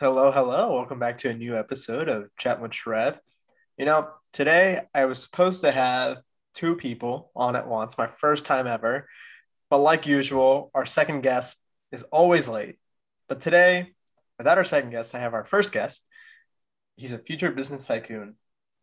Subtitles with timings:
[0.00, 0.76] Hello, hello.
[0.76, 3.18] Welcome back to a new episode of Chat with Shrev.
[3.76, 6.18] You know, today I was supposed to have
[6.54, 9.08] two people on at once, my first time ever.
[9.70, 11.58] But like usual, our second guest
[11.90, 12.76] is always late.
[13.28, 13.94] But today,
[14.38, 16.06] without our second guest, I have our first guest.
[16.96, 18.36] He's a future business tycoon.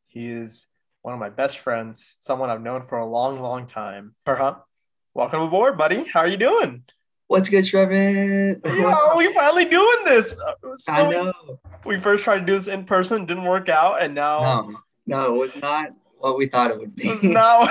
[0.08, 0.68] He is
[1.02, 4.16] one of my best friends, someone I've known for a long, long time.
[4.28, 4.58] Perham,
[5.14, 6.04] welcome aboard, buddy.
[6.04, 6.84] How are you doing?
[7.28, 8.60] What's good, Trevor?
[8.66, 10.34] Yeah, we finally doing this.
[10.34, 11.34] Uh, so I know.
[11.86, 15.36] we first tried to do this in person, didn't work out, and now No, no,
[15.36, 15.90] it was not
[16.20, 17.14] what we thought it would be.
[17.24, 17.62] now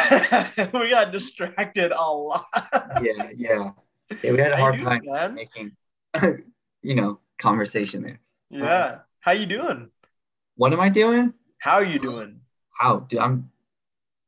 [0.75, 2.45] we got distracted a lot.
[3.03, 3.71] yeah, yeah.
[4.23, 5.35] Yeah, we had a hard time man?
[5.35, 5.73] making,
[6.83, 8.21] you know, conversation there.
[8.51, 8.99] Yeah.
[9.21, 9.91] How you doing?
[10.57, 11.33] What am I doing?
[11.59, 12.41] How are you doing?
[12.71, 13.21] How, dude?
[13.21, 13.51] I'm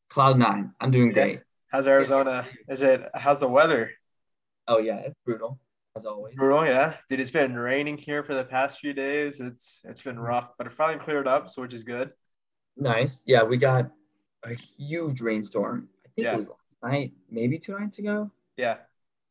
[0.08, 0.72] cloud nine.
[0.80, 1.12] I'm doing Yeah.
[1.14, 1.40] great.
[1.68, 2.46] How's Arizona?
[2.68, 3.90] Is it how's the weather?
[4.68, 5.58] Oh yeah, it's brutal
[5.96, 6.34] as always.
[6.34, 6.94] Brutal, yeah.
[7.08, 9.40] Dude, it's been raining here for the past few days.
[9.40, 12.12] It's it's been rough, but it finally cleared up, so which is good.
[12.76, 13.22] Nice.
[13.24, 13.90] Yeah, we got
[14.42, 15.88] a huge rainstorm.
[16.04, 16.34] I think Yeah.
[16.34, 18.30] it was last night, maybe two nights ago.
[18.56, 18.78] Yeah.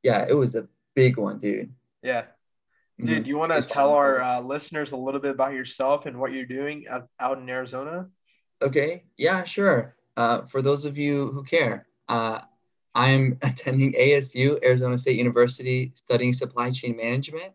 [0.04, 1.74] Yeah, it was a big one, dude.
[2.02, 2.26] Yeah.
[3.04, 3.28] Dude, Mhm.
[3.28, 6.46] you want to tell our uh, listeners a little bit about yourself and what you're
[6.46, 8.10] doing out, out in Arizona?
[8.62, 9.96] Okay, yeah, sure.
[10.16, 12.40] Uh, for those of you who care, uh,
[12.96, 17.54] I'm attending ASU, Arizona State University, studying supply chain management.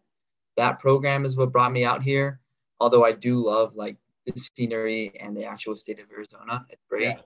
[0.56, 2.40] That program is what brought me out here.
[2.78, 3.96] Although I do love like
[4.26, 7.04] the scenery and the actual state of Arizona, it's great.
[7.16, 7.20] Yeah.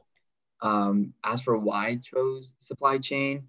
[0.62, 3.48] Um, as for why I chose supply chain,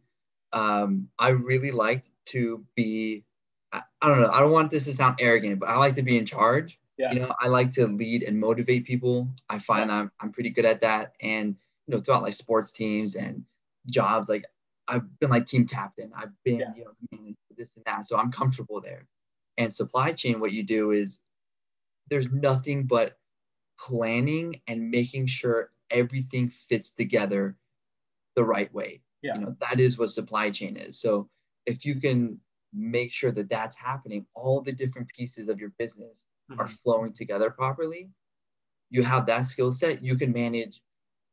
[0.53, 3.23] um, I really like to be.
[3.71, 4.31] I, I don't know.
[4.31, 7.11] I don't want this to sound arrogant, but I like to be in charge Yeah.
[7.11, 10.63] you know i like to lead and motivate people i find I'm, I'm pretty good
[10.65, 11.55] at that and
[11.87, 13.43] you know throughout like sports teams and
[13.87, 14.45] jobs like
[14.87, 16.73] i've been like team captain i've been Yeah.
[16.77, 19.07] you know this and that so i'm comfortable there
[19.57, 21.21] and supply chain what you do is
[22.09, 23.17] there's nothing but
[23.79, 27.57] planning and making sure everything fits together
[28.35, 29.35] the right way Yeah.
[29.35, 31.29] you know that is what supply chain is so
[31.65, 32.39] if you can
[32.73, 36.25] make sure that that's happening all the different pieces of your business
[36.59, 36.77] are Mhm.
[36.83, 38.09] flowing together properly,
[38.91, 40.81] you have that skill set, you can manage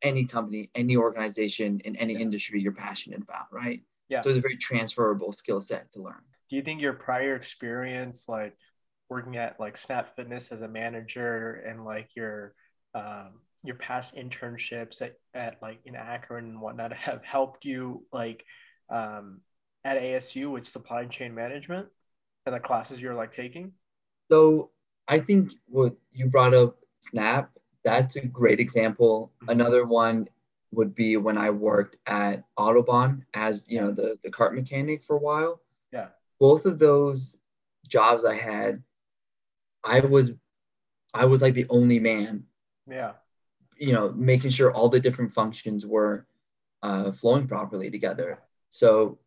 [0.02, 2.20] any company, any organization in any Yeah.
[2.20, 3.82] industry you're passionate about, right?
[4.08, 4.20] Yeah.
[4.22, 6.22] So it's a very transferable skill set to learn.
[6.50, 8.56] Do you think your prior experience, like
[9.08, 12.54] working at like Snap Fitness as a manager and like your
[12.94, 18.44] um, your past internships at, at like in Akron and whatnot have helped you like
[18.90, 19.40] um,
[19.84, 21.88] at ASU with supply chain management
[22.44, 23.72] and the classes you're like taking?
[24.30, 24.70] So
[25.08, 27.50] I think what you brought up, Snap,
[27.84, 29.32] that's a great example.
[29.42, 29.52] Mhm.
[29.52, 30.28] Another one
[30.72, 35.16] would be when I worked at Autobahn as you know the, the kart mechanic for
[35.16, 35.60] a while.
[35.92, 36.08] Yeah.
[36.38, 37.36] Both of those
[37.86, 38.82] jobs I had,
[39.84, 40.32] I was
[41.14, 42.44] I was like the only man
[42.88, 43.12] Yeah.
[43.76, 46.26] you know, making sure all the different functions were
[46.82, 48.38] uh, flowing properly together.
[48.70, 49.18] So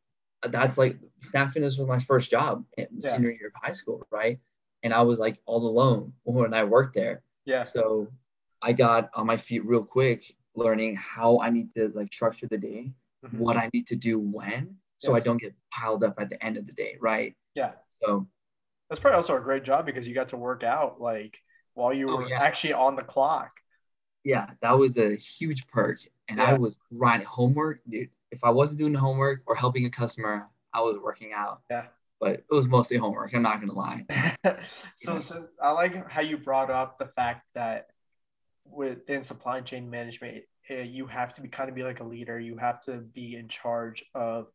[0.44, 3.14] uh, that's like Snap Fitness was my first job in Yeah.
[3.16, 4.40] senior year of high school, right?
[4.84, 7.22] And I was like all alone when I worked there.
[7.46, 7.64] Yeah.
[7.66, 8.08] So
[8.66, 12.58] I got on my feet real quick, learning how I need to like structure the
[12.58, 12.92] day,
[13.24, 13.38] Mhm.
[13.40, 16.58] what I need to do when, so I don't get piled up at the end
[16.58, 17.36] of the day, right?
[17.54, 17.74] Yeah.
[18.04, 18.28] So
[18.90, 21.42] That's probably also a great job because you got to work out like
[21.76, 22.42] while you Oh, were yeah.
[22.42, 23.52] actually on the clock.
[24.24, 26.00] yeah, that was a huge perk.
[26.30, 28.10] And I was writing homework, dude.
[28.32, 31.62] If I wasn't doing homework or helping a customer, I was working out.
[31.70, 31.88] Yeah.
[32.20, 33.34] But it was mostly homework.
[33.36, 34.06] I'm not gonna lie.
[34.96, 35.20] so, Yeah.
[35.20, 37.90] so I like how you brought up the fact that
[38.66, 42.40] within supply chain management, uh, you have to be kind of be like a leader.
[42.40, 44.48] You have to be in charge of,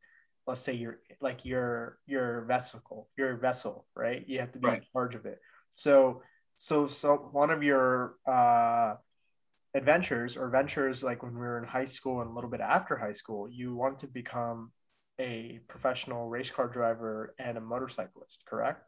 [0.47, 4.25] let's say, your like your your vessel, your vessel, right?
[4.27, 5.41] You have to be in charge of it.
[5.71, 6.23] So,
[6.57, 8.95] so, so one of your uh,
[9.75, 12.97] adventures or ventures, like when we were in high school and a little bit after
[12.97, 14.73] high school, you want to become
[15.21, 18.83] a professional race car driver and a motorcyclist, correct?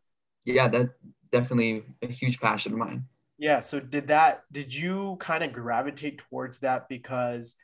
[0.45, 0.91] Yeah, that's
[1.31, 3.05] definitely a huge passion of mine.
[3.43, 3.59] Yeah.
[3.59, 7.57] So did that, did you kind of gravitate towards that because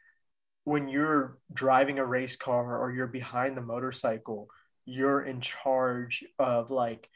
[0.65, 4.49] when you're driving a race car or you're behind the motorcycle,
[4.87, 7.09] you're in charge of like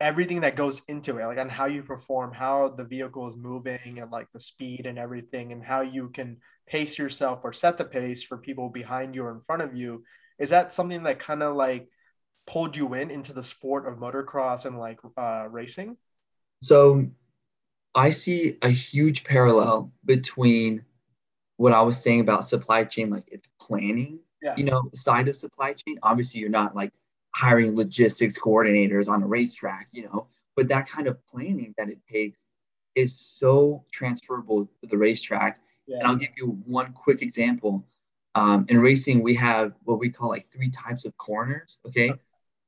[0.00, 4.00] everything that goes into it, like on how you perform, how the vehicle is moving
[4.00, 7.84] and like the speed and everything, and how you can pace yourself or set the
[7.84, 10.02] pace for people behind you or in front of you.
[10.40, 11.86] Is that something that kind of like
[12.44, 15.96] pulled you in into the sport of motocross and like uh, racing?
[16.60, 17.06] So
[17.94, 20.84] I see a huge parallel between
[21.56, 24.56] what I was saying about supply chain, like it's planning, Yeah.
[24.56, 25.98] you know, side of supply chain.
[26.02, 26.92] Obviously, you're not like
[27.34, 31.98] hiring logistics coordinators on a racetrack, you know, but that kind of planning that it
[32.10, 32.46] takes
[32.94, 35.60] is so transferable to the racetrack.
[35.86, 35.98] Yeah.
[35.98, 37.86] And I'll give you one quick example.
[38.34, 41.78] Um, in racing, we have what we call like three types of corners.
[41.86, 42.12] Okay.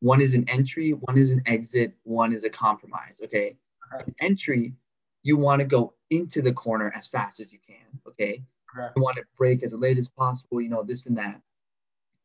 [0.01, 3.21] One is an entry, one is an exit, one is a compromise.
[3.23, 3.57] Okay.
[3.95, 4.13] okay.
[4.21, 4.75] entry,
[5.23, 7.77] you want to go into the corner as fast as you can.
[8.07, 8.43] Okay.
[8.77, 8.93] okay.
[8.97, 11.41] You want to break as late as possible, you know, this and that.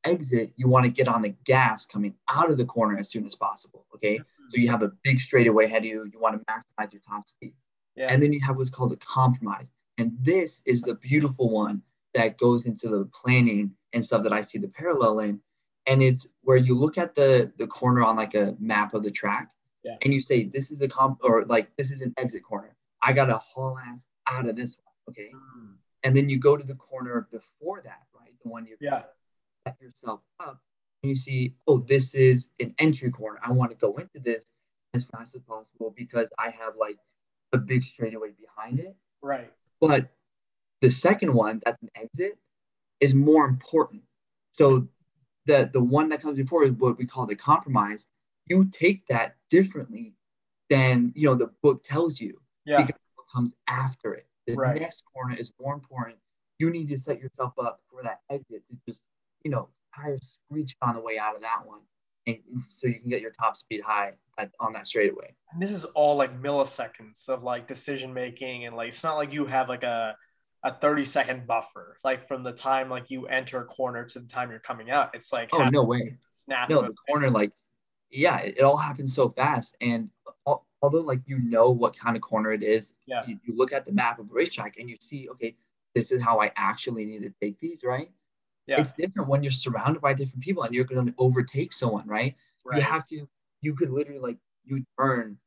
[0.04, 3.26] Exit, you want to get on the gas coming out of the corner as soon
[3.26, 3.86] as possible.
[3.96, 4.16] Okay.
[4.16, 4.50] Mm-hmm.
[4.50, 6.10] So you have a big straightaway ahead of you.
[6.12, 7.54] You want to maximize your top speed.
[7.96, 8.08] Yeah.
[8.10, 9.72] And then you have what's called a compromise.
[9.98, 11.82] And this is the beautiful one
[12.14, 15.42] that goes into the planning and stuff that I see the parallel in.
[15.88, 19.12] And it's where you look at the the corner on like a map of the
[19.12, 19.50] track
[19.84, 19.96] yeah.
[20.04, 22.76] and you say, this is a comp or like this is an exit corner.
[23.02, 25.14] I gotta haul ass out of this one.
[25.14, 25.32] Okay.
[25.34, 25.76] Mm.
[26.04, 28.34] And then you go to the corner before that, right?
[28.44, 29.04] The one you yeah.
[29.66, 30.62] set yourself up
[31.04, 33.40] and you see, oh, this is an entry corner.
[33.44, 34.52] I want to go into this
[34.94, 36.98] as fast as possible because I have like
[37.54, 38.96] a big straightaway behind it.
[39.22, 39.52] Right.
[39.80, 40.10] But
[40.82, 42.38] the second one, that's an exit,
[43.00, 44.02] is more important.
[44.52, 44.88] So
[45.46, 48.08] the the one that comes before is what we call the compromise.
[48.46, 50.14] You take that differently
[50.70, 52.40] than you know the book tells you.
[52.68, 52.84] Yeah.
[52.86, 54.28] Because what comes after it.
[54.46, 54.80] The right.
[54.80, 56.18] next corner is more important.
[56.60, 59.02] You need to set yourself up for that exit to just,
[59.44, 61.80] you know, tires screech on the way out of that one.
[62.28, 62.38] And
[62.80, 65.34] so you can get your top speed high at, on that straightaway.
[65.52, 69.34] And this is all like milliseconds of like decision making and like it's not like
[69.34, 70.16] you have like a
[70.64, 74.28] a 30 second buffer like from the time like you enter a corner to the
[74.28, 77.52] time you're coming out it's like oh no way snap no the corner like
[78.12, 80.10] yeah it, it, all happens so fast and
[80.82, 83.86] although like you know what kind of corner it is yeah you, you look at
[83.86, 85.56] the map of the racetrack and you see okay
[85.96, 88.12] this is how i actually need to take these right
[88.68, 88.80] yeah.
[88.80, 92.36] it's different when you're surrounded by different people and you're going to overtake someone right?
[92.66, 93.28] right you have to
[93.62, 95.38] you could literally like you turn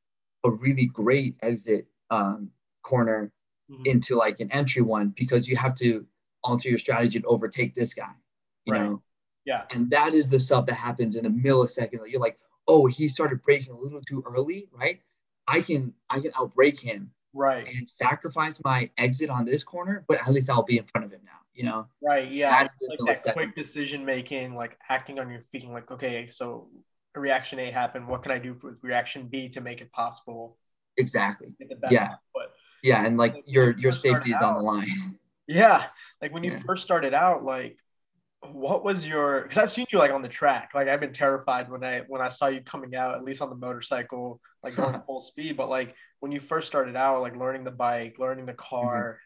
[0.45, 2.51] a really great exit um,
[2.83, 3.31] corner
[3.71, 3.83] mm-hmm.
[3.85, 6.07] into like an entry one because you have to
[6.43, 8.11] alter your strategy to overtake this guy,
[8.65, 8.83] you right.
[8.83, 9.03] know?
[9.45, 9.63] Yeah.
[9.71, 12.01] And that is the stuff that happens in a millisecond.
[12.07, 12.39] You're like,
[12.69, 15.01] oh, he started braking a little too early, right?
[15.51, 20.21] I can I can outbrake him, right, and sacrifice my exit on this corner, but
[20.21, 21.87] at least I'll be in front of him now, you know?
[22.03, 22.31] Right.
[22.31, 22.51] Yeah.
[22.51, 22.77] That's
[23.07, 26.69] like that quick decision making, like acting on your feet, like okay, so
[27.15, 28.07] reaction A happened.
[28.07, 30.57] What can I do with reaction B to make it possible?
[30.97, 31.49] Exactly.
[31.91, 32.05] yeah.
[32.05, 32.53] Output?
[32.83, 35.19] Yeah, and like, like your your safety is on the line.
[35.47, 35.85] Yeah,
[36.23, 36.63] like when you yeah.
[36.65, 37.77] first started out, like
[38.53, 40.71] what was your because I've seen you like on the track.
[40.75, 43.51] Like I've been terrified when I when I saw you coming out, at least on
[43.51, 45.57] the motorcycle, like going full speed.
[45.57, 49.21] But like when you first started out, like learning the bike, learning the car,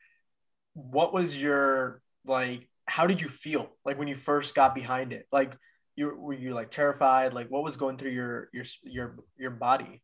[0.77, 0.91] mm-hmm.
[0.91, 5.27] what was your like how did you feel like when you first got behind it?
[5.33, 5.57] Like
[5.97, 7.35] you were you like terrified?
[7.35, 10.03] Like what was going through your your your your body?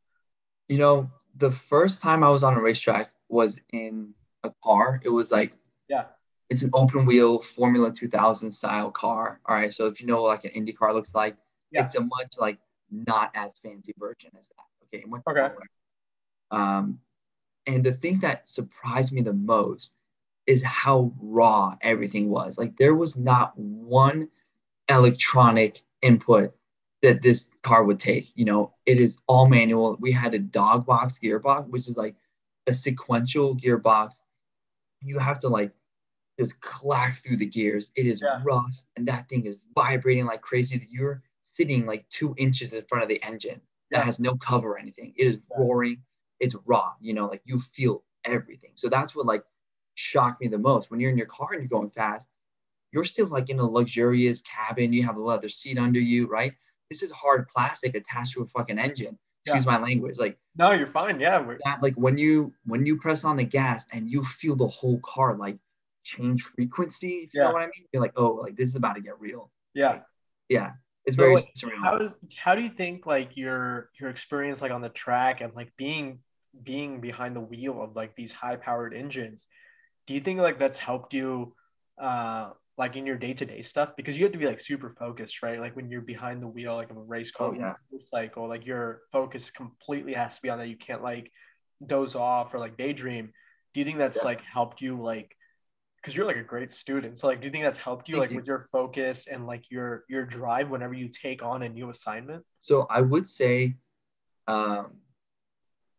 [0.69, 4.15] You know, the first time I was on a racetrack was in
[4.45, 5.01] a car.
[5.05, 5.53] It was like
[5.89, 6.05] yeah,
[6.50, 9.41] it's an open wheel Formula 2000 style car.
[9.47, 11.37] All right, so if you know like an Indy car looks like,
[11.70, 11.85] yeah.
[11.85, 12.58] it's a much like
[12.91, 14.97] not as fancy version as that.
[14.97, 15.55] Okay, much okay.
[16.50, 16.99] Um,
[17.67, 19.94] and the thing that surprised me the most
[20.47, 22.58] is how raw everything was.
[22.58, 24.29] Like there was not one
[24.88, 26.52] electronic input
[27.02, 28.32] that this car would take.
[28.35, 29.97] You know, it is all manual.
[30.00, 32.17] We had a dog box gearbox, which is like
[32.67, 34.21] a sequential gearbox.
[35.00, 35.73] You have to like
[36.40, 37.90] just clack through the gears.
[37.97, 38.40] It is yeah.
[38.42, 40.78] rough, and that thing is vibrating like crazy.
[40.78, 44.04] That You're sitting like two inches in front of the engine that yeah.
[44.04, 45.12] has no cover or anything.
[45.16, 45.56] It is yeah.
[45.59, 46.02] roaring.
[46.40, 46.92] It's raw.
[47.00, 48.70] You know, like you feel everything.
[48.75, 49.44] So that's what like
[49.94, 50.90] shocked me the most.
[50.90, 52.28] When you're in your car and you're going fast,
[52.92, 54.92] you're still like in a luxurious cabin.
[54.92, 56.54] You have a leather seat under you, right?
[56.90, 59.18] This is hard plastic attached to a fucking engine.
[59.44, 60.16] Excuse my language.
[60.18, 61.20] Like no, you're fine.
[61.20, 61.47] Yeah.
[61.64, 65.00] That, like when you when you press on the gas and you feel the whole
[65.00, 65.59] car like
[66.04, 67.25] change frequency.
[67.25, 67.49] If you yeah.
[67.49, 67.87] know what I mean?
[67.92, 69.50] You're like, oh, like this is about to get real.
[69.75, 69.90] Yeah.
[69.90, 70.02] Like,
[70.49, 70.71] yeah.
[71.07, 71.83] It's so very like, surreal.
[71.83, 75.54] How does how do you think like your your experience like on the track and
[75.54, 76.21] like being
[76.62, 79.47] being behind the wheel of like these high powered engines,
[80.07, 81.54] do you think like that's helped you
[81.99, 85.61] uh like in your day-to-day stuff because you have to be like super focused right
[85.61, 87.75] like when you're behind the wheel like of a race car oh, yeah.
[87.92, 91.30] motorcycle like your focus completely has to be on that you can't like
[91.87, 93.33] doze off or like daydream
[93.75, 94.25] do you think that's yeah.
[94.25, 95.37] like helped you like
[96.00, 98.23] because you're like a great student so like do you think that's helped you Thank
[98.23, 98.37] like you.
[98.37, 102.45] with your focus and like your your drive whenever you take on a new assignment
[102.62, 103.76] so i would say
[104.49, 104.92] um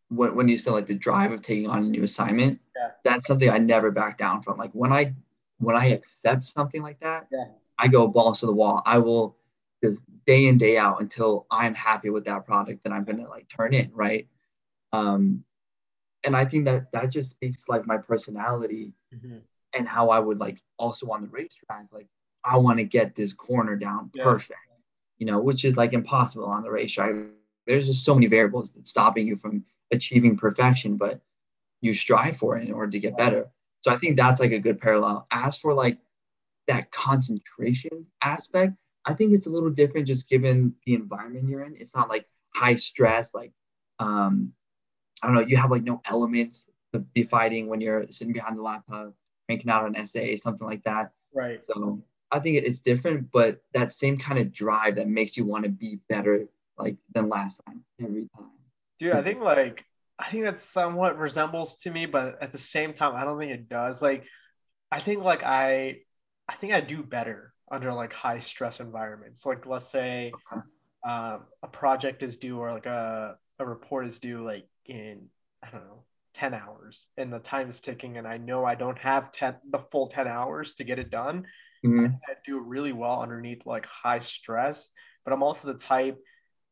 [0.08, 2.90] when, when you said like the drive of taking on a new assignment yeah.
[3.04, 5.14] that's something i never back down from like when i
[5.62, 7.44] when I accept something like that, yeah.
[7.78, 8.82] I go balls to the wall.
[8.84, 9.36] I will
[9.82, 13.48] just day in day out until I'm happy with that product that I'm gonna like
[13.48, 14.28] turn in, right?
[14.92, 15.44] Um,
[16.24, 19.38] and I think that that just speaks like my personality mm-hmm.
[19.74, 22.08] And how I would like also on the racetrack, like
[22.44, 24.24] I want to get this corner down yeah.
[24.24, 24.58] perfect,
[25.18, 27.14] you know, which is like impossible on the racetrack.
[27.66, 31.20] There's just so many variables that's stopping you from achieving perfection, but
[31.80, 33.48] you strive for it in order to get better.
[33.82, 35.26] So I think that's like a good parallel.
[35.30, 35.98] As for like
[36.68, 38.74] that concentration aspect,
[39.04, 41.76] I think it's a little different just given the environment you're in.
[41.76, 43.52] It's not like high stress, like
[43.98, 44.52] um,
[45.22, 48.58] I don't know, you have like no elements to be fighting when you're sitting behind
[48.58, 49.14] the laptop,
[49.46, 51.12] cranking out an essay, something like that.
[51.34, 51.60] Right.
[51.64, 55.64] So I think it's different, but that same kind of drive that makes you want
[55.64, 56.46] to be better
[56.78, 58.50] like than last time every time.
[58.98, 59.84] Dude, I think like
[60.18, 63.52] I think that somewhat resembles to me, but at the same time, I don't think
[63.52, 64.00] it does.
[64.00, 64.24] Like,
[64.90, 66.00] I think like I,
[66.48, 69.44] I think I do better under like high stress environments.
[69.44, 70.32] Like, let's say
[71.04, 75.28] um, a project is due or like a a report is due like in
[75.62, 76.04] I don't know
[76.34, 79.80] 10 hours and the time is ticking and I know I don't have 10 the
[79.90, 81.46] full 10 hours to get it done.
[81.84, 82.06] Mm-hmm.
[82.06, 84.90] I, I do really well underneath like high stress,
[85.24, 86.18] but I'm also the type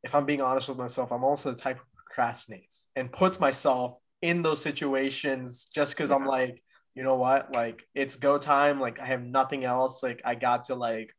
[0.03, 3.97] if I'm being honest with myself, I'm also the type who procrastinates and puts myself
[4.23, 6.17] in those situations just because yeah.
[6.17, 6.63] I'm like,
[6.95, 8.81] you know what, like it's go time.
[8.81, 10.03] Like I have nothing else.
[10.03, 11.11] Like I got to like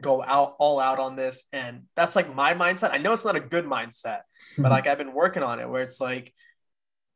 [0.00, 1.44] go out all out on this.
[1.52, 2.90] And that's like my mindset.
[2.92, 4.20] I know it's not a good mindset,
[4.56, 6.32] but like I've been working on it where it's like,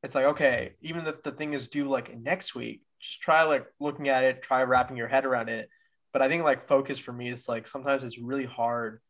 [0.03, 3.67] it's like, okay, even if the thing is due like next week, just try like
[3.81, 5.69] looking at it, try wrapping your head around it.
[6.13, 9.01] But I think like focus for me is like sometimes it's really hard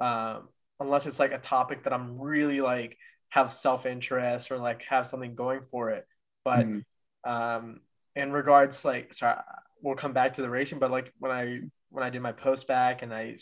[0.00, 0.48] um,
[0.80, 2.98] unless it's like a topic that I'm really like
[3.30, 6.06] have self interest or like have something going for it.
[6.44, 7.30] But mm-hmm.
[7.30, 7.80] um,
[8.16, 9.38] in regards, like, sorry,
[9.82, 11.60] we'll come back to the racing, but like when I
[11.90, 13.36] when I did my post-bacc and I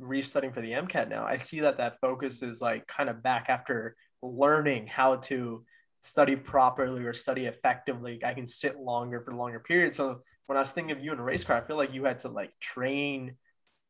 [0.00, 3.46] restudying for the MCAT now, I see that that focus is like kind of back
[3.48, 5.64] after learning how to
[6.04, 8.20] study properly or study effectively.
[8.22, 9.96] I can sit longer for longer periods.
[9.96, 12.04] So when I was thinking of you in a race car, I feel like you
[12.04, 13.36] had to like train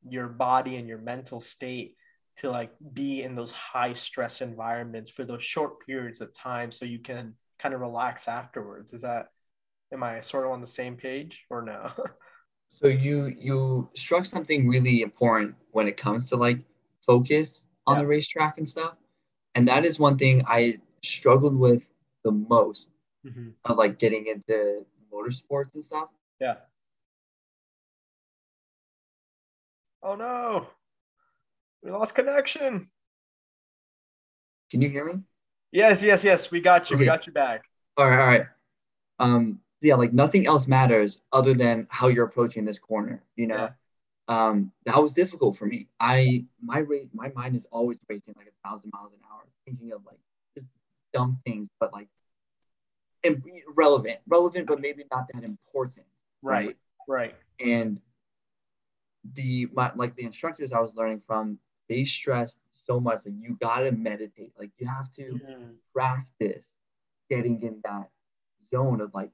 [0.09, 1.97] your body and your mental state
[2.37, 6.85] to like be in those high stress environments for those short periods of time so
[6.85, 8.93] you can kind of relax afterwards.
[8.93, 9.27] Is that
[9.93, 11.91] am I sort of on the same page or no?
[12.81, 16.59] So you you struck something really important when it comes to like
[17.07, 18.03] focus on yeah.
[18.03, 18.95] the racetrack and stuff.
[19.55, 21.85] And that is one thing I struggled with
[22.25, 22.91] the most
[23.27, 23.51] mm-hmm.
[23.65, 26.09] of like getting into motorsports and stuff.
[26.41, 26.57] Yeah.
[30.03, 30.67] Oh no.
[31.83, 32.87] We lost connection.
[34.71, 35.21] Can you hear me?
[35.73, 36.51] Yes, yes, yes.
[36.51, 36.97] We got you.
[36.97, 37.03] Okay.
[37.03, 37.65] We got you back.
[37.97, 38.47] All right, all right.
[39.19, 43.23] Um, yeah, like nothing else matters other than how you're approaching this corner.
[43.37, 43.71] You know,
[44.29, 44.47] yeah.
[44.47, 45.89] um, that was difficult for me.
[46.01, 49.93] I my rate, my mind is always racing like a thousand miles an hour, thinking
[49.93, 50.19] of like
[50.57, 50.67] just
[51.13, 51.44] dumb things, but like
[53.75, 56.07] relevant, relevant, but maybe not that important.
[56.43, 56.77] Right.
[57.09, 57.35] Right.
[57.61, 58.01] And
[59.35, 63.57] the my, like the instructors I was learning from, they stressed so much like you
[63.61, 65.65] gotta meditate, like you have to mm-hmm.
[65.95, 66.77] practice
[67.31, 68.11] getting in that
[68.71, 69.31] zone of like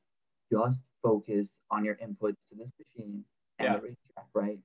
[0.52, 3.24] just focus on your inputs to this machine
[3.58, 3.76] and yeah.
[3.76, 4.58] the racetrack, right?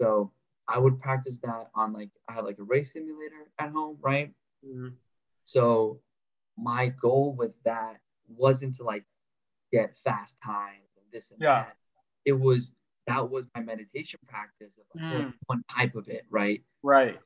[0.00, 0.32] So
[0.68, 4.32] I would practice that on like I had like a race simulator at home, right?
[4.66, 4.88] Mm-hmm.
[5.44, 6.00] So
[6.56, 7.98] my goal with that
[8.28, 9.04] wasn't to like
[9.72, 11.64] get fast times and this and yeah.
[11.64, 11.76] that.
[12.24, 12.72] It was
[13.06, 15.34] that was my meditation practice of like, mm.
[15.46, 16.62] one type of it, right?
[16.82, 17.18] Right.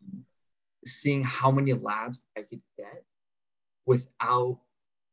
[0.86, 3.04] Seeing how many laps I could get
[3.84, 4.58] without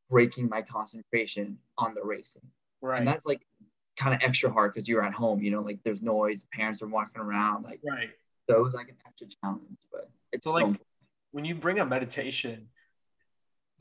[0.09, 2.43] breaking my concentration on the racing.
[2.81, 2.99] Right.
[2.99, 3.45] And that's like
[3.97, 6.87] kind of extra hard because you're at home, you know, like there's noise, parents are
[6.87, 8.09] walking around, like right.
[8.49, 10.67] So it was like an extra challenge, but it's so like
[11.31, 12.67] when you bring a meditation,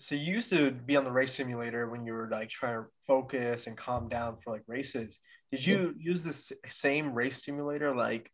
[0.02, 2.88] so you used to be on the race simulator when you were like trying to
[3.06, 5.20] focus and calm down for like races.
[5.50, 6.10] Did you yeah.
[6.10, 8.30] use this same race simulator like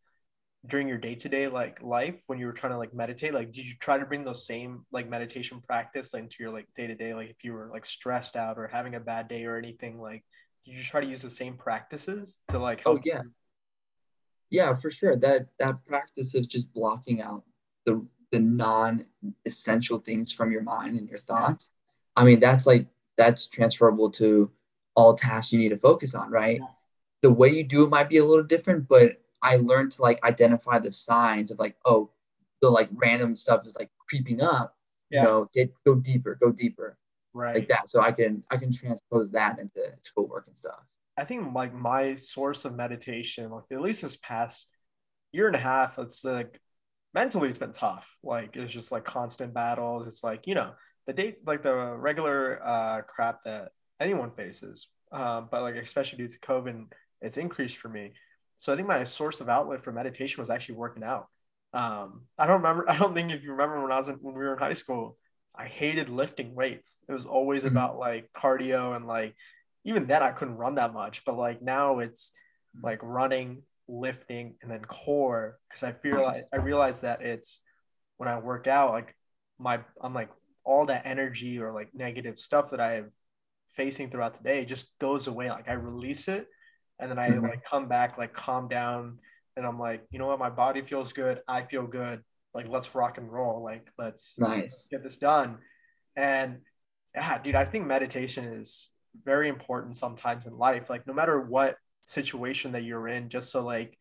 [0.67, 3.75] during your day-to-day like life when you were trying to like meditate like did you
[3.81, 7.53] try to bring those same like meditation practice into your like day-to-day like if you
[7.53, 10.25] were like stressed out or having a bad day or anything like
[10.67, 12.99] did you try to use the same practices to like oh, help?
[12.99, 13.23] Oh yeah,
[14.51, 15.17] yeah, for sure.
[15.17, 17.45] That that practice of just blocking out
[17.87, 21.73] the the non-essential things from your mind and your thoughts.
[22.17, 24.51] I mean, that's like that's transferable to
[24.95, 26.61] all tasks you need to focus on, right?
[26.61, 26.67] Yeah.
[27.23, 30.23] The way you do it might be a little different, but I learned to like
[30.25, 32.11] identify the signs of like, oh,
[32.61, 34.77] the like random stuff is like creeping up.
[35.11, 35.21] Yeah.
[35.21, 36.99] You know, get go deeper, go deeper
[37.35, 40.81] right like that so i can i can transpose that into schoolwork and stuff
[41.17, 44.69] i think like my source of meditation like at least this past
[45.33, 46.61] year and a half it's like
[47.21, 50.71] mentally it's been tough like it's just like constant battles it's like you know
[51.09, 53.71] the date like the regular uh, crap that
[54.01, 56.85] anyone faces, um, but like especially due to COVID,
[57.23, 58.13] it's increased for me.
[58.59, 61.27] So I think my source of outlet for meditation was actually working out.
[61.73, 62.85] Um, I don't remember.
[62.91, 64.75] I don't think if you remember when I was in, when we were in high
[64.75, 65.17] school,
[65.57, 66.99] I hated lifting weights.
[67.09, 67.77] It was always mm-hmm.
[67.77, 69.35] about like cardio and like
[69.85, 71.25] even then I couldn't run that much.
[71.25, 72.33] But like now it's
[72.83, 77.61] like running, lifting, and then core because I feel like I realize that it's
[78.19, 79.15] when I work out like
[79.59, 80.31] my I'm like
[80.65, 83.13] all that energy or like negative stuff that I am
[83.75, 85.51] facing throughout the day just goes away.
[85.51, 86.47] Like I release it
[86.99, 87.45] and then I mm-hmm.
[87.45, 89.19] like come back, like calm down,
[89.57, 92.23] and I'm like, you know what, my body feels good, I feel good.
[92.55, 93.63] Like let's rock and roll.
[93.63, 95.59] Like let's nice get this done.
[96.17, 96.59] And
[97.15, 98.91] yeah, dude, I think meditation is
[99.25, 100.91] very important sometimes in life.
[100.91, 101.77] Like no matter what
[102.09, 103.99] situation that you're in, just so like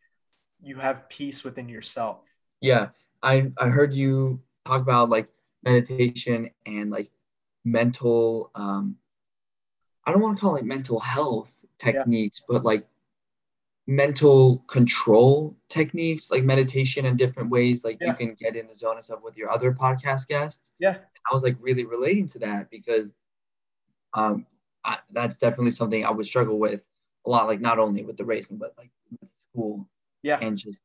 [0.60, 2.24] you have peace within yourself.
[2.60, 2.88] Yeah.
[3.22, 5.28] I I heard you talk about like
[5.64, 7.10] meditation and like
[7.64, 8.96] mental um
[10.04, 12.54] i don't want to call it mental health techniques yeah.
[12.54, 12.86] but like
[13.86, 18.08] mental control techniques like meditation and different ways like yeah.
[18.08, 20.96] you can get in the zone and stuff with your other podcast guests yeah
[21.30, 23.12] i was like really relating to that because
[24.14, 24.46] um
[24.84, 26.82] I, that's definitely something i would struggle with
[27.26, 29.88] a lot like not only with the racing but like with school
[30.22, 30.80] yeah and just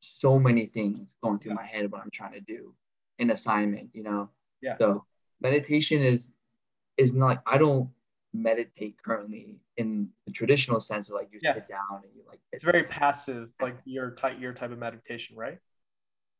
[0.00, 1.56] so many things going through yeah.
[1.56, 2.74] my head what i'm trying to do
[3.22, 4.28] an assignment, you know?
[4.60, 4.76] Yeah.
[4.78, 5.04] So
[5.40, 6.32] meditation is
[6.98, 7.88] is not I don't
[8.34, 11.54] meditate currently in the traditional sense of like you yeah.
[11.54, 15.36] sit down and you like it's very passive, like your type your type of meditation,
[15.36, 15.58] right?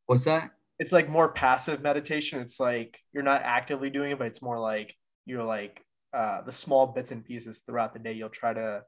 [0.07, 0.51] What's that?
[0.79, 2.41] It's like more passive meditation.
[2.41, 4.95] It's like you're not actively doing it, but it's more like
[5.27, 8.13] you're like uh, the small bits and pieces throughout the day.
[8.13, 8.83] You'll try to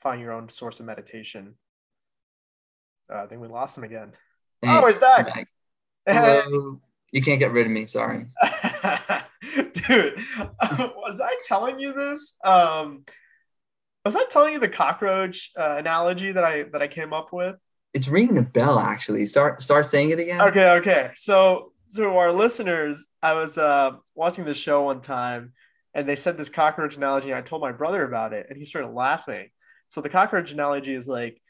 [0.00, 1.54] find your own source of meditation.
[3.04, 4.12] So I think we lost him again.
[4.62, 5.26] Oh, he's back.
[6.06, 6.44] back.
[7.12, 7.86] You can't get rid of me.
[7.86, 8.26] Sorry.
[9.72, 10.20] Dude,
[10.62, 12.36] was I telling you this?
[12.44, 13.04] Um,
[14.04, 17.56] was I telling you the cockroach uh, analogy that I that I came up with?
[17.92, 18.78] It's ringing a bell.
[18.78, 20.40] Actually, start start saying it again.
[20.40, 21.10] Okay, okay.
[21.16, 25.52] So, so our listeners, I was uh, watching the show one time,
[25.94, 28.64] and they said this cockroach analogy, and I told my brother about it, and he
[28.64, 29.48] started laughing.
[29.90, 31.40] So the cockroach analogy is like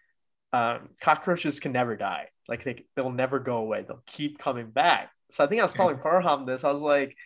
[0.52, 2.28] um, cockroaches can never die.
[2.48, 3.84] Like they they'll never go away.
[3.86, 5.10] They'll keep coming back.
[5.30, 6.64] So I think I was telling Perham this.
[6.64, 7.16] I was like,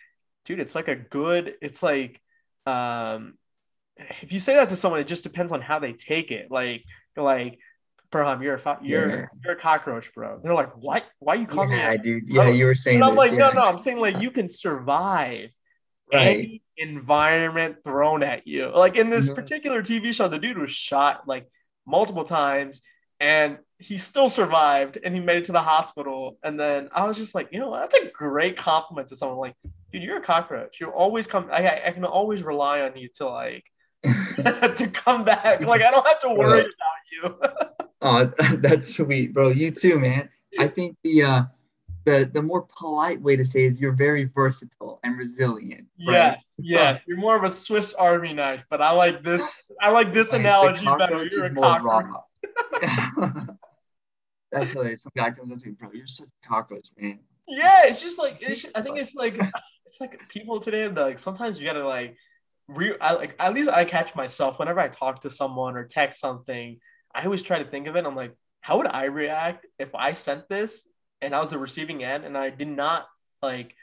[0.45, 2.21] dude, it's like a good, it's like,
[2.67, 3.33] um,
[3.97, 6.51] if you say that to someone, it just depends on how they take it.
[6.51, 6.83] Like,
[7.17, 7.57] like,
[8.11, 9.25] Perham, you're a you're yeah.
[9.43, 10.39] you're a cockroach, bro.
[10.43, 11.05] They're like, what?
[11.19, 11.97] Why you calling yeah, me?
[11.97, 12.23] dude.
[12.27, 12.97] Yeah, you were saying.
[12.97, 13.37] And I'm this, like, yeah.
[13.37, 13.65] no, no.
[13.65, 15.49] I'm saying like you can survive
[16.13, 16.37] right.
[16.37, 18.71] any environment thrown at you.
[18.75, 21.49] Like in this particular TV show, the dude was shot like
[21.85, 22.81] multiple times
[23.19, 26.37] and he still survived and he made it to the hospital.
[26.43, 29.37] And then I was just like, you know, that's a great compliment to someone.
[29.37, 29.55] Like,
[29.91, 30.79] dude, you're a cockroach.
[30.79, 31.49] You always come.
[31.51, 33.65] I, I can always rely on you to like
[34.05, 35.61] to come back.
[35.61, 36.69] Like, I don't have to worry about
[37.11, 37.39] you.
[38.01, 39.49] oh, that's sweet, bro.
[39.49, 40.29] You too, man.
[40.57, 41.43] I think the uh,
[42.05, 45.87] the the more polite way to say is you're very versatile and resilient.
[46.07, 46.13] Right?
[46.13, 46.99] Yes, yes.
[47.07, 49.61] You're more of a Swiss Army knife, but I like this.
[49.81, 51.27] I like this analogy better.
[51.27, 52.05] You're a cockroach.
[54.51, 55.03] That's hilarious.
[55.03, 57.19] Some guy comes up to me, bro, you're such a cockroach, man.
[57.47, 59.37] Yeah, it's just like it's, I think it's like
[59.85, 60.87] it's like people today.
[60.87, 62.15] Like sometimes you gotta like,
[62.67, 66.19] re- I, like at least I catch myself whenever I talk to someone or text
[66.19, 66.79] something.
[67.13, 68.05] I always try to think of it.
[68.05, 70.87] I'm like, how would I react if I sent this
[71.25, 73.07] and I was the receiving end and I did not
[73.41, 73.75] like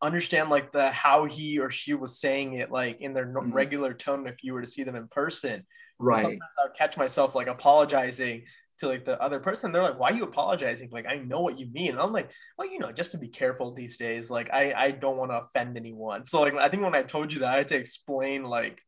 [0.00, 3.52] understand like the how he or she was saying it like in their mm-hmm.
[3.52, 5.66] regular tone if you were to see them in person.
[5.98, 6.20] Right.
[6.20, 8.44] Sometimes i would catch myself like apologizing
[8.78, 9.72] to like the other person.
[9.72, 10.90] They're like why are you apologizing?
[10.92, 11.92] Like i know what you mean.
[11.92, 14.90] And i'm like well you know just to be careful these days like i i
[14.92, 16.24] don't want to offend anyone.
[16.24, 18.80] So like i think when i told you that i had to explain like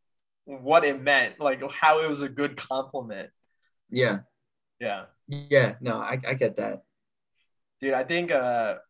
[0.45, 3.31] what it meant like how it was a good compliment.
[3.91, 4.21] Yeah.
[4.79, 5.07] Yeah.
[5.27, 6.83] Yeah no i, I get that
[7.81, 8.77] dude i think uh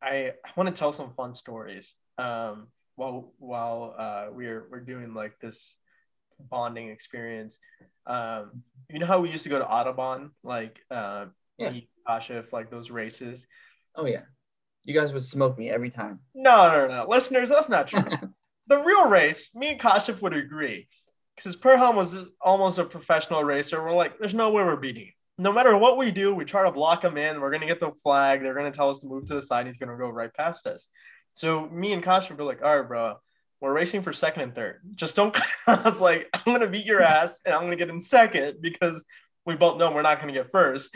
[0.00, 5.14] I, I want to tell some fun stories um, while while uh, we're we're doing
[5.14, 5.74] like this
[6.38, 7.58] bonding experience.
[8.06, 11.26] Um, you know how we used to go to Autobahn, like uh,
[11.58, 11.72] yeah.
[12.08, 13.46] Kashif, like those races.
[13.94, 14.22] Oh yeah,
[14.84, 16.20] you guys would smoke me every time.
[16.34, 18.04] No, no, no, listeners, that's not true.
[18.68, 20.88] the real race, me and Kashif would agree,
[21.36, 23.82] because Perham was almost a professional racer.
[23.82, 26.72] We're like, there's no way we're beating no matter what we do, we try to
[26.72, 27.40] block him in.
[27.40, 28.42] We're gonna get the flag.
[28.42, 29.66] They're gonna tell us to move to the side.
[29.66, 30.88] He's gonna go right past us.
[31.32, 33.14] So me and would be like, all right, bro,
[33.60, 34.80] we're racing for second and third.
[34.96, 35.38] Just don't.
[35.68, 39.04] I was like, I'm gonna beat your ass, and I'm gonna get in second because
[39.46, 40.94] we both know we're not gonna get first.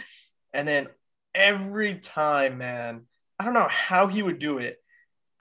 [0.52, 0.88] And then
[1.34, 3.06] every time, man,
[3.38, 4.81] I don't know how he would do it.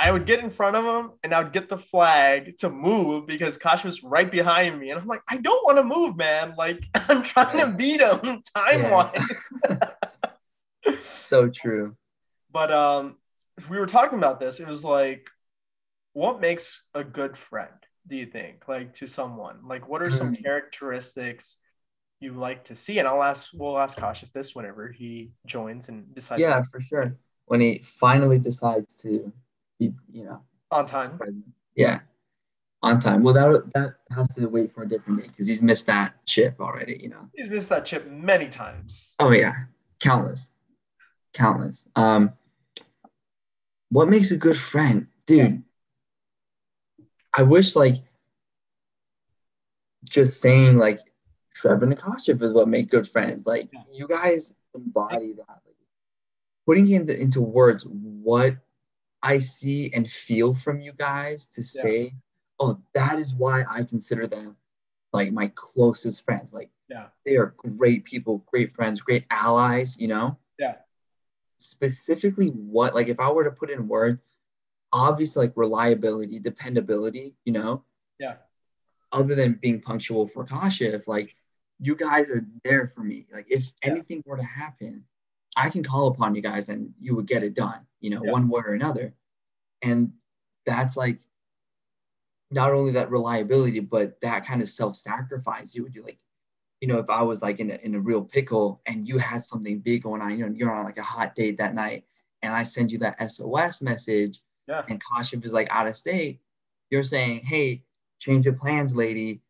[0.02, 3.28] I would get in front of him and I would get the flag to move
[3.28, 4.90] because Kosh was right behind me.
[4.90, 6.56] And I'm like, I don't want to move, man.
[6.58, 9.24] Like, I'm trying to beat him time wise.
[9.70, 10.96] Yeah.
[11.04, 11.96] so true.
[12.52, 13.18] But um,
[13.70, 14.60] we were talking about this.
[14.60, 15.28] It was like,
[16.14, 17.70] what makes a good friend,
[18.08, 18.68] do you think?
[18.68, 19.68] Like, to someone?
[19.68, 20.44] Like, what are some mm.
[20.44, 21.58] characteristics
[22.20, 22.98] you like to see?
[22.98, 26.42] And I'll ask, we'll ask Kosh if this whenever he joins and decides.
[26.42, 27.16] Yeah, for sure.
[27.46, 29.32] When he finally decides to
[29.82, 31.20] you know on time.
[31.76, 32.00] Yeah,
[32.82, 33.24] on time.
[33.24, 36.58] Well, that that has to wait for a different day because he's missed that chip
[36.60, 37.00] already.
[37.02, 39.16] You know, he's missed that chip many times.
[39.20, 39.54] Oh yeah,
[40.00, 40.52] countless,
[41.34, 41.88] countless.
[41.96, 42.34] Um,
[43.90, 45.64] what makes a good friend, dude?
[47.34, 48.04] I wish like
[50.04, 51.00] just saying like
[51.56, 53.46] Trevor Nakashev is what make good friends.
[53.46, 55.48] Like you guys embody that.
[55.48, 55.76] Like,
[56.66, 58.56] putting into into words what
[59.24, 62.14] I see and feel from you guys to say, yes.
[62.60, 64.56] oh, that is why I consider them
[65.14, 66.54] like my closest friends.
[66.54, 70.38] Like, yeah, they are great people, great friends, great allies, you know?
[70.58, 70.76] Yeah.
[71.58, 74.22] Specifically, what, like, if I were to put in words,
[74.92, 77.84] obviously, like reliability, dependability, you know?
[78.20, 78.36] Yeah.
[79.12, 81.36] Other than being punctual for Kasha, if like,
[81.80, 83.28] you guys are there for me.
[83.32, 83.92] Like, if yeah.
[83.92, 85.04] anything were to happen,
[85.56, 88.32] I can call upon you guys and you would get it done, you know, yeah.
[88.32, 89.14] one way or another.
[89.82, 90.14] And
[90.66, 91.20] that's like
[92.52, 96.04] not only that reliability, but that kind of self-sacrifice you would do.
[96.04, 96.20] Like,
[96.82, 99.44] you know, if I was like in a, in a real pickle and you had
[99.44, 102.06] something big going on, you know, you're on like a hot date that night,
[102.42, 104.84] and I send you that SOS message, yeah.
[104.90, 106.42] and Kashif is like out of state,
[106.90, 107.84] you're saying, hey,
[108.20, 109.42] change of plans, lady.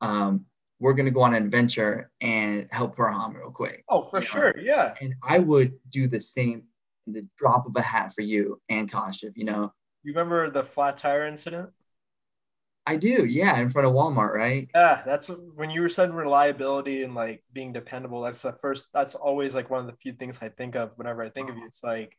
[0.00, 0.46] Um,
[0.82, 3.84] we're gonna go on an adventure and help Perham real quick.
[3.88, 4.62] Oh, for sure, know?
[4.62, 4.94] yeah.
[5.00, 6.64] And I would do the same,
[7.06, 9.32] the drop of a hat for you and Kashif.
[9.36, 9.72] You know.
[10.02, 11.70] You remember the flat tire incident?
[12.84, 14.68] I do, yeah, in front of Walmart, right?
[14.74, 18.20] Yeah, that's when you were saying reliability and like being dependable.
[18.22, 18.88] That's the first.
[18.92, 21.56] That's always like one of the few things I think of whenever I think of
[21.56, 21.64] you.
[21.64, 22.16] It's like,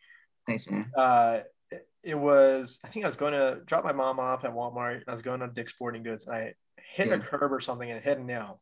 [0.48, 0.90] thanks, man.
[0.96, 2.80] Uh, it, it was.
[2.82, 5.02] I think I was going to drop my mom off at Walmart.
[5.06, 6.28] I was going to Dick's Sporting Goods.
[6.28, 6.54] And I
[6.94, 7.16] hit yeah.
[7.16, 7.24] a hmm.
[7.24, 8.60] curb or something and hit a nail.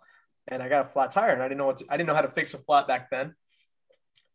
[0.47, 2.15] And I got a flat tire and I didn't know what to, I didn't know
[2.15, 3.35] how to fix a flat back then.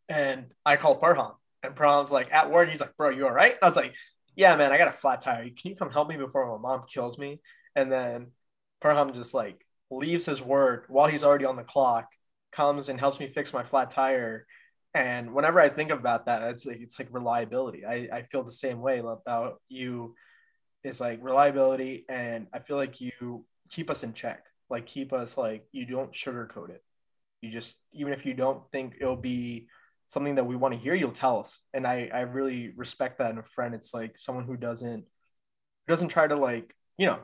[0.07, 1.33] And I called Perham
[1.63, 2.69] and Perham's like at work.
[2.69, 3.55] He's like, bro, you all right?
[3.61, 3.95] I was like,
[4.35, 5.43] yeah, man, I got a flat tire.
[5.43, 7.41] Can you come help me before my mom kills me?
[7.75, 8.27] And then
[8.81, 12.07] Perham just like leaves his work while he's already on the clock,
[12.51, 14.45] comes and helps me fix my flat tire.
[14.93, 17.85] And whenever I think about that, it's like it's like reliability.
[17.85, 20.15] I, I feel the same way about you.
[20.83, 24.45] It's like reliability, and I feel like you keep us in check.
[24.69, 26.83] Like keep us like you don't sugarcoat it.
[27.41, 29.67] You just even if you don't think it'll be
[30.07, 31.61] something that we want to hear, you'll tell us.
[31.73, 33.73] And I I really respect that in a friend.
[33.73, 37.19] It's like someone who doesn't who doesn't try to like you know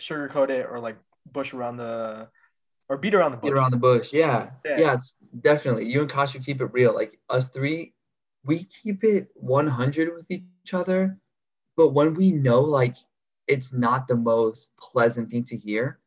[0.00, 0.96] sugarcoat it or like
[1.30, 2.28] bush around the
[2.88, 3.50] or beat around the bush.
[3.50, 4.50] Beat around the bush, yeah.
[4.64, 4.92] yeah, yeah.
[4.94, 6.92] It's definitely you and Kasha keep it real.
[6.92, 7.94] Like us three,
[8.44, 11.16] we keep it 100 with each other.
[11.76, 12.96] But when we know like
[13.50, 15.98] it's not the most pleasant thing to hear,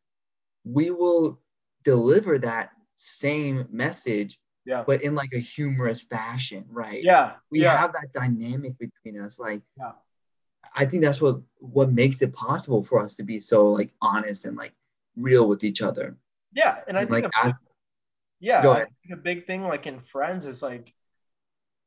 [0.64, 1.40] we will
[1.84, 4.82] deliver that same message, yeah.
[4.86, 7.02] but in like a humorous fashion, right?
[7.04, 7.32] Yeah.
[7.50, 7.76] We yeah.
[7.76, 9.38] have that dynamic between us.
[9.38, 9.92] Like, yeah.
[10.74, 14.44] I think that's what what makes it possible for us to be so like honest
[14.44, 14.72] and like
[15.16, 16.16] real with each other.
[16.52, 17.58] Yeah, and I and, think like, a,
[18.40, 20.92] yeah, I think a big thing like in friends is like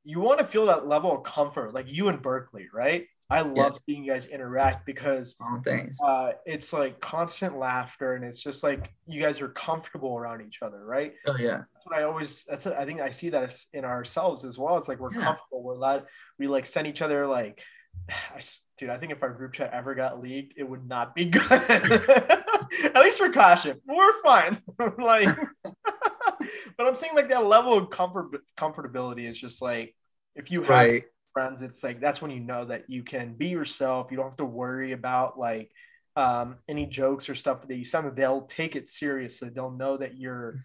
[0.06, 3.08] you want to feel that level of comfort, like you and Berkeley, right?
[3.30, 3.80] I love yeah.
[3.86, 5.62] seeing you guys interact because oh.
[6.02, 10.62] Uh, it's like constant laughter and it's just like you guys are comfortable around each
[10.62, 11.14] other, right?
[11.26, 11.64] Oh yeah.
[11.74, 12.46] That's what I always.
[12.46, 14.78] That's what, I think I see that in ourselves as well.
[14.78, 15.24] It's like we're yeah.
[15.24, 15.62] comfortable.
[15.62, 16.06] We're that
[16.40, 17.62] we like send each other like,
[18.10, 18.40] I,
[18.78, 18.90] dude.
[18.90, 21.52] I think if our group chat ever got leaked, it would not be good.
[21.52, 24.62] At least for Kashif, we're fine.
[24.98, 25.28] like,
[25.64, 29.94] but I'm saying like that level of comfort comfortability is just like
[30.34, 30.70] if you have.
[30.70, 31.04] Right
[31.38, 34.08] friends, it's like that's when you know that you can be yourself.
[34.10, 35.70] You don't have to worry about like
[36.16, 38.16] um, any jokes or stuff that you send.
[38.16, 39.50] They'll take it seriously.
[39.50, 40.64] They'll know that you're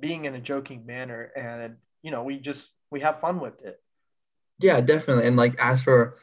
[0.00, 3.78] being in a joking manner, and you know we just we have fun with it.
[4.60, 5.26] Yeah, definitely.
[5.26, 6.16] And like as for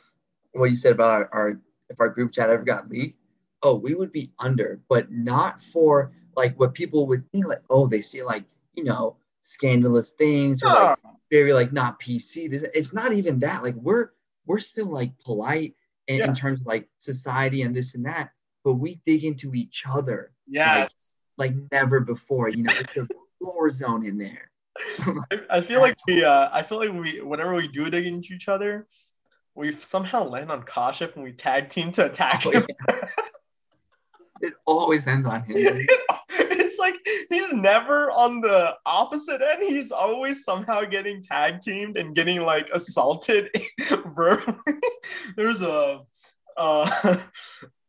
[0.53, 1.61] what you said about our, our
[1.91, 3.19] if our group chat ever got leaked,
[3.61, 7.85] oh, we would be under, but not for like what people would think like, oh,
[7.85, 10.97] they see like you know scandalous things or like
[11.31, 12.51] very like not PC.
[12.51, 13.63] This it's not even that.
[13.63, 14.09] Like we're
[14.45, 15.75] we're still like polite
[16.07, 16.27] in, yeah.
[16.27, 18.31] in terms of like society and this and that,
[18.63, 20.31] but we dig into each other.
[20.47, 20.81] Yeah.
[20.81, 20.89] Like,
[21.37, 22.49] like, never before.
[22.49, 23.07] You know, it's a
[23.39, 24.51] war zone in there.
[25.31, 28.33] I, I feel like we uh I feel like we whenever we do dig into
[28.33, 28.87] each other,
[29.55, 32.65] we somehow land on Kashif and we tag team to attack Oh, him.
[34.43, 35.55] It always ends on him.
[36.81, 36.95] like
[37.29, 39.63] he's never on the opposite end.
[39.63, 43.49] He's always somehow getting tag teamed and getting like assaulted
[44.15, 44.57] verbally.
[45.37, 46.01] There's a
[46.57, 46.89] uh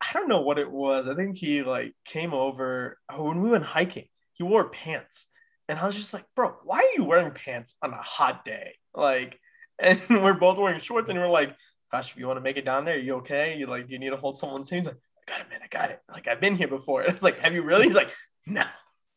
[0.02, 1.08] I don't know what it was.
[1.08, 4.06] I think he like came over oh, when we went hiking.
[4.34, 5.28] He wore pants.
[5.68, 8.74] And I was just like, bro, why are you wearing pants on a hot day?
[8.94, 9.38] Like,
[9.78, 11.56] and we're both wearing shorts, and we're like,
[11.90, 13.56] gosh, if you want to make it down there, you okay?
[13.56, 14.80] You like, do you need to hold someone's hand?
[14.80, 16.00] He's like, I got it, man, I got it.
[16.10, 17.02] Like, I've been here before.
[17.02, 17.86] It's like, have you really?
[17.86, 18.12] He's like,
[18.46, 18.64] no.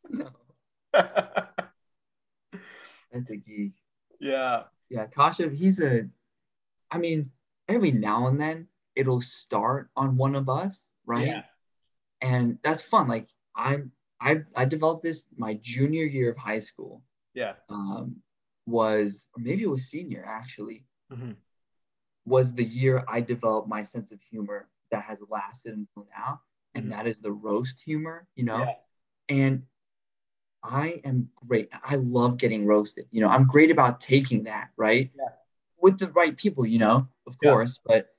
[0.10, 0.30] No,
[0.94, 1.70] that's
[3.30, 3.74] a geek.
[4.20, 4.64] yeah.
[4.90, 6.08] Yeah, Kasha, he's a.
[6.92, 7.32] I mean,
[7.68, 11.28] every now and then it'll start on one of us, right?
[11.28, 11.42] Yeah.
[12.22, 13.08] And that's fun.
[13.08, 13.92] Like I'm,
[14.22, 17.02] I, I developed this my junior year of high school.
[17.34, 17.54] Yeah.
[17.70, 18.18] Um,
[18.68, 20.86] was or maybe it was senior actually.
[21.12, 21.36] Mhm.
[22.26, 26.42] Was the year I developed my sense of humor that has lasted until now,
[26.76, 26.90] and Mhm.
[26.92, 28.28] that is the roast humor.
[28.36, 28.76] You know, Yeah.
[29.30, 29.68] and
[30.68, 31.70] I am great.
[31.84, 33.06] I love getting roasted.
[33.12, 35.12] You know, I'm great about taking that, right?
[35.16, 35.30] Yeah.
[35.80, 37.52] With the right people, you know, of Yeah.
[37.52, 37.80] course.
[37.86, 38.16] But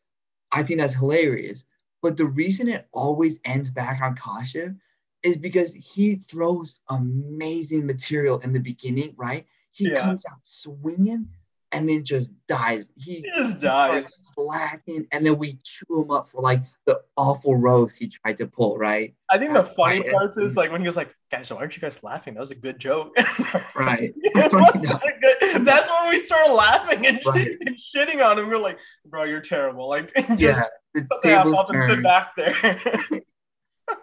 [0.52, 1.64] I think that's hilarious.
[2.02, 4.76] But the reason it always ends back on Kasha
[5.22, 9.46] is because he throws amazing material in the beginning, right?
[9.72, 10.02] He Yeah.
[10.02, 11.28] comes out swinging
[11.76, 12.88] and then just dies.
[12.96, 14.30] He He just dies.
[14.34, 18.46] slacking, and then we chew him up for like the awful roast he tried to
[18.46, 19.14] pull, right?
[19.28, 20.10] I think the funny right.
[20.12, 22.34] part is like when he was like, guys, why aren't you guys laughing?
[22.34, 23.14] That was a good joke.
[23.76, 24.14] Right.
[24.34, 27.56] Good- That's when we started laughing and, Right.
[27.66, 28.48] and shitting on him.
[28.48, 29.88] We're like, bro, you're terrible.
[29.88, 30.62] Like, just yeah,
[30.94, 32.56] the put the tables up and sit back there.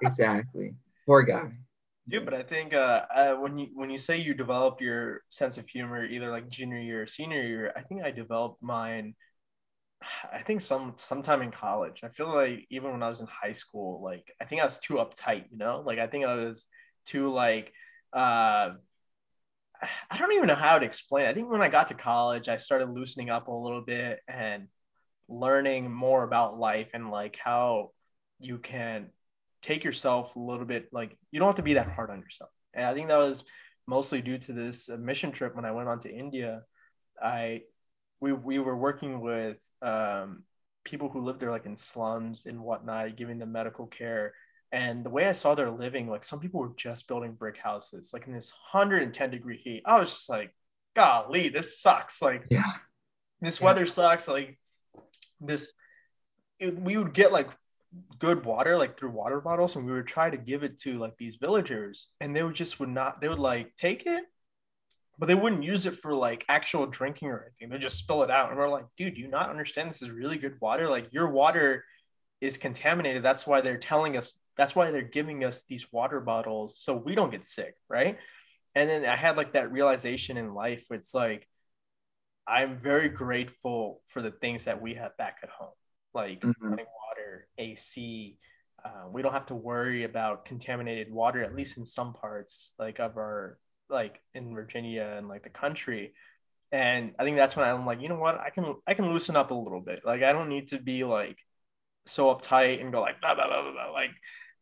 [0.01, 0.75] Exactly.
[1.05, 1.51] Poor guy.
[2.07, 5.57] Dude, but I think uh, uh, when you when you say you developed your sense
[5.57, 9.15] of humor either like junior year or senior year, I think I developed mine.
[10.31, 12.01] I think some sometime in college.
[12.03, 14.79] I feel like even when I was in high school, like I think I was
[14.79, 15.45] too uptight.
[15.51, 16.67] You know, like I think I was
[17.05, 17.71] too like.
[18.11, 18.71] Uh,
[20.09, 21.25] I don't even know how to explain.
[21.25, 21.29] It.
[21.29, 24.67] I think when I got to college, I started loosening up a little bit and
[25.27, 27.91] learning more about life and like how
[28.39, 29.09] you can
[29.63, 32.51] take yourself a little bit like you don't have to be that hard on yourself.
[32.75, 33.43] And i think that was
[33.87, 36.61] mostly due to this uh, mission trip when i went on to india.
[37.21, 37.61] I
[38.19, 40.43] we, we were working with um,
[40.85, 44.33] people who lived there like in slums and whatnot giving them medical care.
[44.71, 48.11] And the way i saw their living like some people were just building brick houses
[48.13, 49.83] like in this 110 degree heat.
[49.85, 50.51] I was just like
[50.95, 52.21] golly this sucks.
[52.21, 52.71] Like Yeah.
[53.41, 53.65] this Yeah.
[53.65, 54.27] weather sucks.
[54.27, 54.57] Like
[55.39, 55.73] this
[56.59, 57.49] it, we would get like
[58.19, 61.15] good water like through water bottles and we would try to give it to like
[61.17, 64.23] these villagers and they would just would not they would like take it
[65.19, 67.69] but they wouldn't use it for like actual drinking or anything.
[67.69, 70.09] They'd just spill it out and we're like dude do you not understand this is
[70.09, 70.87] really good water?
[70.87, 71.85] Like your water
[72.41, 73.23] is contaminated.
[73.23, 77.15] That's why they're telling us that's why they're giving us these water bottles so we
[77.15, 78.17] don't get sick right?
[78.75, 81.47] And then i had like that realization in life where it's like
[82.47, 85.75] i'm very grateful for the things that we have back at home.
[86.13, 86.53] Like Mhm.
[86.59, 87.02] running water
[87.57, 88.37] ac
[88.85, 92.99] uh, we don't have to worry about contaminated water at least in some parts like
[92.99, 93.57] of our
[93.89, 96.13] like in virginia and like the country.
[96.71, 98.39] And i think that's when i'm like you know what?
[98.39, 100.01] I can i can loosen up a little bit.
[100.05, 101.37] Like i don't need to be like
[102.05, 104.11] so uptight and go like blah, blah, blah, blah, like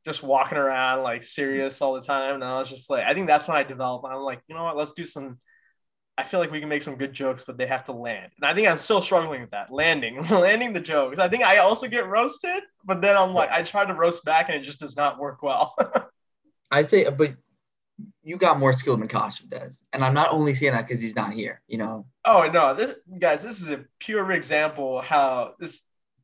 [0.06, 2.36] just walking around like serious all the time.
[2.36, 4.64] And i was just like i think that's when i developed i'm like you know
[4.64, 4.78] what?
[4.78, 5.40] Let's do some
[6.18, 8.32] I feel like we can make some good jokes, but they have to land.
[8.38, 11.20] And I think I'm still struggling with that landing, landing the jokes.
[11.20, 14.50] I think I also get roasted, but then I'm like, I try to roast back
[14.50, 15.76] and it just does not work well.
[16.72, 17.32] I'd say, but
[18.24, 19.84] you got more skill than Kasha does.
[19.94, 22.06] And I'm not only saying that because he's not here, you know?
[22.26, 25.82] oh no, this guys, this is a pure example how this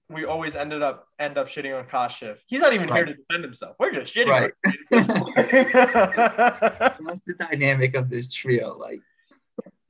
[0.10, 2.38] we always ended up end up shitting on Kashif.
[2.47, 3.76] He's not even here to defend himself.
[3.80, 4.52] We're just shitting Right.
[4.65, 5.36] on him at this point.
[7.08, 8.78] That's the dynamic of this trio.
[8.78, 9.02] Like,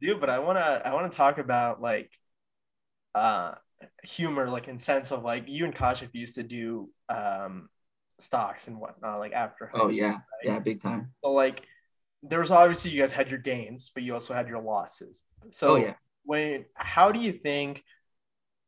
[0.02, 2.12] dude but i want to i want to talk about like
[3.16, 3.54] uh
[4.04, 7.70] humor like in sense of like you and kashif used to do um
[8.20, 10.12] stocks and whatnot like after high oh, school, yeah.
[10.14, 10.22] right?
[10.44, 11.12] Yeah, big time.
[11.24, 11.64] so like
[12.24, 15.74] there was obviously you guys had your gains but you also had your losses so
[15.74, 15.94] Oh, yeah.
[16.24, 17.84] when how do you think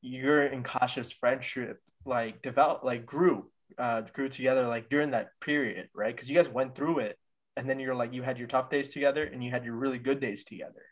[0.02, 5.90] your and kashif's friendship like developed like grew uh grew together like during that period
[5.96, 7.18] right because you guys went through it
[7.58, 10.00] and then you're like you had your tough days together and you had your really
[10.00, 10.84] good days together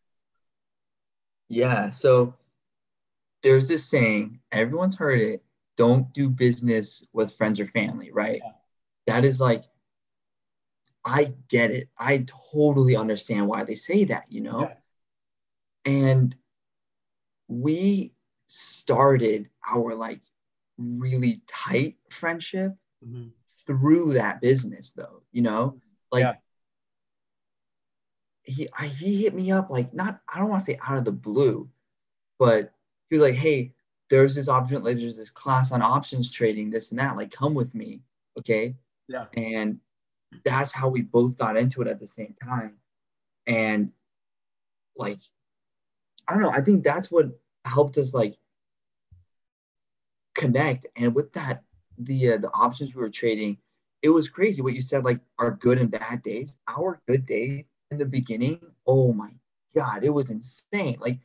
[1.50, 1.90] Yeah.
[1.90, 2.34] So
[3.44, 5.44] there's this saying, everyone's heard it
[5.78, 8.42] don't do business with friends or family, right?
[8.44, 8.52] Yeah.
[9.06, 9.64] That is like,
[11.06, 11.90] I get it.
[11.98, 14.62] I totally understand why they say that, you know?
[14.62, 14.74] Yeah.
[15.86, 16.36] And
[17.48, 18.14] we
[18.48, 20.22] started our like
[20.78, 23.32] really tight friendship Mhm.
[23.66, 25.80] through that business though you know
[26.12, 26.36] like Yeah.
[28.48, 31.06] He I, he hit me up like not I don't want to say out of
[31.06, 31.70] the blue
[32.40, 32.74] but
[33.10, 33.74] he was like hey
[34.10, 37.54] there's this option like there's this class on options trading this and that like come
[37.54, 38.02] with me
[38.40, 38.76] okay?
[39.08, 39.26] Yeah.
[39.36, 39.80] and
[40.44, 42.74] that's how we both got into it at the same time.
[43.46, 43.92] And
[44.96, 45.20] like
[46.28, 47.28] i don't know i think that's what
[47.66, 48.36] helped us like
[50.36, 50.86] connect.
[50.96, 51.64] And with that
[51.98, 53.58] the uh, the options we were trading
[54.04, 56.60] it was crazy what you said like our good and bad days.
[56.68, 59.32] Our good days in the beginning oh my
[59.76, 60.98] god it was insane.
[61.00, 61.20] Like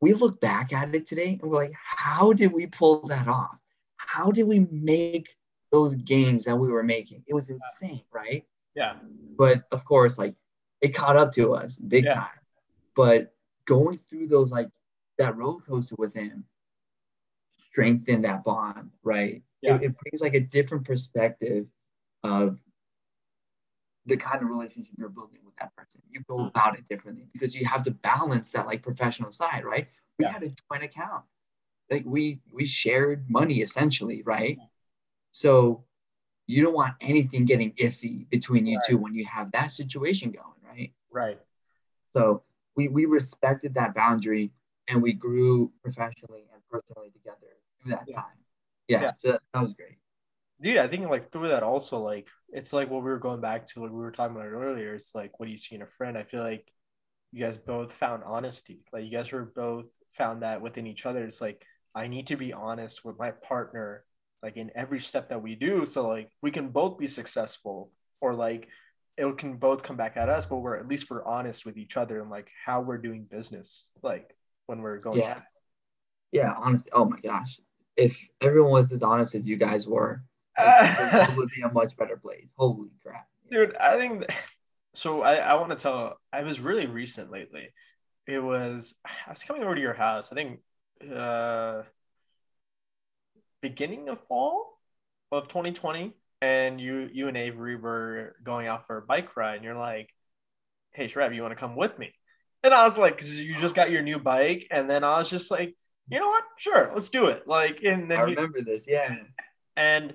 [0.00, 3.58] we look back at it today and we're like how did we pull that off?
[3.96, 5.34] How did we make
[5.72, 7.24] those gains that we were making?
[7.26, 8.44] It was insane right?
[8.74, 8.94] Yeah.
[9.36, 10.34] but of course like
[10.80, 12.14] it caught up to us big Yeah.
[12.14, 12.40] time.
[12.94, 13.34] But
[13.64, 14.70] going through those like
[15.18, 16.44] that roller coaster with him
[17.58, 19.42] strengthened that bond right?
[19.62, 19.76] Yeah.
[19.76, 21.66] it, it brings like a different perspective
[22.22, 22.58] of
[24.08, 26.48] the kind of relationship you're building with that person you go Mm.
[26.48, 30.32] about it differently because you have to balance that like professional side right we Yeah.
[30.32, 31.24] had a joint account
[31.90, 34.58] like we we shared money essentially right
[35.32, 35.84] so
[36.46, 40.60] you don't want anything getting iffy between you two when you have that situation going,
[40.66, 40.92] right?
[41.10, 41.38] Right.
[42.14, 42.42] So
[42.74, 44.50] we we respected that boundary
[44.88, 48.16] and we grew professionally and personally together through that Yeah.
[48.16, 48.38] time.
[48.88, 49.12] Yeah, Yeah.
[49.16, 49.98] so that was great.
[50.60, 53.66] Dude, I think like through that also like it's like what we were going back
[53.68, 54.94] to like we were talking about it earlier.
[54.94, 56.18] It's like what do you see in a friend?
[56.18, 56.70] I feel like
[57.32, 58.84] you guys both found honesty.
[58.92, 61.24] Like you guys were both found that within each other.
[61.24, 64.04] It's like I need to be honest with my partner
[64.42, 67.90] like in every step that we do so like we can both be successful
[68.20, 68.68] or like
[69.16, 71.96] it can both come back at us but we're at least we're honest with each
[71.96, 75.40] other and like how we're doing business like when we're going Yeah.
[76.32, 76.90] Yeah, honestly.
[76.92, 77.58] Oh my gosh.
[77.96, 80.22] If everyone was as honest as you guys were,
[80.58, 82.52] it would be a much better place.
[82.56, 83.26] Holy crap.
[83.50, 84.34] dude i think that,
[84.94, 87.68] so i, I want to tell i was really recent lately
[88.26, 90.60] it was i was coming over to your house i think
[91.14, 91.82] uh
[93.60, 94.78] beginning of fall
[95.32, 99.64] of 2020 and you you and avery were going out for a bike ride and
[99.64, 100.10] you're like
[100.92, 102.12] hey Shreb, you want to come with me
[102.62, 105.28] and i was like 'cause you just got your new bike and then i was
[105.30, 105.76] just like
[106.08, 108.86] you know what sure let's do it like and then I remember this.
[108.88, 109.14] Yeah.
[109.76, 110.14] and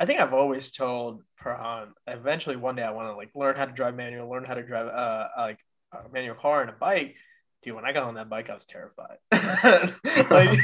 [0.00, 3.64] I think I've always told Perham eventually one day I want to like learn how
[3.64, 5.58] to drive manual, learn how to drive uh like
[5.92, 7.16] a manual car and a bike.
[7.64, 9.18] Dude, when I got on that bike, I was terrified.
[10.30, 10.58] like,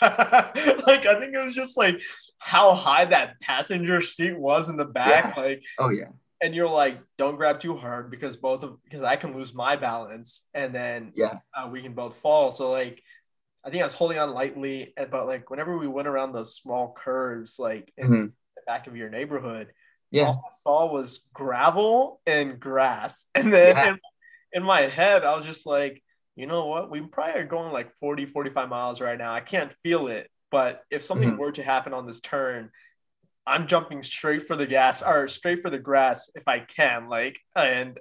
[0.02, 2.00] like I think it was just like
[2.38, 5.36] how high that passenger seat was in the back.
[5.36, 6.10] Like, Oh yeah.
[6.40, 9.76] and you're like, don't grab too hard because both of because I can lose my
[9.76, 11.38] balance and then Yeah.
[11.54, 12.52] uh, we can both fall.
[12.52, 13.02] So like,
[13.64, 16.92] I think I was holding on lightly, but like whenever we went around those small
[16.96, 18.32] curves, like in Mhm.
[18.70, 19.66] Back of your neighborhood,
[20.12, 20.26] Yeah.
[20.26, 23.26] all I saw was gravel and grass.
[23.34, 23.88] And then Yeah.
[23.90, 23.98] in,
[24.52, 26.02] in my head, I was just like,
[26.36, 26.88] you know what?
[26.88, 29.32] We probably are going like 40, 45 miles right now.
[29.34, 30.30] I can't feel it.
[30.50, 31.38] But if something Mhm.
[31.38, 32.70] were to happen on this turn,
[33.44, 37.08] I'm jumping straight for the gas or straight for the grass if I can.
[37.08, 37.98] Like, and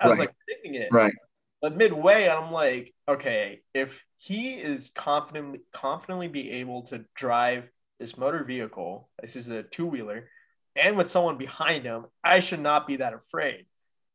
[0.00, 0.28] I was Right.
[0.28, 0.90] like predicting it.
[0.92, 1.12] Right.
[1.60, 8.16] But midway, I'm like, okay, if he is confidently confidently be able to drive this
[8.18, 10.28] motor vehicle, this is a two wheeler,
[10.74, 13.66] and with someone behind him, I should not be that afraid.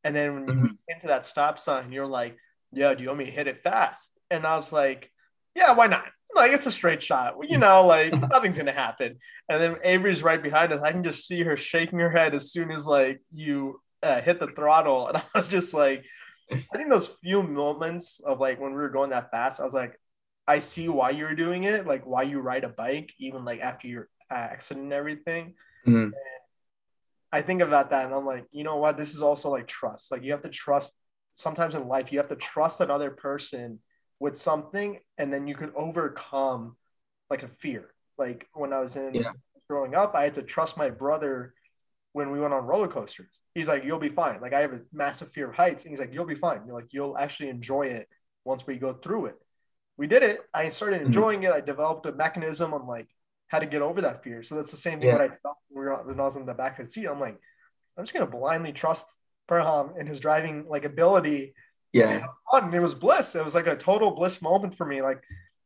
[0.04, 0.78] And then when you Mhm.
[0.88, 2.38] get into that stop sign, you're like,
[2.72, 4.12] yeah, do you want me to hit it fast?
[4.30, 5.12] And I was like,
[5.56, 6.06] yeah, why not?
[6.34, 9.20] Like it's a straight shot, you know, like nothing's gonna happen.
[9.50, 10.82] And then Avery's right behind us.
[10.82, 14.40] I can just see her shaking her head as soon as like you uh, hit
[14.40, 16.06] the throttle, and I was just like,
[16.52, 19.74] I think those few moments of like when we were going that fast, I was
[19.74, 20.00] like,
[20.48, 23.88] I see why you're doing it, like why you ride a bike, even like after
[23.88, 25.56] your accident and everything.
[25.88, 26.12] Mhm.
[27.32, 28.98] I think about that and I'm like, you know what?
[28.98, 30.12] This is also like trust.
[30.12, 30.94] Like you have to trust
[31.36, 33.80] sometimes in life, you have to trust another person
[34.20, 36.76] with something and then you can overcome
[37.30, 37.94] like a fear.
[38.18, 39.32] Like when I was in Yeah.
[39.70, 41.54] growing up, I had to trust my brother
[42.12, 43.42] when we went on roller coasters.
[43.56, 44.42] He's like, you'll be fine.
[44.42, 45.86] Like I have a massive fear of heights.
[45.86, 46.64] And he's like, you'll be fine.
[46.66, 48.10] You're like, you'll actually enjoy it
[48.44, 49.36] once we go through it.
[49.98, 50.42] We did it.
[50.54, 51.06] I started Mhm.
[51.08, 51.52] enjoying it.
[51.52, 53.08] I developed a mechanism on like
[53.48, 54.42] how to get over that fear.
[54.44, 55.18] So that's the same thing Yeah.
[55.18, 57.06] that I felt when, we were, when I was in the back of the seat.
[57.08, 57.38] I'm like,
[57.98, 59.18] I'm just gonna blindly trust
[59.50, 61.54] Perham and his driving like ability.
[61.94, 62.26] Yeah.
[62.50, 62.66] Fun.
[62.66, 63.36] And it was bliss.
[63.36, 65.02] It was like a total bliss moment for me.
[65.02, 65.22] Like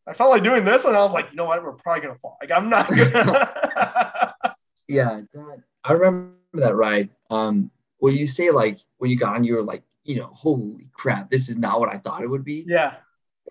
[0.08, 1.64] I felt like doing this, and I was like, you know what?
[1.64, 2.38] We're probably gonna fall.
[2.42, 4.56] Like I'm not gonna.
[4.88, 7.10] Yeah, that, I remember that ride.
[7.32, 10.88] Um, when you say like when you got on, you were like, you know, holy
[10.94, 12.66] crap, this is not what I thought it would be.
[12.68, 12.98] yeah.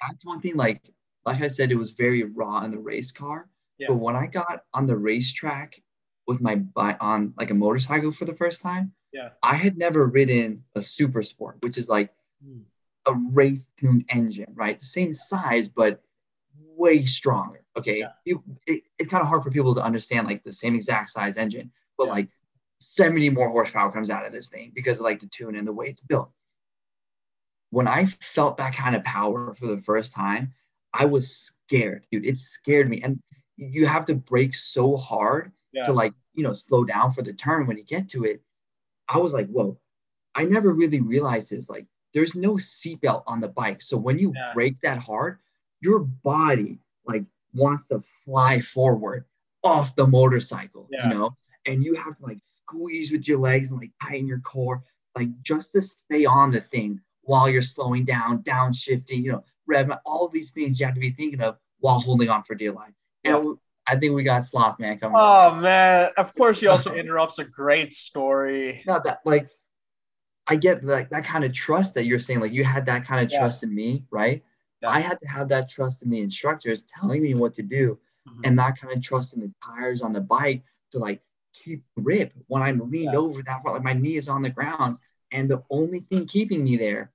[0.00, 0.56] That's one thing.
[0.56, 0.82] Like
[1.26, 3.48] like I said, it was very raw in the race car.
[3.78, 3.88] Yeah.
[3.88, 5.80] But when I got on the racetrack
[6.26, 9.30] with my bike on like a motorcycle for the first time, Yeah.
[9.42, 12.60] I had never ridden a super sport, which is like Hmm.
[13.06, 14.78] a race tuned engine, right?
[14.78, 16.02] The same size, but
[16.76, 17.64] way stronger.
[17.76, 18.00] Okay.
[18.00, 18.12] Yeah.
[18.26, 18.36] It,
[18.66, 21.72] it- it's kind of hard for people to understand like the same exact size engine,
[21.96, 22.12] but Yeah.
[22.12, 22.28] like
[22.80, 25.72] 70 more horsepower comes out of this thing because of like the tune and the
[25.72, 26.30] way it's built.
[27.74, 30.52] When I felt that kind of power for the first time,
[30.92, 32.24] I was scared, dude.
[32.24, 33.02] It scared me.
[33.02, 33.20] And
[33.56, 35.82] you have to brake so hard Yeah.
[35.84, 38.42] to like, you know, slow down for the turn when you get to it.
[39.08, 39.78] I was like, whoa,
[40.34, 41.68] I never really realized this.
[41.68, 43.82] Like, there's no seatbelt on the bike.
[43.82, 44.52] So when you Yeah.
[44.54, 45.38] brake that hard,
[45.80, 49.24] your body like wants to fly forward
[49.64, 51.08] off the motorcycle, Yeah.
[51.08, 54.40] you know, and you have to like squeeze with your legs and like tighten your
[54.40, 54.84] core,
[55.16, 59.90] like just to stay on the thing while you're slowing down, downshifting, you know, rev,
[60.04, 62.92] all these things you have to be thinking of while holding on for dear life.
[63.24, 63.38] Yeah.
[63.38, 65.16] And I think we got Sloth Man coming.
[65.18, 66.10] Oh man!
[66.16, 68.82] Of course, he also interrupts a great story.
[68.86, 69.48] not that like
[70.46, 72.40] I get like that kind of trust that you're saying.
[72.40, 73.40] Like you had that kind of Yeah.
[73.40, 74.42] trust in me, right?
[74.82, 74.90] Yeah.
[74.90, 77.98] I had to have that trust in the instructors telling me what to do,
[78.28, 78.40] Mhm.
[78.44, 80.62] and that kind of trust in the tires on the bike
[80.92, 81.22] to like
[81.54, 83.18] keep grip when I'm leaned Yeah.
[83.18, 84.96] over that far, like my knee is on the ground,
[85.32, 87.10] and the only thing keeping me there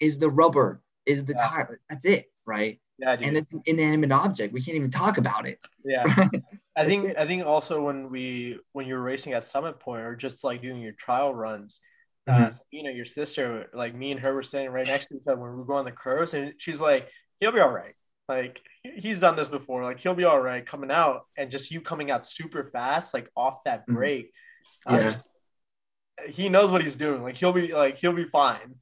[0.00, 1.48] is the rubber, is the Yeah.
[1.48, 1.80] tire.
[1.88, 2.80] That's it, right?
[2.98, 3.28] Yeah, dude.
[3.28, 4.52] And it's an inanimate object.
[4.52, 5.58] We can't even talk about it.
[5.84, 6.04] yeah.
[6.76, 7.16] I think it.
[7.18, 10.62] I think also when we when you were racing at Summit Point or just like
[10.62, 11.80] doing your trial runs,
[12.26, 12.60] uh, Mhm.
[12.70, 15.36] you know, your sister, like me and her were standing right next to each other
[15.40, 17.08] when we were going the curves, and she's like,
[17.40, 17.94] "He'll be all right.
[18.28, 19.82] Like he's done this before.
[19.84, 23.28] Like he'll be all right coming out." And just you coming out super fast, like
[23.36, 23.94] off that Mhm.
[23.94, 24.32] break.
[24.86, 25.02] Was Yeah.
[25.10, 25.20] just-
[26.36, 27.22] he knows what he's doing.
[27.22, 28.76] Like he'll be like he'll be fine.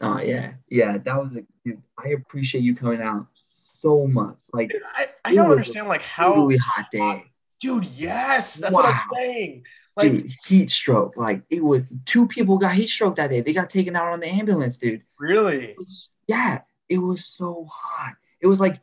[0.00, 0.98] Oh yeah, yeah.
[0.98, 1.42] That was a.
[1.64, 4.36] Dude, I appreciate you coming out so much.
[4.52, 7.24] Like Dude, I, I don't understand like how totally hot day.
[7.60, 9.64] dude, yes, that's what I'm saying.
[9.96, 11.16] Like dude, heat stroke.
[11.16, 13.40] Like it was two people got heat stroke that day.
[13.40, 15.02] They got taken out on the ambulance, dude.
[15.18, 15.66] really?
[15.70, 18.14] It was- yeah, it was so hot.
[18.40, 18.80] It was like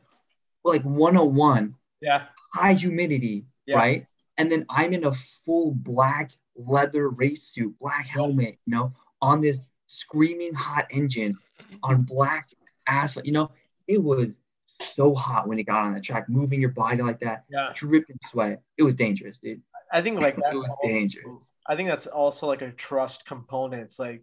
[0.64, 2.24] like 101, Yeah.
[2.54, 3.76] high humidity, Yeah.
[3.76, 4.06] right?
[4.38, 5.12] And then I'm in a
[5.44, 9.60] full black leather race suit, black helmet, you know, on this
[9.92, 11.38] screaming hot engine
[11.82, 12.44] on black
[12.86, 13.26] asphalt.
[13.26, 13.50] You know,
[13.86, 17.44] it was so hot when it got on the track, moving your body like that,
[17.50, 17.72] Yeah.
[17.74, 18.62] dripping sweat.
[18.76, 19.62] It was dangerous, dude.
[19.92, 21.48] I think like that's was also, dangerous.
[21.66, 23.82] I think that's also like a trust component.
[23.82, 24.22] It's like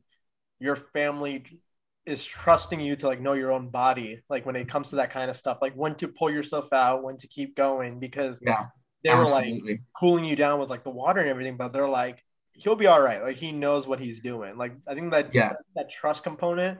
[0.59, 1.45] your family
[2.05, 5.11] is trusting you to like know your own body, like when it comes to that
[5.11, 8.65] kind of stuff, like when to pull yourself out, when to keep going, because Yeah,
[9.03, 9.53] they were like
[9.93, 12.23] cooling you down with like the water and everything, but they're like,
[12.59, 13.21] he'll be all right.
[13.21, 14.57] Like he knows what he's doing.
[14.57, 15.49] Like I think that Yeah.
[15.49, 16.79] that, that trust component,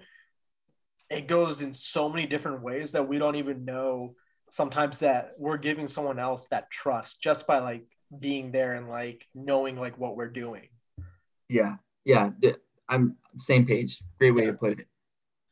[1.10, 4.16] it goes in so many different ways that we don't even know
[4.52, 7.86] sometimes that we're giving someone else that trust just by like
[8.20, 10.68] being there and like knowing like what we're doing.
[11.48, 11.76] Yeah,
[12.06, 12.32] yeah.
[12.88, 14.02] I'm same page.
[14.18, 14.88] Great way to put it.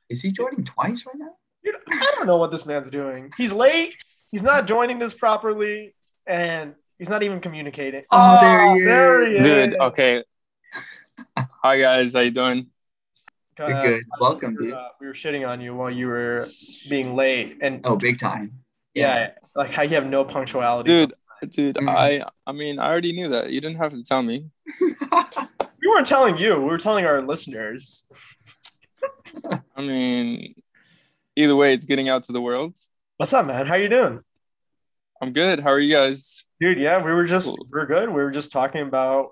[0.10, 1.36] Is he joining twice right now?
[1.64, 3.32] Dude, I don't know what this man's doing.
[3.38, 3.94] He's late.
[4.32, 8.04] He's not joining this properly, and he's not even communicating.
[8.12, 9.34] Oh, there he there is.
[9.46, 9.66] he is.
[9.66, 10.24] Dude, okay.
[11.38, 12.68] Hi guys, how you doing?
[13.60, 14.04] Uh, You're good.
[14.20, 14.74] Welcome, we were, dude.
[14.74, 16.48] uh, we were shitting on you while you were
[16.90, 18.60] being late, and Oh, big time.
[18.94, 20.92] yeah, like how you have no punctuality.
[20.94, 21.56] Dude, sometimes.
[21.56, 21.90] Dude, Mhm.
[21.90, 23.50] I I mean, I already knew that.
[23.52, 24.50] You didn't have to tell me.
[24.82, 26.56] we weren't telling you.
[26.58, 28.06] We were telling our listeners.
[29.76, 30.56] I mean,
[31.36, 32.78] either way, it's getting out to the world.
[33.18, 33.66] What's up, man?
[33.68, 34.22] How you doing?
[35.22, 35.60] I'm good.
[35.60, 36.46] How are you guys?
[36.60, 37.68] Dude, yeah, we were just Cool.
[37.72, 38.10] we're good.
[38.10, 39.32] We were just talking about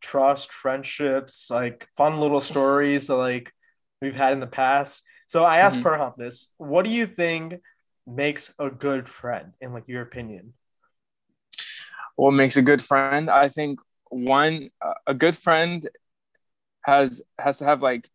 [0.00, 3.52] trust, friendships, like fun little stories that like
[4.00, 5.02] we've had in the past.
[5.26, 5.82] So I asked Mhm.
[5.82, 7.54] Perham this: What do you think
[8.06, 10.54] makes a good friend, in like your opinion?
[12.16, 13.30] What makes a good friend?
[13.30, 13.80] I think
[14.10, 14.70] one
[15.06, 15.88] a good friend
[16.84, 18.08] has has to have like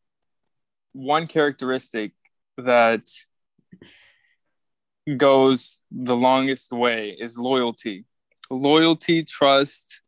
[0.94, 2.12] one characteristic
[2.58, 3.08] that
[5.18, 8.06] goes the longest way is loyalty.
[8.50, 10.02] Loyalty, trust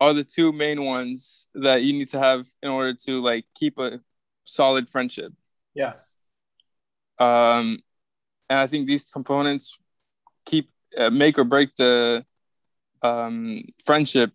[0.00, 3.78] are the two main ones that you need to have in order to like keep
[3.78, 4.00] a
[4.44, 5.32] solid friendship.
[5.74, 5.94] Yeah,
[7.18, 7.78] um,
[8.50, 9.78] and I think these components
[10.44, 12.26] keep uh, make or break the
[13.02, 14.32] um, friendship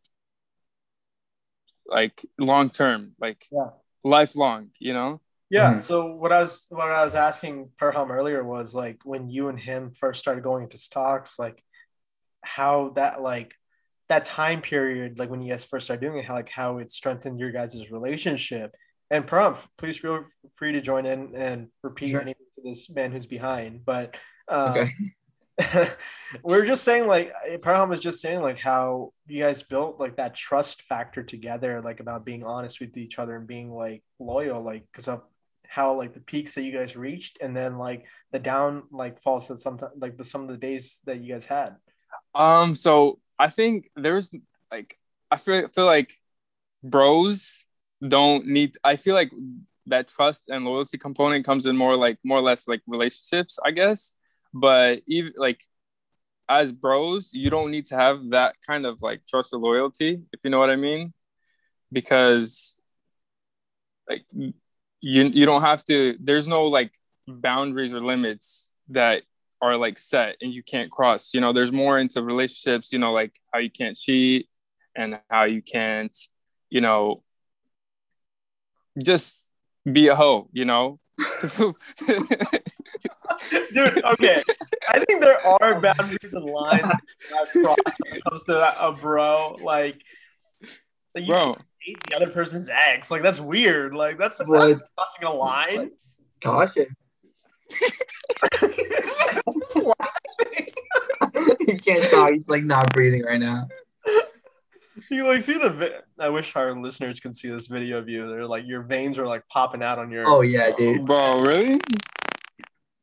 [1.85, 3.69] like long term, like Yeah.
[4.03, 4.71] lifelong.
[4.79, 5.21] You know?
[5.49, 5.75] Yeah.
[5.75, 5.83] Mhm.
[5.83, 9.59] So what I was what I was asking Perham earlier was like when you and
[9.59, 11.63] him first started going into stocks, like
[12.41, 13.53] how that like
[14.09, 16.91] that time period, like when you guys first started doing it, how like how it
[16.91, 18.75] strengthened your guys' relationship
[19.09, 20.25] and Prompt, please feel
[20.55, 22.21] free to join in and repeat Sure.
[22.21, 23.85] anything to this man who's behind.
[23.85, 24.17] But
[24.49, 24.91] um, Okay.
[26.43, 30.17] we are just saying like Perham was just saying like how you guys built like
[30.17, 34.61] that trust factor together like about being honest with each other and being like loyal
[34.61, 35.23] like because of
[35.69, 39.47] how like the peaks that you guys reached and then like the down like falls
[39.47, 41.75] that sometimes like the some of the days that you guys had
[42.35, 44.33] Um, so I think there's
[44.71, 44.97] like
[45.31, 46.13] I feel feel like
[46.83, 47.65] bros
[48.07, 49.31] don't need I feel like
[49.87, 53.71] that trust and loyalty component comes in more like more or less like relationships, I
[53.71, 54.15] guess.
[54.53, 55.61] But even like
[56.49, 60.39] as bros, you don't need to have that kind of like trust or loyalty, if
[60.43, 61.13] you know what I mean.
[61.91, 62.79] Because
[64.09, 64.25] like
[65.01, 66.91] you you don't have to there's no like
[67.27, 69.23] boundaries or limits that
[69.61, 71.33] are like set and you can't cross.
[71.33, 74.47] You know, there's more into relationships, you know, like how you can't cheat
[74.95, 76.15] and how you can't,
[76.69, 77.23] you know,
[79.03, 79.51] just
[79.91, 80.99] be a hoe, you know.
[83.73, 84.41] dude okay
[84.89, 87.01] i think there are boundaries and lines that
[87.55, 89.99] when it comes to a uh, bro like,
[91.15, 91.57] like Bro,
[91.87, 93.09] hate the other person's eggs.
[93.09, 94.47] like that's weird like that's, that's
[94.95, 95.91] crossing a line
[96.41, 96.95] Caution.
[101.65, 102.31] he can't talk.
[102.31, 103.67] He's like not breathing right now.
[105.09, 108.27] You like see the vi- I wish our listeners can see this video of you.
[108.29, 110.23] They're like your veins are like popping out on your.
[110.27, 111.05] Oh yeah, dude.
[111.05, 111.79] bro, really?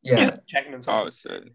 [0.02, 0.18] Yeah.
[0.18, 1.08] He's checking himself.
[1.08, 1.52] Oh shit.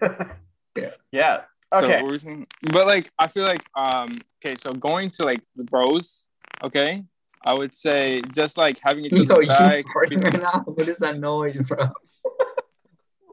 [0.76, 0.90] Yeah.
[1.12, 1.42] yeah.
[1.72, 2.02] Okay.
[2.02, 2.48] what were we saying?
[2.72, 4.08] But like I feel like um
[4.44, 6.26] okay, so going to like the bros,
[6.64, 7.04] okay,
[7.46, 9.84] I would say just like having it to Yo, the you back.
[9.94, 10.62] farting right now?
[10.64, 11.88] What is that noise, bro?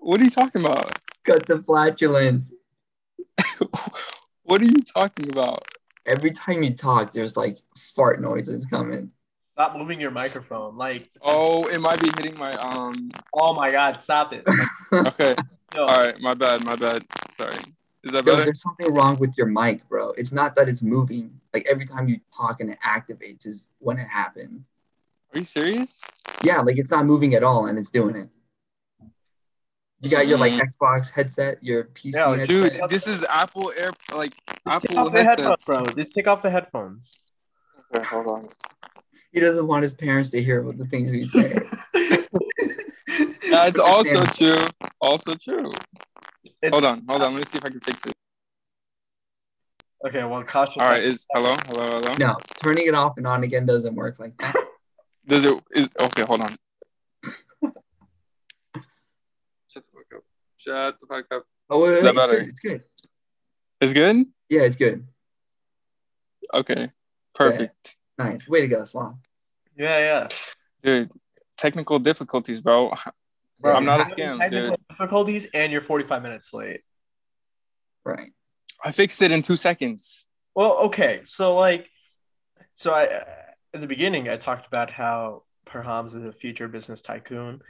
[0.04, 0.98] What are you talking about?
[1.26, 2.52] Cut the flatulence.
[4.42, 5.68] what are you talking about?
[6.08, 7.60] Every time you talk, there's like
[7.96, 9.12] fart noises coming.
[9.54, 10.76] Stop moving your microphone.
[10.76, 11.08] Like.
[11.22, 14.02] Oh, it might be hitting my um Oh my God!
[14.02, 14.44] Stop it.
[14.92, 15.36] okay.
[15.76, 15.84] No.
[15.84, 17.06] All right, my bad, my bad.
[17.38, 17.58] Sorry.
[18.04, 18.46] Is that Yo, better?
[18.46, 20.14] there's something wrong with your mic, bro.
[20.14, 21.40] It's not that it's moving.
[21.54, 24.62] Like every time you talk and it activates is when it happens.
[25.34, 26.02] Are you serious?
[26.43, 28.30] Yeah, like it's not moving at all and it's doing it.
[30.02, 30.62] You got your like Mm.
[30.62, 32.74] Xbox headset, your PC Yeah, headset.
[32.74, 34.32] Dude, this is Apple Air like
[34.68, 35.86] Just take Apple off the headphones, bro.
[35.88, 37.20] Just take off the headphones.
[37.93, 38.47] Okay, hold on.
[39.32, 41.54] He doesn't want his parents to hear what the things we say.
[43.49, 44.66] That's also true.
[44.99, 45.72] Also true.
[46.62, 47.34] It's- Hold on, hold on.
[47.34, 48.14] Let me see if I can fix it.
[50.06, 50.82] Okay, well, caution.
[50.82, 52.14] All right, is hello, hello, hello.
[52.20, 54.56] no, turning it off and on again doesn't work like that.
[55.28, 56.24] Does it is okay?
[56.24, 56.56] Hold on.
[59.70, 60.24] Shut the fuck up.
[60.58, 61.45] Shut the fuck up.
[61.70, 62.39] Oh, wait, wait, Is wait, that it's better?
[62.39, 62.49] good.
[62.49, 62.84] It's good.
[63.80, 64.26] It's good.
[64.49, 65.08] Yeah, it's good.
[66.54, 66.91] Okay,
[67.34, 68.47] perfect, Nice.
[68.47, 69.16] Way to go, Sloth.
[69.78, 70.28] Yeah, yeah.
[70.84, 71.12] dude.
[71.56, 72.91] Technical difficulties, bro.
[73.62, 74.88] Bro, I'm not a scam, Technical dude.
[74.89, 76.82] difficulties, and you're 45 minutes late.
[78.04, 78.32] Right.
[78.84, 80.28] I fixed it in two seconds.
[80.56, 81.90] Well, okay, so like,
[82.74, 83.24] so I uh,
[83.74, 87.62] in the beginning I talked about how Perhams is a future business tycoon,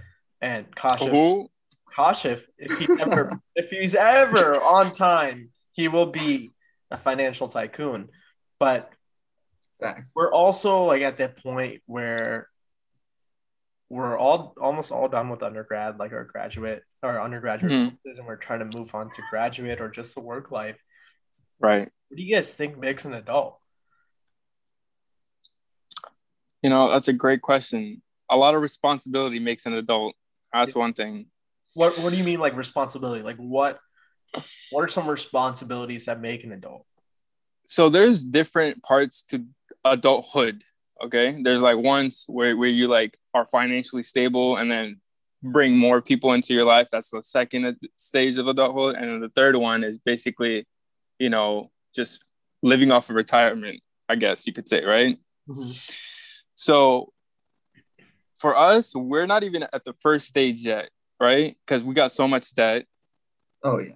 [0.41, 1.49] and Kashif, Who?
[1.95, 6.51] Kashif, if he ever, if he's ever on time, he will be
[6.89, 8.09] a financial tycoon.
[8.59, 8.89] But
[9.79, 10.13] Facts.
[10.15, 12.47] we're also like at that point where
[13.89, 17.97] we're all almost all done with undergrad, like our graduate or undergraduate Mhm.
[18.05, 20.77] and we're trying to move on to graduate or just the work life.
[21.61, 21.89] Right.
[22.09, 23.57] What do you guys think makes an adult?
[26.61, 28.01] You know, that's a great question.
[28.29, 30.15] A lot of responsibility makes an adult.
[30.53, 31.27] That's one thing.
[31.73, 33.23] What What do you mean, like responsibility?
[33.23, 33.79] Like what?
[34.71, 36.85] What are some responsibilities that make an adult?
[37.71, 39.45] so there's different parts to
[39.85, 40.61] adulthood
[41.03, 44.99] okay there's like ones where, where you like are financially stable and then
[45.41, 49.29] bring more people into your life that's the second stage of adulthood and then the
[49.29, 50.67] third one is basically
[51.21, 52.23] you know just
[52.63, 55.71] living off of retirement i guess you could say right mm-hmm.
[56.55, 57.13] so
[58.37, 62.27] for us we're not even at the first stage yet right because we got so
[62.27, 62.85] much debt
[63.63, 63.93] Oh yeah.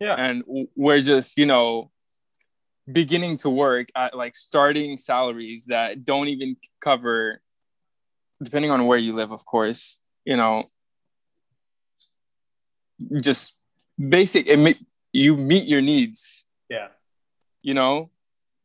[0.00, 0.14] Yeah.
[0.14, 0.42] and
[0.74, 1.90] we're just you know
[2.90, 7.42] beginning to work at like starting salaries that don't even cover
[8.42, 10.70] depending on where you live of course you know
[13.20, 13.58] just
[13.98, 16.88] basic it ma- you meet your needs Yeah.
[17.62, 18.10] you know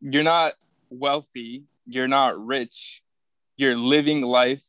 [0.01, 0.53] you're not
[0.89, 3.01] wealthy you're not rich
[3.57, 4.65] you're living life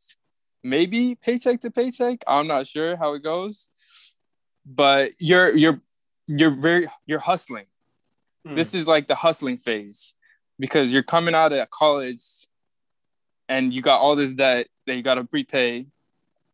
[0.63, 3.71] maybe paycheck to paycheck i'm not sure how it goes
[4.65, 5.81] but you're you're
[6.29, 7.67] you're very you're hustling
[8.47, 8.55] Hmm.
[8.55, 10.15] this is like the hustling phase
[10.61, 12.23] because you're coming out of college
[13.49, 15.87] and you got all this debt that you got to prepay.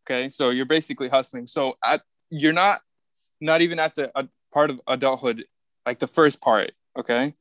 [0.05, 1.47] Okay, so you're basically hustling.
[1.47, 2.01] So at
[2.31, 2.81] you're not
[3.43, 5.45] not even at the uh, part of adulthood,
[5.87, 6.73] like the first part.
[6.99, 7.35] Okay,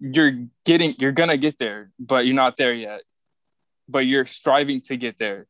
[0.00, 3.02] you're getting you're gonna get there, but you're not there yet.
[3.88, 5.46] But you're striving to get there.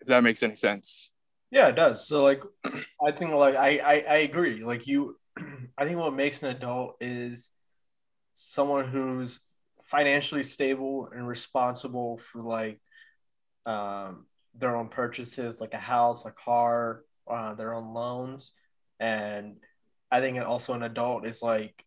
[0.00, 1.12] If that makes any sense.
[1.50, 2.06] Yeah, it does.
[2.06, 4.64] So like, I think like I I, I agree.
[4.64, 5.18] Like you,
[5.78, 7.50] I think what makes an adult is
[8.34, 9.40] someone who's
[9.82, 12.80] financially stable and responsible for like
[13.66, 18.52] um, their own purchases, like a house, a car, uh, their own loans,
[19.00, 19.56] and
[20.10, 21.84] I think also an adult is like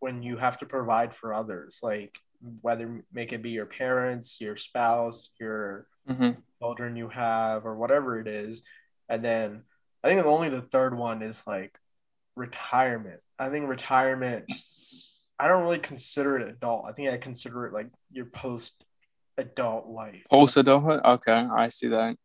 [0.00, 2.14] when you have to provide for others, like
[2.60, 6.38] whether make it be your parents, your spouse, your mm-hmm.
[6.60, 8.62] children you have, or whatever it is,
[9.08, 9.62] and then
[10.02, 11.76] I think only the third one is like
[12.36, 13.20] retirement.
[13.38, 14.44] I think retirement.
[15.38, 16.86] I don't really consider it adult.
[16.88, 18.84] I think I consider it like your post
[19.36, 20.22] adult life.
[20.30, 21.00] Post adulthood?
[21.04, 22.16] Okay, I see that.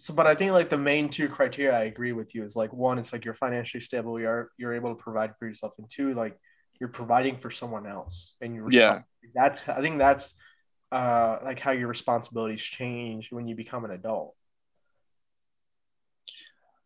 [0.00, 2.72] So, but I think like the main two criteria I agree with you is like
[2.72, 6.14] one, it's like you're financially stable, you're you're able to provide for yourself, and two,
[6.14, 6.38] like
[6.78, 9.00] you're providing for someone else, and you're yeah.
[9.34, 10.34] That's I think that's
[10.92, 14.36] uh like how your responsibilities change when you become an adult.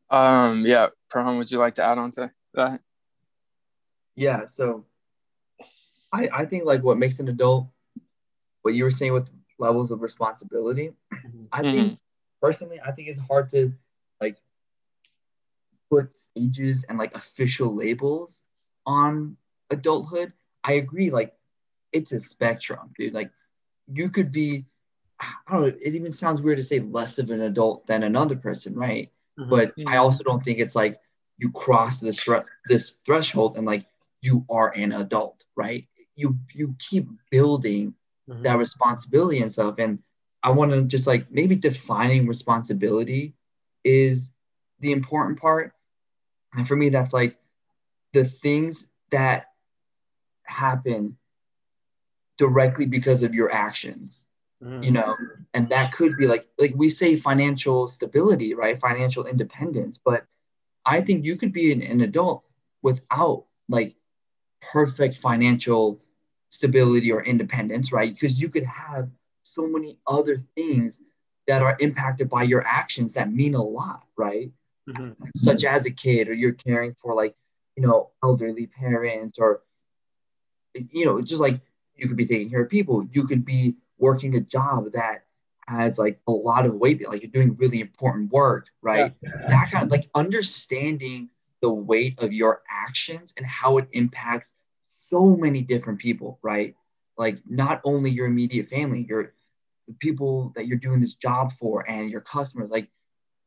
[0.08, 0.64] Um.
[0.64, 2.80] Yeah, Perham, would you like to add on to that?
[4.14, 4.46] Yeah.
[4.46, 4.86] So,
[6.14, 7.68] I I think like what makes an adult,
[8.62, 11.44] what you were saying with levels of responsibility, mm-hmm.
[11.52, 11.94] I think mm-hmm
[12.42, 13.72] personally, I think it's hard to
[14.20, 14.36] like
[15.90, 18.42] put stages and like official labels
[18.84, 19.36] on
[19.70, 20.32] adulthood.
[20.64, 21.34] I agree, like
[21.92, 23.14] it's a spectrum, dude.
[23.14, 23.30] Like
[23.86, 24.66] you could be,
[25.20, 28.36] I don't know, it even sounds weird to say less of an adult than another
[28.36, 29.10] person, right?
[29.38, 29.50] Mm-hmm.
[29.50, 31.00] But I also don't think it's like
[31.38, 33.84] you cross this thre- this threshold and like
[34.20, 35.86] you are an adult, right?
[36.16, 37.94] You you keep building
[38.28, 38.42] mm-hmm.
[38.42, 39.76] that responsibility and stuff.
[39.78, 40.00] And
[40.42, 43.34] I want to just like maybe defining responsibility
[43.84, 44.32] is
[44.80, 45.72] the important part.
[46.54, 47.36] And for me, that's like
[48.12, 49.46] the things that
[50.44, 51.16] happen
[52.38, 54.18] directly because of your actions,
[54.62, 54.84] mm.
[54.84, 55.16] you know,
[55.54, 58.80] and that could be like, like we say financial stability, right?
[58.80, 59.98] Financial independence.
[60.04, 60.26] But
[60.84, 62.42] I think you could be an, an adult
[62.82, 63.94] without like
[64.60, 66.02] perfect financial
[66.48, 68.12] stability or independence, right?
[68.12, 69.08] Because you could have
[69.54, 71.00] so many other things
[71.46, 74.50] that are impacted by your actions that mean a lot, right?
[74.88, 75.24] Mm-hmm.
[75.36, 77.34] Such as a kid, or you're caring for like,
[77.76, 79.62] you know, elderly parents, or,
[80.74, 81.60] you know, just like
[81.96, 83.06] you could be taking care of people.
[83.12, 85.24] You could be working a job that
[85.68, 89.14] has like a lot of weight, like you're doing really important work, right?
[89.22, 89.30] Yeah.
[89.48, 91.28] That kind of like understanding
[91.60, 94.52] the weight of your actions and how it impacts
[94.88, 96.74] so many different people, right?
[97.16, 99.32] Like not only your immediate family, your
[99.88, 102.88] the people that you're doing this job for and your customers, like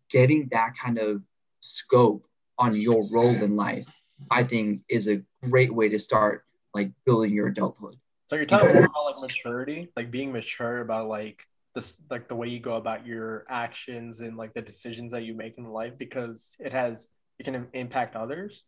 [0.10, 1.22] getting that kind of
[1.62, 2.26] scope
[2.58, 3.86] on your role in life,
[4.32, 7.96] I think is a great way to start like building your adulthood.
[8.30, 11.42] So you're talking more about like maturity, like being mature about like
[11.74, 15.34] this, like the way you go about your actions and like the decisions that you
[15.34, 17.10] make in life because it has
[17.40, 18.64] it can impact others.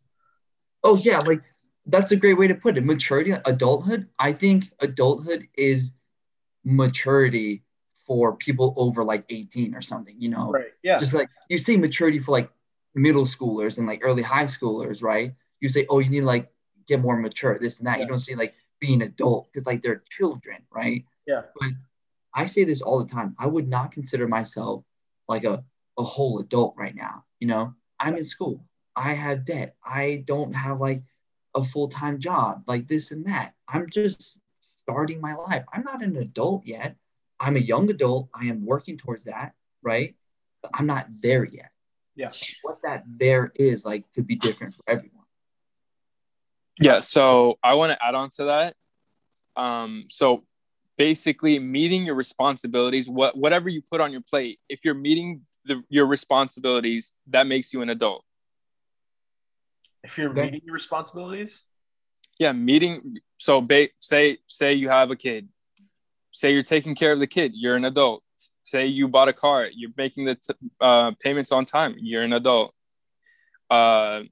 [0.84, 1.42] Oh yeah, like
[1.86, 2.84] that's a great way to put it.
[2.84, 4.08] Maturity, adulthood.
[4.18, 5.92] I think adulthood is
[6.68, 7.62] maturity
[8.06, 10.50] for people over like 18 or something, you know?
[10.50, 10.72] Right.
[10.82, 10.98] Yeah.
[10.98, 12.50] Just like you say maturity for like
[12.94, 15.34] middle schoolers and like early high schoolers, right?
[15.60, 16.48] You say, oh, you need to like
[16.86, 17.98] get more mature, this and that.
[17.98, 18.04] Yeah.
[18.04, 21.04] You don't say like being adult because like they're children, right?
[21.26, 21.42] Yeah.
[21.58, 21.70] But
[22.34, 23.34] I say this all the time.
[23.38, 24.84] I would not consider myself
[25.26, 25.64] like a,
[25.96, 27.24] a whole adult right now.
[27.40, 28.64] You know, I'm in school.
[28.94, 29.76] I have debt.
[29.84, 31.02] I don't have like
[31.54, 33.54] a full time job, like this and that.
[33.66, 34.38] I'm just
[34.88, 35.64] starting my life.
[35.72, 36.96] I'm not an adult yet.
[37.38, 38.28] I'm a young adult.
[38.34, 40.14] I am working towards that, right?
[40.62, 41.70] But I'm not there yet.
[42.16, 42.30] Yeah.
[42.62, 45.24] What that there is like could be different for everyone.
[46.80, 47.00] Yeah.
[47.00, 48.74] So I want to add on to that.
[49.56, 50.44] Um, so
[50.96, 55.82] basically meeting your responsibilities, what whatever you put on your plate, if you're meeting the,
[55.88, 58.24] your responsibilities, that makes you an adult.
[60.02, 60.42] If you're okay.
[60.42, 61.64] meeting your responsibilities?
[62.38, 65.48] Yeah, meeting so ba- say say you have a kid.
[66.32, 68.22] Say you're taking care of the kid you're an adult.
[68.64, 72.32] Say you bought a car you're making the t- uh, payments on time you're an
[72.32, 72.74] adult.
[73.68, 74.22] Uh,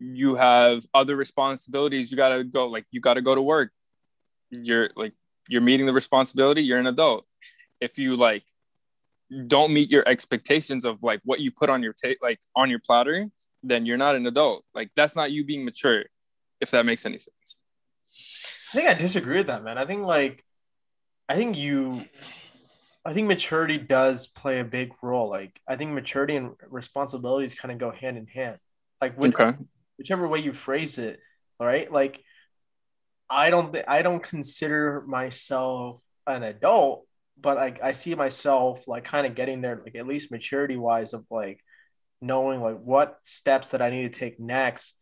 [0.00, 3.70] you have other responsibilities you gotta go like you gotta go to work.
[4.50, 5.14] You're like
[5.48, 7.24] you're meeting the responsibility you're an adult.
[7.80, 8.42] If you like
[9.46, 12.80] don't meet your expectations of like what you put on your ta- like on your
[12.80, 13.28] platter
[13.62, 14.64] then you're not an adult.
[14.74, 16.04] Like that's not you being mature
[16.60, 17.56] if that makes any sense
[18.72, 20.44] i think i disagree with that man i think like
[21.28, 22.04] I think you
[23.04, 25.28] I think maturity does play a big role.
[25.30, 28.58] Like I think maturity and responsibilities kind of go hand in hand.
[29.00, 29.52] Like Okay.
[29.98, 31.20] whichever way you phrase it,
[31.60, 31.90] all right?
[31.90, 32.22] Like
[33.30, 37.06] I don't th- I don't consider myself an adult,
[37.40, 41.12] but like I see myself like kind of getting there, like at least maturity wise
[41.12, 41.60] of like
[42.20, 44.94] knowing like what steps that I need to take next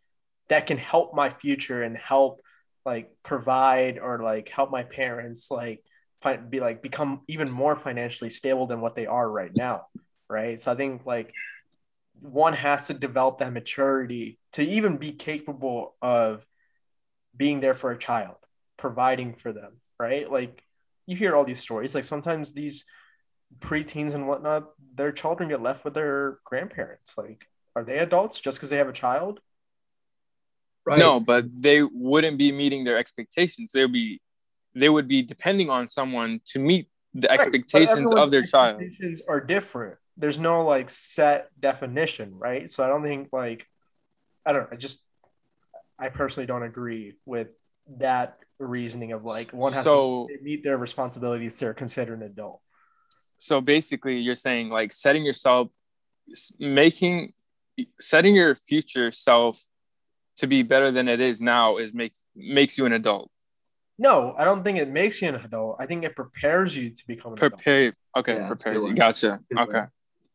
[0.49, 2.41] that can help my future and help
[2.85, 5.83] like provide or like help my parents like
[6.23, 9.87] find be like become even more financially stable than what they are right now
[10.29, 10.61] right?
[10.61, 11.33] So i think like
[12.21, 16.47] one has to develop that maturity to even be capable of
[17.37, 18.37] being there for a child
[18.77, 20.31] providing for them right?
[20.31, 20.63] Like
[21.07, 22.85] you hear all these stories like sometimes these
[23.61, 27.17] preteens and whatnot their children get left with their grandparents.
[27.19, 29.41] Like are they adults just because they have a child
[30.87, 30.99] Right.
[31.01, 33.73] No, but they wouldn't be meeting their expectations.
[33.73, 34.21] They would be
[34.75, 38.83] they would be depending on someone to meet the Right, expectations of their child.
[38.83, 39.97] expectations are different.
[40.17, 42.71] There's no like set definition, right?
[42.71, 43.67] So I don't think like
[44.47, 44.69] I don't know.
[44.73, 45.01] I just
[45.99, 47.49] I personally don't agree with
[47.99, 52.61] that reasoning of like one has So- to meet their responsibilities to consider an adult.
[53.39, 55.69] So basically, you're saying like setting yourself,
[56.59, 57.33] making,
[58.01, 59.61] setting your future self
[60.37, 63.31] to be better than it is now is make makes you an adult.
[63.99, 65.77] No, I don't think it makes you an adult.
[65.79, 67.53] I think it prepares you to become an adult.
[67.55, 67.95] Prepare.
[68.17, 68.95] Okay, Yeah, prepares you.
[68.95, 69.41] Gotcha.
[69.57, 69.85] Okay.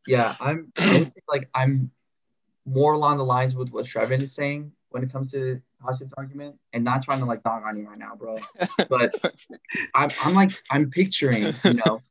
[0.06, 0.72] Yeah, I'm.
[0.76, 1.90] I would say like I'm
[2.64, 6.56] more along the lines with what Trevin is saying when it comes to Hassan's argument,
[6.72, 8.36] and not trying to like dog on you right now, bro.
[8.88, 9.14] But
[9.94, 12.02] I'm, I'm like I'm picturing, you know,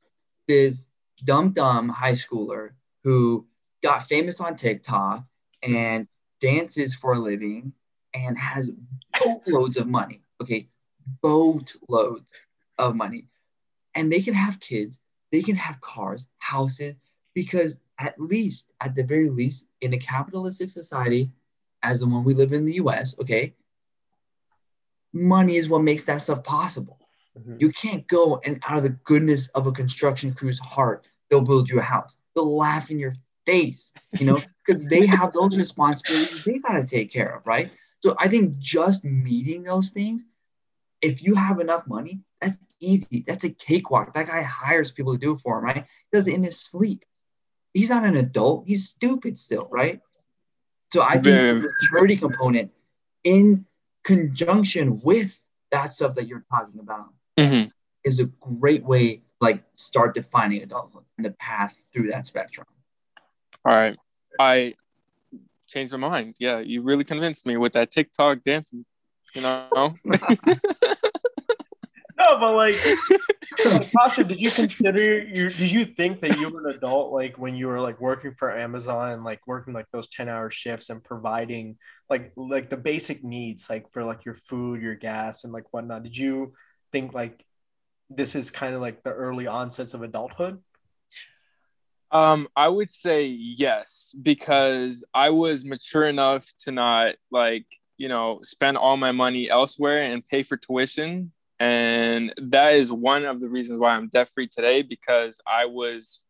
[0.48, 0.86] this
[1.24, 2.72] dumb dumb high schooler
[3.04, 3.46] who
[3.84, 5.24] got famous on TikTok
[5.64, 6.08] and
[6.40, 7.74] dances for a living
[8.14, 8.72] and has
[9.24, 10.22] boatloads of money.
[10.42, 10.70] Okay,
[11.22, 12.32] boatloads
[12.78, 13.28] of money,
[13.96, 15.00] and they can have kids,
[15.32, 16.98] they can have cars, houses,
[17.34, 21.32] because at least, at the very least, in a capitalistic society,
[21.84, 23.54] as the one we live in the U.S., okay,
[25.14, 26.98] money is what makes that stuff possible.
[27.38, 27.60] Mhm.
[27.60, 31.70] You can't go and out of the goodness of a construction crew's heart, they'll build
[31.70, 32.18] you a house.
[32.36, 33.14] They'll laugh in your
[33.46, 37.72] face, you know, because they have those responsibilities they got to take care of, right?
[38.02, 40.24] So I think just meeting those things,
[41.02, 43.24] if you have enough money, that's easy.
[43.26, 44.14] That's a cakewalk.
[44.14, 45.86] That guy hires people to do it for him, right?
[45.86, 47.06] He does it in his sleep.
[47.74, 48.68] He's not an adult.
[48.68, 50.02] He's stupid still, right?
[50.94, 52.72] So I think the maturity component
[53.24, 53.66] in
[54.04, 55.40] conjunction with
[55.72, 57.66] that stuff that you're talking about hmm
[58.04, 62.68] is a great way like start defining adulthood and the path through that spectrum.
[63.66, 63.98] All right.
[64.40, 64.76] I
[65.72, 66.36] changed my mind.
[66.40, 68.86] Yeah, you really convinced me with that TikTok dancing.
[69.34, 69.96] You know.
[72.22, 72.76] No, but like,
[73.66, 75.50] like, Pasha, did you consider you?
[75.50, 78.56] Did you think that you were an adult like when you were like working for
[78.56, 81.78] Amazon and like working like those ten hour shifts and providing
[82.10, 86.04] like like the basic needs like for like your food, your gas, and like whatnot?
[86.04, 86.54] Did you
[86.92, 87.44] think like
[88.10, 90.60] this is kind of like the early onsets of adulthood?
[92.12, 97.66] Um, I would say yes because I was mature enough to not like
[97.98, 103.24] you know spend all my money elsewhere and pay for tuition, and that is one
[103.26, 106.22] of the reasons why I'm debt free today because I was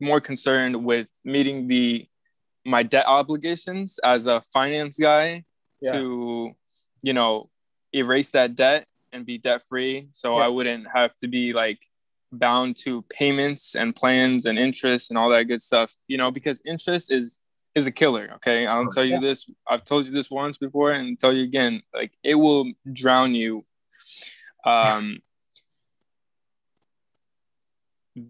[0.00, 2.06] more concerned with meeting the
[2.66, 5.44] my debt obligations as a finance guy
[5.80, 5.92] Yeah.
[5.92, 6.52] to
[7.02, 7.50] you know
[7.94, 10.44] erase that debt and be debt free so Yeah.
[10.46, 11.78] i wouldn't have to be like
[12.38, 16.60] bound to payments and plans and interest and all that good stuff you know because
[16.64, 17.42] interest is
[17.74, 18.66] is a killer okay?
[18.66, 22.12] I'll tell you this i've told you this once before and tell you again like
[22.22, 23.64] it will drown you
[24.64, 25.18] um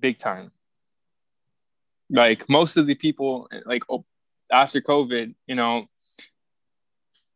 [0.00, 0.50] big time.
[2.11, 3.82] Like most of the people like
[4.52, 5.86] after covid you know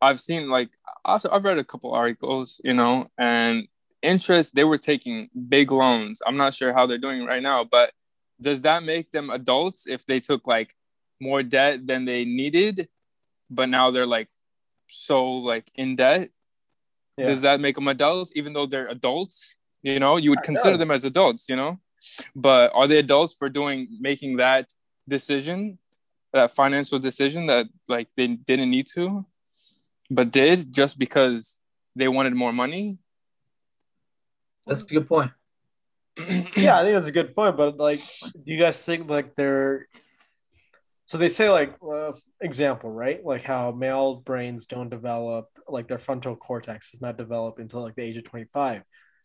[0.00, 0.68] i've seen like
[1.04, 3.66] I've, I've read a couple articles you know and
[4.02, 6.22] interest they were taking big loans.
[6.26, 7.92] I'm not sure how they're doing right now but
[8.40, 10.74] does that make them adults if they took like
[11.20, 12.88] more debt than they needed
[13.50, 14.28] but now they're like
[14.88, 16.30] so like in debt?
[17.16, 17.26] Yeah.
[17.26, 19.56] does that make them adults even though they're adults?
[19.82, 20.78] You know you would It consider does.
[20.78, 21.78] them as adults you know?
[22.36, 24.72] But are they adults for doing making that
[25.08, 25.78] decision
[26.32, 29.24] that financial decision that like they didn't need to
[30.10, 31.58] but did just because
[31.96, 32.98] they wanted more money
[34.68, 35.32] That's a good point.
[36.18, 37.56] yeah, I think that's a good point.
[37.56, 39.88] But like, do you guys think like they're
[41.06, 45.96] so they say like uh, example right like how male brains don't develop like their
[45.96, 48.82] frontal cortex does not develop until like the age of 25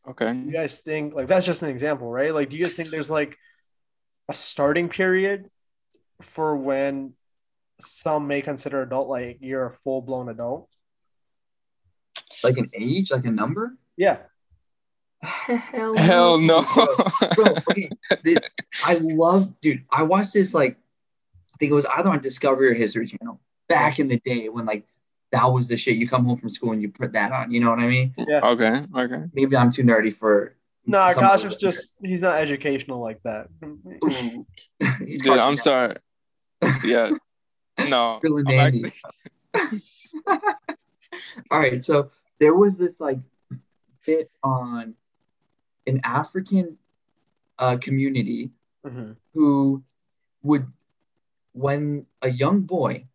[0.07, 0.33] Okay.
[0.33, 2.33] Do you guys think like that's just an example, right?
[2.33, 3.37] Like, do you guys think there's like
[4.29, 5.49] a starting period
[6.21, 7.13] for when
[7.79, 10.69] some may consider adult like you're a full blown adult?
[12.43, 13.77] Like an age, like a number?
[13.95, 14.17] Yeah.
[15.23, 16.63] Hell, Hell no.
[17.35, 17.89] Bro, okay,
[18.23, 18.39] this-
[18.85, 19.83] I love, dude.
[19.91, 20.77] I watched this like,
[21.53, 24.65] I think it was either on Discovery or History Channel back in the day when
[24.65, 24.85] like
[25.31, 25.95] that was the shit.
[25.95, 27.51] You come home from school and you put that on.
[27.51, 28.13] You know what I mean?
[28.17, 28.41] Yeah.
[28.43, 28.85] okay.
[28.95, 29.23] Okay.
[29.33, 30.55] Maybe I'm too nerdy for.
[30.85, 33.47] Nah, some of Gosh the is just he's not educational like that.
[35.05, 35.95] He's Dude, I'm sorry.
[36.83, 37.11] Yeah.
[37.79, 38.19] No.
[38.21, 38.91] Bill I'm actually-
[41.49, 43.17] All right, so there was this like
[44.05, 44.93] bit on
[45.87, 46.77] an African
[47.59, 48.51] uh, community
[48.85, 49.15] Mhm.
[49.33, 49.83] who
[50.41, 50.71] would,
[51.53, 53.07] when a young boy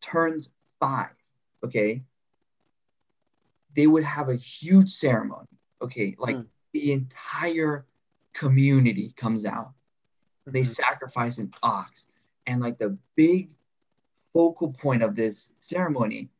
[0.00, 0.50] turns
[0.80, 1.14] five,
[1.64, 2.02] okay,
[3.74, 5.48] they would have a huge ceremony,
[5.80, 6.48] okay, like Mm.
[6.72, 7.86] the entire
[8.32, 9.72] community comes out.
[10.46, 10.66] They Mhm.
[10.66, 12.08] sacrifice an ox,
[12.46, 13.50] and like the big
[14.32, 16.30] focal point of this ceremony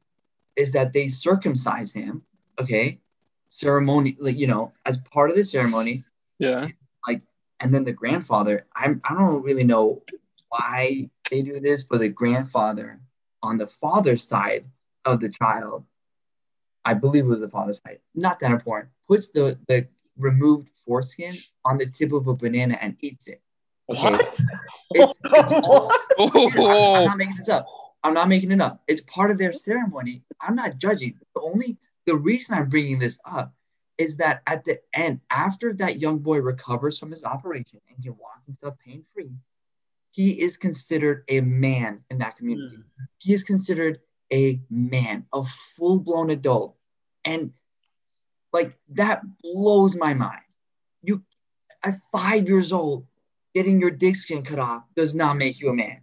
[0.54, 2.22] is that they circumcise him,
[2.58, 3.00] okay,
[3.48, 6.04] ceremony, like you know, as part of the ceremony,
[6.38, 6.68] Yeah.
[7.06, 7.22] Like,
[7.60, 10.02] and then the grandfather I'm, i don't really know
[10.50, 13.00] why they do this but the grandfather
[13.42, 14.64] on the father's side
[15.04, 15.84] of the child
[16.84, 19.86] i believe it was the father's side not that important puts the the
[20.18, 21.32] removed foreskin
[21.64, 23.40] on the tip of a banana and eats it
[23.88, 24.10] Okay.
[24.10, 24.40] What?
[24.94, 26.94] It's- it's all- Oh.
[26.94, 27.66] I'm, I'm not making this up.
[28.02, 28.82] I'm not making it up.
[28.88, 30.22] It's part of their ceremony.
[30.40, 31.14] I'm not judging.
[31.34, 31.76] The only
[32.06, 33.52] the reason I'm bringing this up
[33.98, 38.16] is that at the end, after that young boy recovers from his operation and can
[38.16, 39.30] walk and stuff pain free,
[40.12, 42.76] he is considered a man in that community.
[42.76, 42.84] Mm.
[43.18, 44.00] He is considered
[44.32, 45.44] a man, a
[45.76, 46.76] full blown adult,
[47.24, 47.52] and
[48.52, 50.40] like that blows my mind.
[51.02, 51.22] You,
[51.84, 53.06] at five years old,
[53.54, 56.00] getting your dick skin cut off does not make you a man.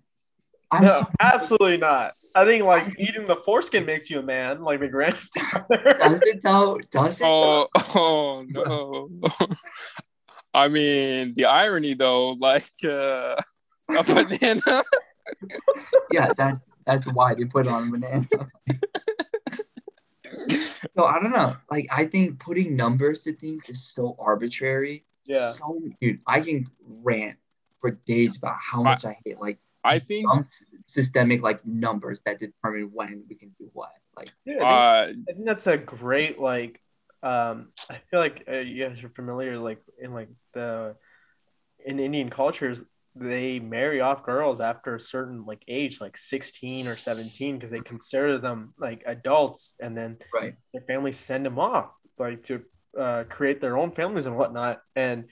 [0.71, 1.11] I'm no, sorry.
[1.19, 2.15] absolutely not.
[2.35, 5.67] I think like eating the foreskin makes you a man, like the grandfather.
[5.99, 6.79] Does it though?
[6.91, 7.25] Does it?
[7.25, 9.09] Oh, oh no.
[10.53, 13.35] I mean, the irony though, like uh,
[13.89, 14.83] a banana.
[16.11, 18.27] Yeah, that's that's why they put on a banana.
[20.95, 21.55] so I don't know.
[21.69, 25.05] Like I think putting numbers to things is so arbitrary.
[25.25, 25.53] yeah.
[25.53, 27.37] So, dude, I can rant
[27.79, 32.21] for days about how much I hate like I think some s- systemic like numbers
[32.25, 33.91] that determine when we can do what.
[34.15, 36.79] Like Yeah, I think, uh I think that's a great like.
[37.21, 40.95] Um, I feel like uh, you guys are familiar, like in like the
[41.85, 42.83] in Indian cultures,
[43.15, 47.79] they marry off girls after a certain like age, like sixteen or seventeen, because they
[47.79, 50.53] consider them like adults, and then right.
[50.73, 52.61] their families send them off like to
[52.97, 55.25] uh, create their own families and whatnot and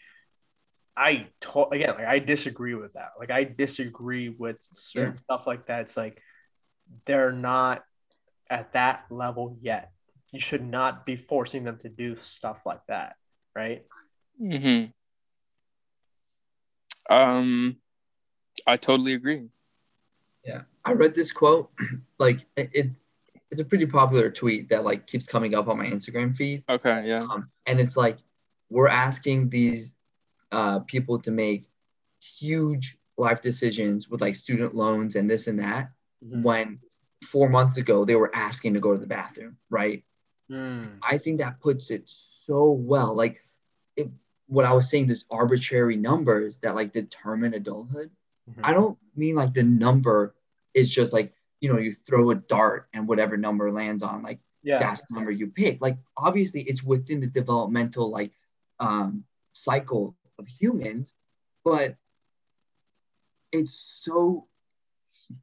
[0.98, 5.16] i to- again like i disagree with that like i disagree with certain Yeah.
[5.16, 6.22] stuff like that it's like
[7.06, 7.84] they're not
[8.50, 9.92] at that level yet
[10.32, 13.16] you should not be forcing them to do stuff like that
[13.56, 13.86] right
[14.38, 14.86] hmm
[17.10, 17.78] Um
[18.68, 19.50] I totally agree.
[20.46, 21.72] Yeah, I read this quote.
[22.20, 22.88] Like it, it,
[23.50, 26.64] it's a pretty popular tweet that like keeps coming up on my Instagram feed.
[26.70, 27.24] Okay, yeah.
[27.32, 28.18] Um, and it's like
[28.70, 29.96] we're asking these
[30.52, 31.68] uh, people to make
[32.20, 35.91] huge life decisions with like student loans and this and that.
[36.43, 36.80] When
[37.26, 40.04] four months ago they were asking to go to the bathroom, right?
[40.52, 40.97] Mm.
[41.02, 43.16] I think that puts it so well.
[43.16, 43.43] Like
[43.95, 44.10] it,
[44.47, 48.12] what I was saying, this arbitrary numbers that like determine adulthood.
[48.49, 48.60] Mhm.
[48.64, 50.36] I don't mean like the number
[50.74, 54.39] is just like, you know, you throw a dart and whatever number lands on, like
[54.64, 55.82] yeah that's the number you pick.
[55.82, 58.32] Like obviously it's within the developmental like
[58.80, 59.24] um
[59.54, 61.16] cycle of humans,
[61.64, 61.96] but
[63.52, 64.48] it's so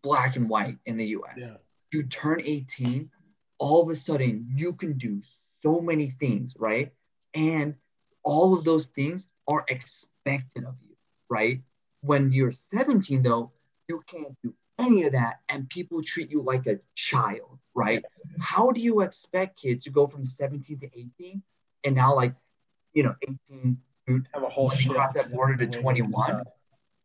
[0.03, 1.37] black and white in the US.
[1.37, 1.57] yeah
[1.93, 3.11] You turn 18,
[3.59, 5.23] all of a sudden you can do
[5.63, 6.95] so many things, right?
[7.35, 7.75] And
[8.23, 10.95] all of those things are expected of you,
[11.29, 11.63] right?
[12.03, 13.53] When you're 17, though,
[13.89, 18.05] you can't do any of that, and people treat you like a child, right?
[18.39, 21.43] How do you expect kids to go from 17 to 18
[21.85, 22.35] and now, like,
[22.93, 23.79] you know, 18,
[24.33, 26.45] have a whole cross that border to in the way they do 21,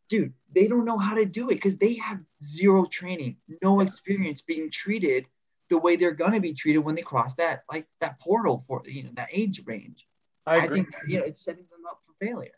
[0.09, 4.41] dude, they don't know how to do it because they have zero training, no experience
[4.41, 5.25] being treated
[5.69, 9.03] the way they're gonna be treated when they cross that like that portal for you
[9.03, 10.07] know that age range.
[10.45, 12.51] i I, think you know it's setting them up for failure.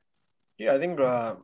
[0.58, 1.36] Yeah, I think uh,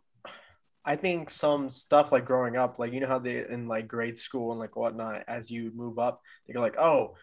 [0.84, 4.18] I think some stuff like growing up, like you know how they in like grade
[4.18, 7.16] school and like whatnot, as you move up, they're like, oh,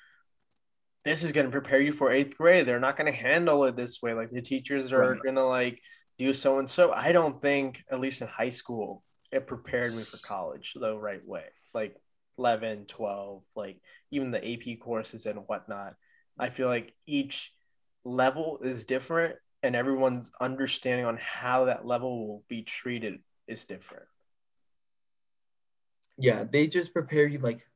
[1.08, 2.66] this is going to prepare you for eighth grade.
[2.66, 4.12] They're not going to handle it this way.
[4.12, 5.22] Like the teachers are Right.
[5.22, 5.80] going to like
[6.18, 6.92] do so and so.
[6.92, 9.02] I don't think, at least in high school,
[9.32, 11.44] it prepared me for college the right way.
[11.72, 11.96] Like
[12.36, 13.80] 11, 12, like
[14.10, 15.94] even the AP courses and whatnot.
[16.38, 17.52] I feel like each
[18.04, 24.04] level is different and everyone's understanding on how that level will be treated is different.
[26.18, 27.66] Yeah, they just prepare you like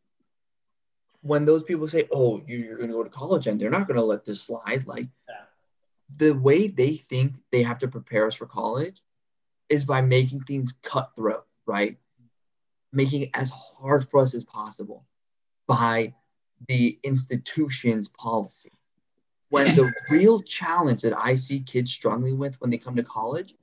[1.23, 3.87] when those people say, "Oh, you- you're going to go to college," and they're not
[3.87, 4.87] going to let this slide.
[4.87, 5.47] Like Yeah.
[6.19, 9.03] the way they think they have to prepare us for college
[9.69, 11.99] is by making things cutthroat, right?
[12.93, 15.07] Making it as hard for us as possible
[15.67, 16.15] by
[16.69, 18.73] the institution's policy.
[19.49, 23.55] When the real challenge that I see kids struggling with when they come to college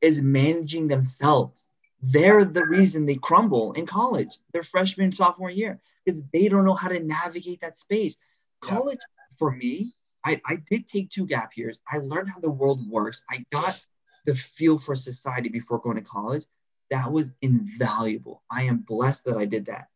[0.00, 1.70] is managing themselves.
[2.06, 6.74] They're the reason they crumble in college, their freshman sophomore year, because they don't know
[6.74, 8.16] how to navigate that space.
[8.62, 8.70] Yeah.
[8.70, 9.00] College,
[9.38, 9.92] for me,
[10.24, 11.78] I, I did take two gap years.
[11.90, 13.22] I learned how the world works.
[13.30, 13.82] I got
[14.26, 16.44] the feel for society before going to college.
[16.90, 18.42] That was invaluable.
[18.50, 19.88] I am blessed that I did that.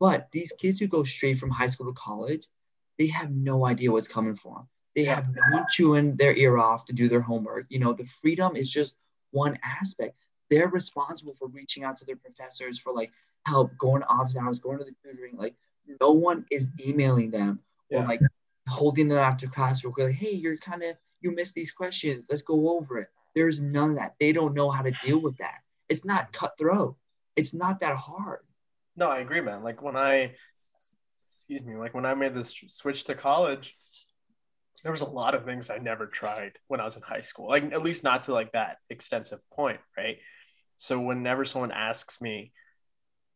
[0.00, 2.46] But these kids who go straight from high school to college,
[2.98, 4.68] they have no idea what's coming for them.
[4.94, 5.16] They Yeah.
[5.16, 7.66] have no one chewing their ear off to do their homework.
[7.68, 8.94] You know, the freedom is just
[9.30, 10.16] one aspect.
[10.54, 13.10] They're responsible for reaching out to their professors for like
[13.44, 15.36] help, going to office hours, going to the tutoring.
[15.36, 15.56] Like
[16.00, 17.58] no one is emailing them
[17.90, 18.06] or Yeah.
[18.06, 18.20] like
[18.68, 20.06] holding them after class real quick.
[20.06, 22.26] Like, hey, you're kind of you missed these questions.
[22.28, 23.08] Let's go over it.
[23.34, 24.14] There's none of that.
[24.20, 25.58] They don't know how to deal with that.
[25.88, 26.96] It's not cutthroat.
[27.34, 28.40] It's not that hard.
[28.94, 29.64] No, I agree, man.
[29.64, 30.34] Like when I,
[31.34, 33.76] excuse me, like when I made this switch to college,
[34.82, 37.48] there was a lot of things I never tried when I was in high school.
[37.48, 40.18] Like at least not to like that extensive point, right?
[40.76, 42.52] So whenever someone asks me,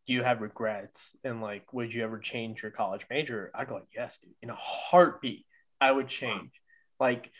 [0.06, 3.74] "Do you have regrets?" and like, "Would you ever change your college major?" I go
[3.74, 4.34] like, "Yes, dude.
[4.42, 5.46] In a heartbeat,
[5.80, 6.52] I would change."
[7.00, 7.30] Like,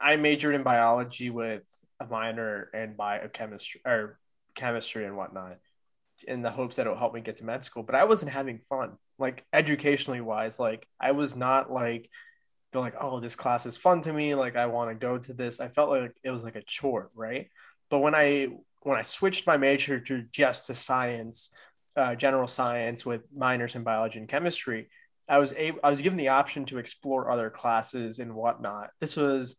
[0.00, 1.64] I majored in biology with
[2.00, 4.18] a minor in biochemistry or
[4.54, 5.58] chemistry and whatnot
[6.26, 8.60] in the hopes that it'll help me get to med school, but I wasn't having
[8.68, 8.96] fun.
[9.18, 12.08] Like educationally wise, like I was not like
[12.72, 14.34] feel like, oh, this class is fun to me.
[14.34, 15.60] Like I want to go to this.
[15.60, 17.48] I felt like it was like a chore, right?
[17.90, 18.48] But when I
[18.84, 21.50] when I switched my major to just to science,
[21.96, 24.88] uh, general science with minors in biology and chemistry,
[25.28, 28.90] I was able I was given the option to explore other classes and whatnot.
[29.00, 29.56] This was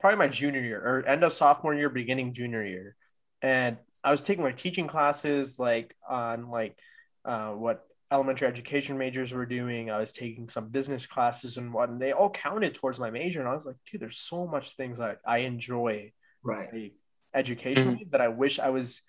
[0.00, 2.96] probably my junior year or end of sophomore year, beginning junior year.
[3.42, 6.78] And I was taking like teaching classes like on like
[7.24, 9.90] uh, what elementary education majors were doing.
[9.90, 13.40] I was taking some business classes and what, and they all counted towards my major.
[13.40, 16.72] And I was like, dude, there's so much things that I enjoy Right.
[16.72, 16.92] like,
[17.34, 19.02] educationally that I wish I was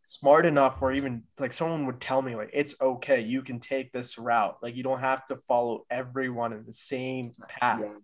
[0.00, 3.92] smart enough or even like someone would tell me like it's okay you can take
[3.92, 7.94] this route like you don't have to follow everyone in the same path Yeah.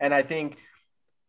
[0.00, 0.56] and I think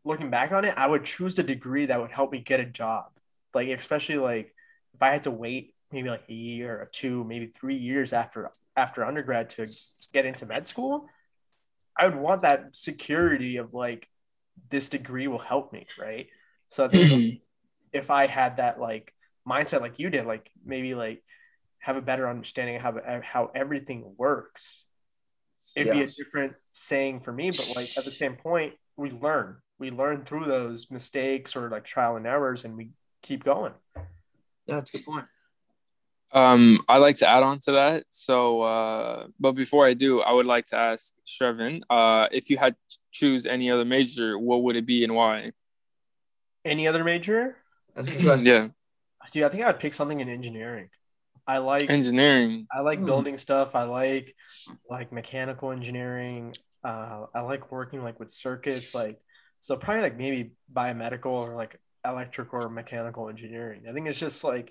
[0.06, 2.66] looking back on it, I would choose a degree that would help me get a
[2.66, 3.06] job.
[3.54, 4.54] Like especially like
[4.94, 8.50] if I had to wait maybe like a year or two, maybe three years after
[8.76, 9.66] after undergrad to
[10.12, 11.08] get into med school,
[11.98, 14.10] I would want that security of like
[14.70, 16.28] this degree will help me, right?
[16.70, 17.42] So I think Mhm.
[17.94, 19.14] If I had that like
[19.48, 21.24] mindset like you did, like maybe like
[21.80, 24.86] have a better understanding of how how everything works,
[25.76, 27.52] it'd be a different saying for me.
[27.52, 29.58] But like at the same point, we learn.
[29.80, 32.92] We learn through those mistakes or like trial and errors, and we
[33.22, 33.74] keep going.
[33.96, 35.26] Yeah, that's a good point.
[36.32, 38.06] Um, I'd like to add on to that.
[38.10, 42.58] So, uh, but before I do, I would like to ask Shrevin, uh, if you
[42.58, 45.52] had to choose any other major, what would it be and why?
[46.66, 47.58] Any other major?
[47.96, 48.46] That's a good question.
[48.46, 48.68] yeah,
[49.32, 50.90] Dude, I think I'd pick something in engineering.
[51.48, 52.68] I like engineering.
[52.72, 53.06] I like Hmm.
[53.06, 53.76] building stuff.
[53.76, 54.36] I like
[54.90, 56.54] like mechanical engineering.
[56.84, 58.94] Uh, I like working like with circuits.
[58.96, 59.20] Like
[59.60, 63.84] so, probably like maybe biomedical or like electrical or mechanical engineering.
[63.90, 64.70] I think it's just like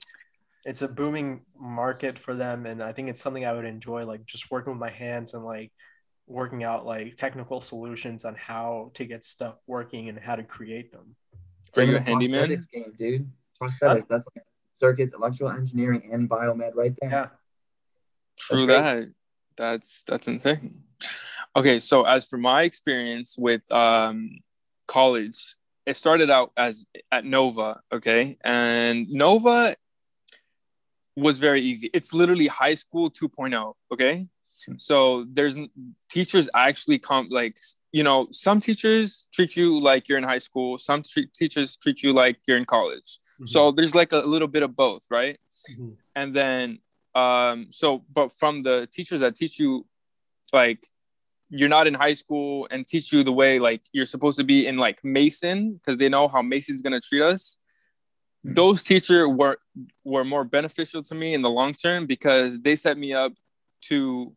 [0.64, 4.04] it's a booming market for them, and I think it's something I would enjoy.
[4.06, 5.72] Like just working with my hands and like
[6.26, 10.92] working out like technical solutions on how to get stuff working and how to create
[10.92, 11.16] them.
[11.76, 12.48] Are you a Even the handyman?
[12.48, 13.30] prosthetics Game, dude.
[13.60, 14.08] Prosthetics.
[14.08, 14.44] That's like
[14.80, 17.10] circuits, electrical engineering, and biomed right there.
[17.10, 17.26] Yeah.
[18.38, 18.76] True great.
[18.76, 19.12] that.
[19.56, 20.82] That's that's insane.
[21.54, 24.38] Okay, so as for my experience with um,
[24.88, 29.76] college, it started out as at Nova, okay, and Nova
[31.14, 31.90] was very easy.
[31.92, 34.26] It's literally high school 2.0, okay.
[34.78, 35.58] So there's
[36.10, 37.58] teachers actually come like
[37.92, 40.78] you know some teachers treat you like you're in high school.
[40.78, 41.02] Some
[41.34, 43.18] teachers treat you like you're in college.
[43.44, 45.38] So there's like a little bit of both, right?
[45.70, 45.96] Mhm.
[46.16, 46.78] and then
[47.14, 49.86] um so but from the teachers that teach you
[50.52, 50.80] like
[51.50, 54.66] you're not in high school and teach you the way like you're supposed to be
[54.66, 57.58] in like Mason because they know how Mason's gonna treat us.
[58.46, 58.54] Mm-hmm.
[58.54, 59.58] Those teachers were
[60.04, 63.32] were more beneficial to me in the long term because they set me up
[63.88, 64.34] to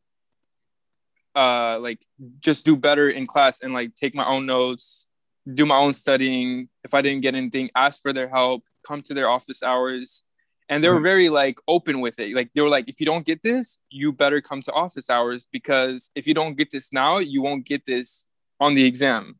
[1.35, 1.99] uh like
[2.39, 5.07] just do better in class and like take my own notes,
[5.53, 6.69] do my own studying.
[6.83, 10.23] If I didn't get anything, ask for their help, come to their office hours
[10.69, 11.03] and they were mm-hmm.
[11.03, 14.11] very like open with it like they were like if you don't get this you
[14.11, 17.85] better come to office hours because if you don't get this now you won't get
[17.85, 18.27] this
[18.59, 19.39] on the exam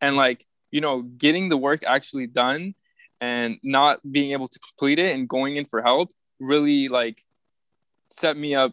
[0.00, 2.74] and like you know getting the work actually done
[3.20, 7.22] and not being able to complete it and going in for help really like
[8.08, 8.72] set me up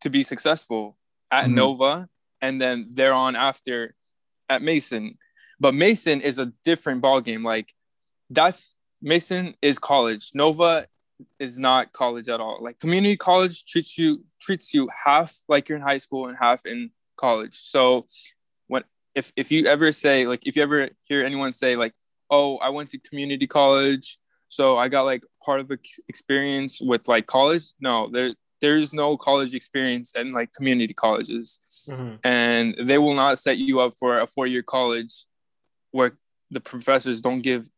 [0.00, 0.96] to be successful
[1.30, 1.54] at mm-hmm.
[1.54, 2.08] nova
[2.40, 3.94] and then they're thereon after
[4.48, 5.16] at mason
[5.58, 7.72] but mason is a different ball game like
[8.30, 10.30] that's Mason is college.
[10.34, 10.86] Nova
[11.38, 12.58] is not college at all.
[12.62, 16.66] Like community college treats you treats you half like you're in high school and half
[16.66, 17.54] in college.
[17.54, 18.06] So
[18.66, 21.94] when if if you ever say like if you ever hear anyone say like,
[22.30, 24.18] "Oh, I went to community college,
[24.48, 25.78] so I got like part of the
[26.08, 31.60] experience with like college." No, there there's no college experience in like community colleges.
[31.88, 32.16] Mm-hmm.
[32.24, 35.26] And they will not set you up for a four-year college
[35.92, 36.18] where
[36.50, 37.68] the professors don't give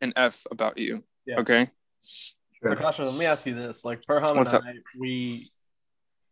[0.00, 1.04] an F about you.
[1.26, 1.40] Yeah.
[1.40, 1.70] Okay.
[2.02, 2.32] Sure.
[2.66, 5.50] So Kasha, let me ask you this: like Perham and I, we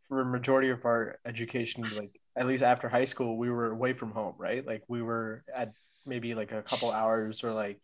[0.08, 3.92] for a majority of our education, like at least after high school, we were away
[3.92, 4.66] from home, right?
[4.66, 5.72] Like we were at
[6.04, 7.80] maybe like a couple hours or like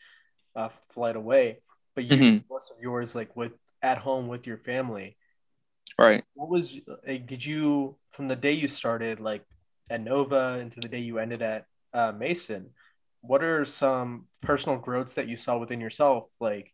[0.54, 1.60] a flight away.
[1.94, 2.38] But you, mm-hmm.
[2.50, 3.52] most of yours, like with
[3.82, 5.16] at home with your family.
[5.98, 6.24] Right.
[6.34, 7.26] What was like?
[7.26, 9.44] Did you from the day you started like
[9.90, 12.70] at Nova into the day you ended at uh, Mason?
[13.26, 16.72] what are some personal growths that you saw within yourself like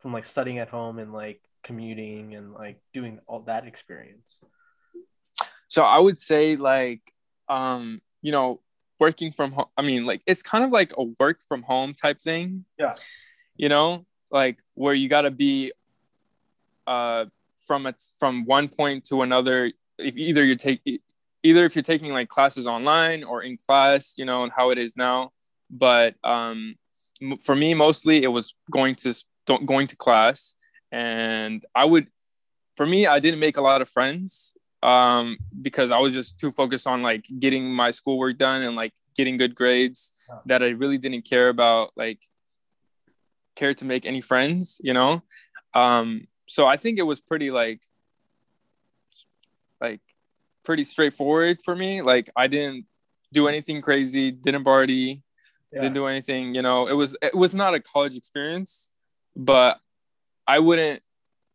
[0.00, 4.38] from like studying at home and like commuting and like doing all that experience
[5.68, 7.00] so i would say like
[7.48, 8.60] um you know
[8.98, 12.20] working from home i mean like it's kind of like a work from home type
[12.20, 12.94] thing yeah
[13.56, 15.72] you know like where you got to be
[16.86, 17.24] uh
[17.66, 20.98] from it from one point to another if either you're taking
[21.42, 24.78] either if you're taking like classes online or in class you know and how it
[24.78, 25.32] is now.
[25.70, 26.76] But um,
[27.42, 29.14] for me mostly it was going to
[29.64, 30.56] going to class.
[30.92, 32.06] And i would
[32.76, 36.52] for me i didn't make a lot of friends um, because i was just too
[36.52, 40.12] focused on like getting my schoolwork done and like getting good grades
[40.46, 42.20] that i really didn't care about like
[43.56, 45.22] care to make any friends you know?
[45.74, 47.82] Um, so i think it was pretty like
[49.80, 50.00] like
[50.64, 52.86] pretty straightforward for me like i didn't
[53.32, 55.22] do anything crazy didn't party
[55.72, 55.82] yeah.
[55.82, 56.54] didn't do anything.
[56.54, 58.90] You know, it was it was not a college experience,
[59.34, 59.78] but
[60.46, 61.02] I wouldn't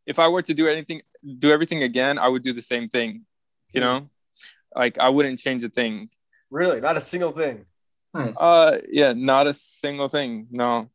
[0.05, 1.01] if I were to do anything
[1.39, 3.25] do everything again, I would do the same thing.
[3.73, 3.85] You hmm.
[3.85, 4.09] know,
[4.75, 6.09] like I wouldn't change a thing.
[6.49, 7.65] Really, not a single thing.
[8.13, 8.35] Nice.
[8.37, 10.47] Uh, yeah, not a single thing.
[10.51, 10.89] No.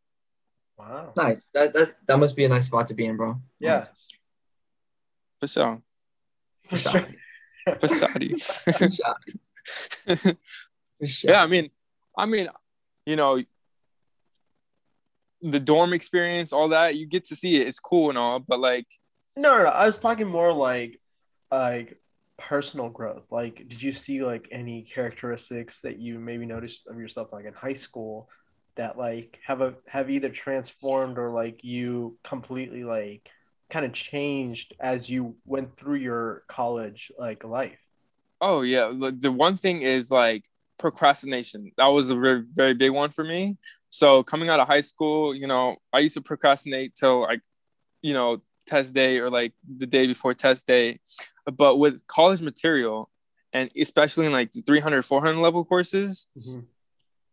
[0.79, 1.13] Wow.
[1.17, 1.49] Nice.
[1.55, 3.41] That that's that must be a nice spot to be in, bro.
[3.59, 3.79] Yeah.
[3.79, 4.09] Nice.
[5.41, 5.83] For sure.
[6.63, 7.07] For sure.
[7.81, 7.89] For
[11.07, 11.31] sure.
[11.31, 11.71] yeah, I mean,
[12.17, 12.49] I mean,
[13.05, 13.43] you know,
[15.43, 17.67] the dorm experience, all that, you get to see it.
[17.67, 18.87] It's cool and all, but like
[19.37, 19.71] no, no, no.
[19.71, 21.01] I was talking more like
[21.51, 22.01] like
[22.39, 23.25] personal growth.
[23.31, 27.53] Like, did you see like any characteristics that you maybe noticed of yourself like in
[27.53, 28.29] high school
[28.77, 33.29] that like have a have either transformed or like you completely like
[33.71, 37.79] kind of changed as you went through your college like life?
[38.41, 40.45] Oh yeah, the one thing is like
[40.79, 41.73] procrastination.
[41.77, 43.57] That was a very, very big one for me.
[43.89, 47.41] So coming out of high school, you know, I used to procrastinate till like,
[48.03, 51.01] you know, test day or like the day before test day.
[51.47, 53.11] But with college material,
[53.53, 56.61] and especially in like the 300, 400 level courses, mm-hmm.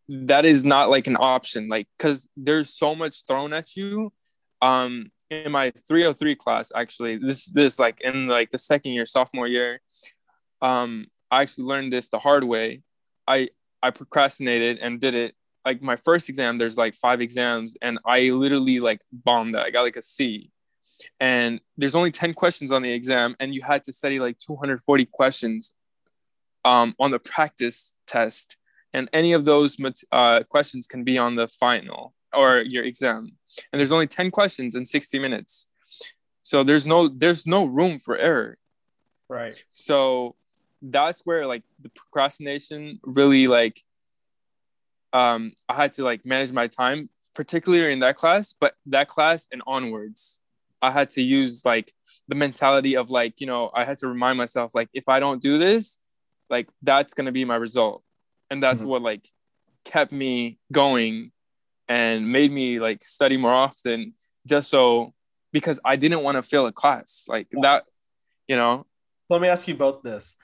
[0.10, 1.70] That is not like an option.
[1.70, 4.12] Like, cause there's so much thrown at you.
[4.62, 9.48] Um, in my 303 class, actually, this this like in like the second year, sophomore
[9.48, 9.82] year,
[10.62, 12.82] um, I actually learned this the hard way.
[13.28, 13.50] I
[13.82, 15.36] I procrastinated and did it.
[15.66, 19.66] Like my first exam, there's like five exams, and I literally like bombed that.
[19.66, 20.52] I got like a C.
[21.20, 25.06] And there's only 10 questions on the exam, and you had to study like 240
[25.06, 25.74] questions
[26.66, 28.58] um, on the practice test.
[28.94, 29.78] And any of those
[30.12, 33.32] uh, questions can be on the final or your exam.
[33.72, 35.68] And there's only 10 questions in 60 minutes.
[36.44, 38.58] So there's no there's no room for error.
[39.30, 39.64] Right.
[39.72, 40.36] So
[40.82, 43.82] that's where like the procrastination really like
[45.14, 49.48] um I had to like manage my time, particularly in that class, but that class
[49.52, 50.42] and onwards.
[50.82, 51.94] I had to use like
[52.28, 55.42] the mentality of like, you know, I had to remind myself like if I don't
[55.42, 55.98] do this,
[56.50, 58.04] like that's gonna be my result,
[58.54, 58.88] and that's Mhm.
[58.88, 59.28] what like
[59.84, 61.32] kept me going
[61.90, 64.14] and made me like study more often,
[64.48, 65.14] just so
[65.52, 67.84] because I didn't want to fail a class like that,
[68.48, 68.86] you know.
[69.30, 70.36] Let me ask you both this.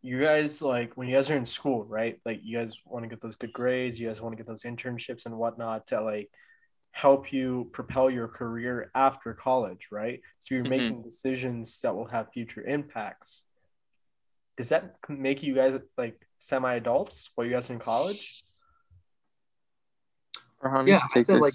[0.00, 2.18] You guys like when you guys are in school, right?
[2.24, 4.62] Like you guys want to get those good grades, you guys want to get those
[4.62, 6.30] internships and whatnot to like
[6.92, 10.20] help you propel your career after college, right?
[10.38, 10.68] So you're Mhm.
[10.70, 13.44] making decisions that will have future impacts.
[14.56, 18.44] Does that make you guys like semi adults while you guys are in college?
[20.62, 21.40] Farhan, Yeah, you I said, this.
[21.40, 21.52] like,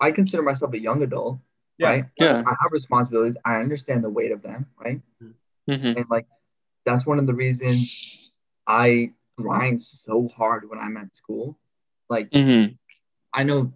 [0.00, 1.38] I consider myself a young adult,
[1.78, 1.88] Yeah.
[1.90, 2.04] right?
[2.16, 2.42] Yeah.
[2.46, 3.36] I have responsibilities.
[3.44, 5.00] I understand the weight of them, right?
[5.68, 5.96] Mhm.
[5.96, 6.26] And like
[6.84, 8.32] that's one of the reasons
[8.66, 11.58] I grind so hard when I'm at school.
[12.08, 12.78] Like Mhm.
[13.32, 13.72] I know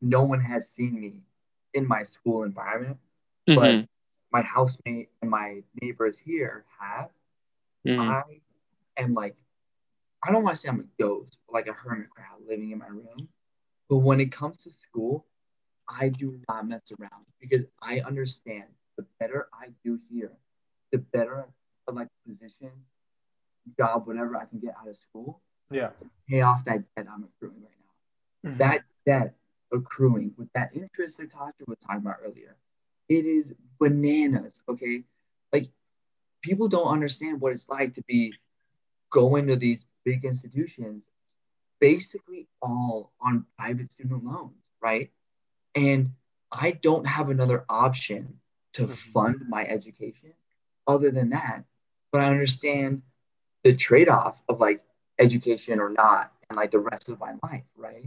[0.00, 1.22] no one has seen me
[1.74, 2.98] in my school environment,
[3.46, 3.56] Mhm.
[3.56, 3.88] but
[4.32, 7.10] my housemate and my neighbors here have.
[7.86, 7.98] Mhm.
[8.00, 8.40] I
[9.02, 9.36] am like,
[10.26, 12.78] I don't want to say I'm a ghost, but like a hermit crab living in
[12.78, 13.28] my room.
[13.88, 15.26] But when it comes to school,
[15.88, 18.64] I do not mess around because I understand
[18.96, 20.32] the better I do here,
[20.92, 21.46] the better
[21.90, 22.70] like position,
[23.78, 25.92] job, whatever I can get out of school, Yeah.
[26.28, 27.72] pay off that debt I'm accruing right
[28.44, 28.50] now.
[28.50, 28.58] Mhm.
[28.58, 29.34] That debt
[29.72, 32.56] accruing with that interest that Kasha was talking about earlier,
[33.08, 34.60] it is bananas.
[34.68, 35.04] Okay,
[35.52, 35.70] like
[36.42, 38.34] people don't understand what it's like to be
[39.10, 41.10] going to these big institutions,
[41.80, 45.10] basically all on private student loans, right?
[45.74, 46.10] And
[46.50, 48.40] I don't have another option
[48.74, 48.96] to Mhm.
[48.96, 50.34] fund my education
[50.86, 51.64] other than that.
[52.10, 53.02] But I understand
[53.64, 54.82] the trade off of like
[55.18, 58.06] education or not, and like the rest of my life, right?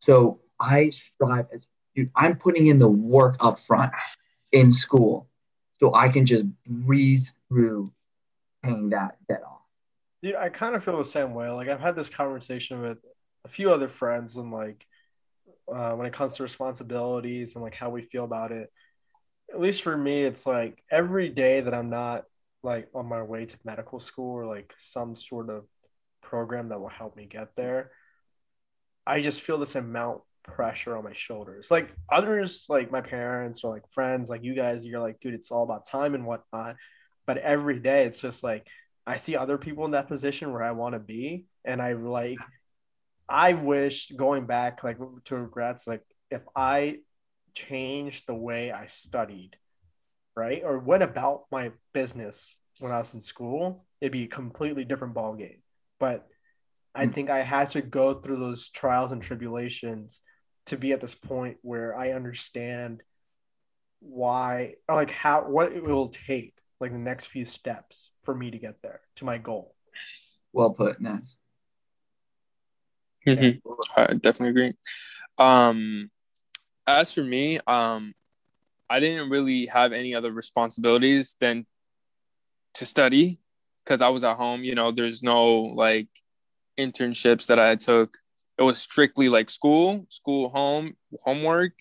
[0.00, 1.62] So I strive as
[1.94, 3.92] dude, I'm putting in the work up front
[4.52, 5.28] in school
[5.80, 7.92] so I can just breeze through
[8.62, 9.55] paying that debt off.
[10.26, 11.48] Dude, I kind of feel the same way.
[11.50, 12.98] Like I've had this conversation with
[13.44, 14.84] a few other friends, and like
[15.72, 18.72] uh, when it comes to responsibilities and like how we feel about it.
[19.54, 22.24] At least for me, it's like every day that I'm not
[22.64, 25.64] like on my way to medical school or like some sort of
[26.22, 27.92] program that will help me get there.
[29.06, 31.70] I just feel this amount pressure on my shoulders.
[31.70, 35.52] Like others, like my parents or like friends, like you guys, you're like, dude, it's
[35.52, 36.74] all about time and whatnot.
[37.28, 38.66] But every day, it's just like
[39.06, 42.38] I see other people in that position where I want to be, and I like,
[43.28, 46.98] I wish going back like to regrets, like if I
[47.54, 49.56] changed the way I studied,
[50.36, 54.84] right, or went about my business when I was in school, it'd be a completely
[54.84, 55.62] different ball game.
[55.98, 56.26] But
[56.94, 57.14] I Mm.
[57.14, 60.20] think I had to go through those trials and tribulations
[60.66, 63.02] to be at this point where I understand
[64.00, 68.50] why, or like how, what it will take, like the next few steps for me
[68.50, 69.74] to get there to my goal.
[70.52, 71.36] Well put, Ness.
[73.26, 73.60] Mhm.
[73.96, 74.74] I definitely agree.
[75.38, 76.10] Um,
[76.86, 78.14] as for me, um,
[78.88, 81.66] I didn't really have any other responsibilities than
[82.74, 83.40] to study
[83.84, 84.62] because I was at home.
[84.62, 86.08] You know, there's no like
[86.78, 88.16] internships that I took.
[88.58, 91.74] It was strictly like school, school, home, homework.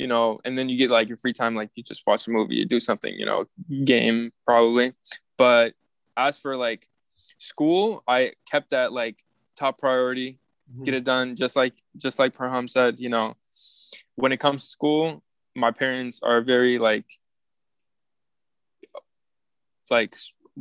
[0.00, 2.30] You know, and then you get like your free time, like you just watch a
[2.30, 3.44] movie, you do something, you know,
[3.84, 4.92] game probably.
[5.36, 5.74] But
[6.16, 6.86] as for like
[7.38, 9.18] school, I kept that like
[9.56, 10.38] top priority
[10.72, 10.84] mm-hmm.
[10.84, 11.36] get it done.
[11.36, 13.36] Just like just like Perham said you know
[14.16, 15.22] when it comes to school
[15.54, 17.06] my parents are very like
[19.90, 20.16] like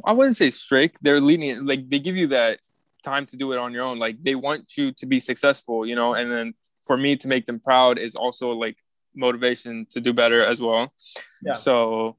[0.05, 0.99] I wouldn't say strict.
[1.01, 1.65] They're lenient.
[1.65, 2.59] Like they give you that
[3.03, 3.99] time to do it on your own.
[3.99, 6.53] Like they want you to be successful you know and then
[6.85, 8.77] for me to make them proud is also like
[9.15, 10.93] motivation to do better as well
[11.41, 11.53] Yeah.
[11.53, 12.17] so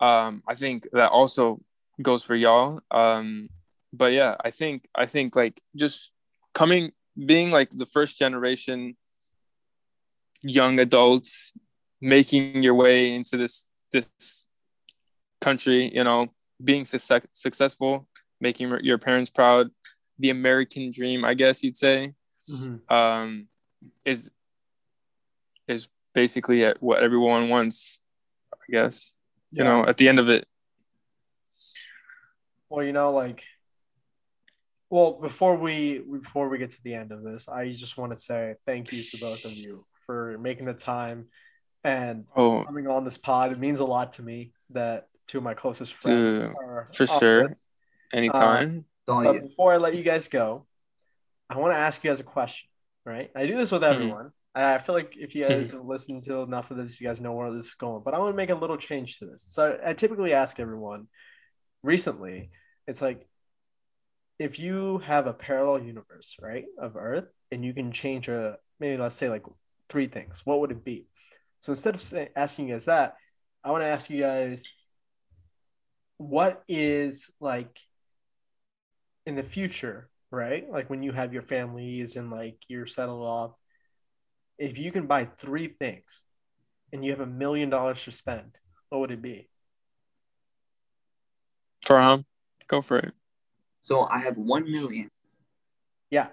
[0.00, 1.60] um I think that also
[2.02, 3.48] goes for y'all um
[3.92, 6.10] but yeah I think I think like just
[6.54, 6.92] coming
[7.24, 8.96] being like the first generation
[10.42, 11.52] young adults
[12.00, 14.44] making your way into this this
[15.40, 16.28] country you know
[16.62, 18.06] being success, successful
[18.40, 19.70] making your parents proud
[20.18, 22.12] the american dream i guess you'd say
[22.50, 22.90] Mhm.
[22.90, 23.48] um
[24.04, 24.30] is
[25.68, 27.98] is basically at what everyone wants
[28.54, 29.12] i guess
[29.52, 30.46] you know at the end of it
[32.68, 33.44] Well, you know, like,
[34.90, 38.16] well, before we before we get to the end of this, I just want to
[38.16, 41.26] say thank you to both of you for making the time
[41.84, 43.52] and oh coming on this pod.
[43.52, 47.10] It means a lot to me that two of my closest friends Dude, are for
[47.10, 47.42] on sure.
[47.48, 47.66] this.
[48.12, 50.66] anytime uh, It's all But before I let you guys go,
[51.48, 52.68] I want to ask you guys a question.
[53.04, 53.30] Right?
[53.36, 53.94] I do this with mm-hmm.
[53.94, 54.26] everyone.
[54.26, 55.76] I Uh, I feel like if you guys hmm.
[55.76, 58.02] have listened to enough of this, you guys know where this is going.
[58.02, 59.46] But I want to make a little change to this.
[59.50, 61.08] So I, I typically ask everyone
[61.82, 62.50] recently,
[62.86, 63.26] it's like
[64.38, 69.00] if you have a parallel universe, right, of Earth, and you can change a maybe
[69.00, 69.42] let's say like
[69.90, 71.06] three things, what would it be?
[71.60, 73.16] So instead of say, asking you guys that,
[73.62, 74.64] I want to ask you guys
[76.16, 77.78] what is like
[79.26, 80.64] in the future, right?
[80.70, 83.52] Like when you have your families and like you're settled off,
[84.58, 86.24] if you can buy three things
[86.92, 88.58] and you have a million dollars to spend,
[88.88, 89.48] what would it be?
[91.84, 92.24] Farham,
[92.68, 93.14] go for it.
[93.82, 95.10] So I have one million.
[96.10, 96.28] Yeah.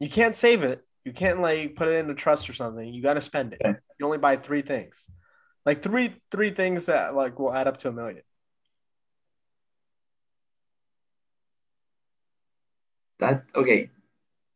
[0.00, 0.84] You can't save it.
[1.04, 2.92] You can't like put it into trust or something.
[2.92, 3.60] You got to spend it.
[3.64, 3.78] Okay.
[3.98, 5.08] You only buy three things,
[5.64, 8.22] like three three things that like will add up to a million.
[13.20, 13.90] That okay.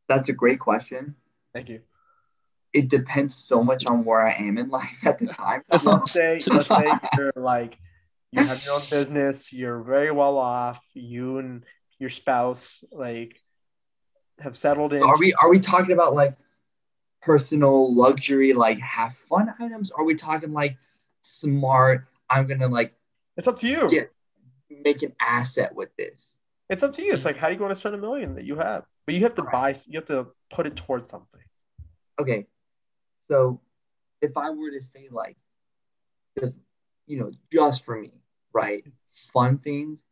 [0.08, 1.16] That's a great question.
[1.54, 1.80] Thank you.
[2.72, 5.62] It depends so much on where I am in life at the time.
[5.82, 7.78] Let's say let's say you're like
[8.30, 9.52] you have your own business.
[9.52, 10.80] You're very well off.
[10.94, 11.64] You and
[11.98, 13.38] your spouse like
[14.40, 15.02] have settled in.
[15.02, 16.34] are we are we talking about like
[17.20, 19.90] personal luxury, like have fun items?
[19.90, 20.76] Are we talking like
[21.20, 22.06] smart?
[22.30, 22.94] I'm gonna like
[23.36, 23.88] It's up to you.
[23.90, 24.04] Yeah.
[24.70, 26.34] make an asset with this.
[26.70, 27.12] It's up to you.
[27.12, 28.86] It's like how do you want to spend a million that you have?
[29.04, 29.74] But you have to buy.
[29.86, 31.40] You have to put it towards something.
[32.18, 32.46] Okay,
[33.32, 33.60] so
[34.20, 35.38] if I were to say like,
[36.38, 36.58] just
[37.06, 38.12] you know, just for me,
[38.52, 38.84] right?
[39.32, 40.04] Fun things,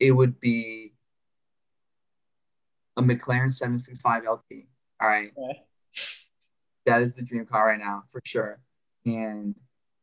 [0.00, 0.92] it would be
[2.96, 4.64] a McLaren 765 LT.
[5.00, 5.30] All right.
[5.38, 5.62] Okay.
[6.86, 8.58] That is the dream car right now for sure.
[9.06, 9.54] And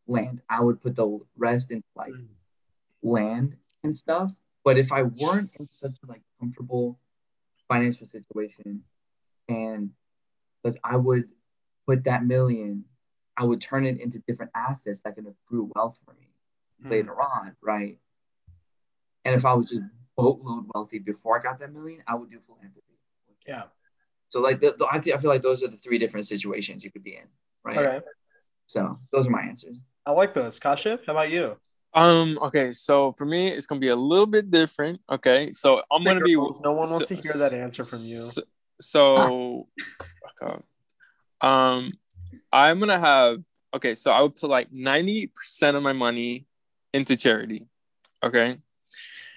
[0.08, 0.42] land.
[0.50, 2.14] I would put the rest in like
[3.04, 4.32] land and stuff.
[4.64, 7.00] But if I weren't in such a like comfortable
[7.68, 8.84] financial situation
[9.50, 9.92] and
[10.64, 11.28] like I would
[11.88, 12.86] put that million,
[13.38, 16.32] I would turn it into different assets that can accrue wealth for me
[16.90, 17.98] later on, right?
[19.26, 19.82] And if I was just
[20.18, 23.00] boatload wealthy before I got that million, I would do philanthropy.
[23.48, 23.64] Yeah.
[24.30, 26.84] So like the, the, I think I feel like those are the three different situations
[26.84, 27.26] you could be in,
[27.64, 27.78] right?
[27.78, 28.06] Okay.
[28.68, 29.78] So those are my answers.
[30.06, 30.60] I like those.
[30.60, 31.58] Kashif, how about you?
[31.94, 32.40] Um.
[32.42, 32.72] Okay.
[32.72, 35.02] So for me, it's gonna be a little bit different.
[35.12, 35.52] Okay.
[35.52, 36.36] So I'm gonna be.
[36.36, 38.22] No one wants so- to hear that answer from you.
[38.22, 38.42] So,
[38.80, 39.68] so
[40.42, 40.62] okay.
[41.42, 41.94] Um,
[42.52, 43.40] I'm gonna have.
[43.74, 43.96] Okay.
[43.96, 46.46] So I would put like ninety percent of my money
[46.94, 47.68] into charity.
[48.24, 48.58] Okay.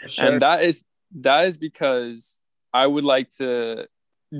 [0.06, 0.26] Sure.
[0.26, 0.85] and that is
[1.20, 2.40] that is because
[2.72, 3.89] I would like to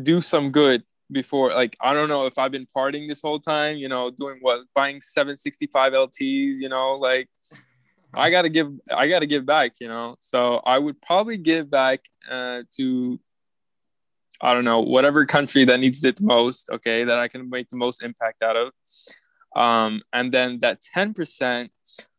[0.03, 3.77] do some good before like I don't know if I've been partying this whole time,
[3.77, 7.29] you know, doing what buying 765 LTs, you know, like
[8.13, 10.17] I got to give I got to give back, you know.
[10.21, 12.01] So I would probably give back
[12.31, 13.21] uh, to
[14.41, 17.71] I don't know, whatever country that needs it the most, okay, that I can make
[17.71, 18.73] the most impact out of.
[19.57, 21.69] Um and then that 10%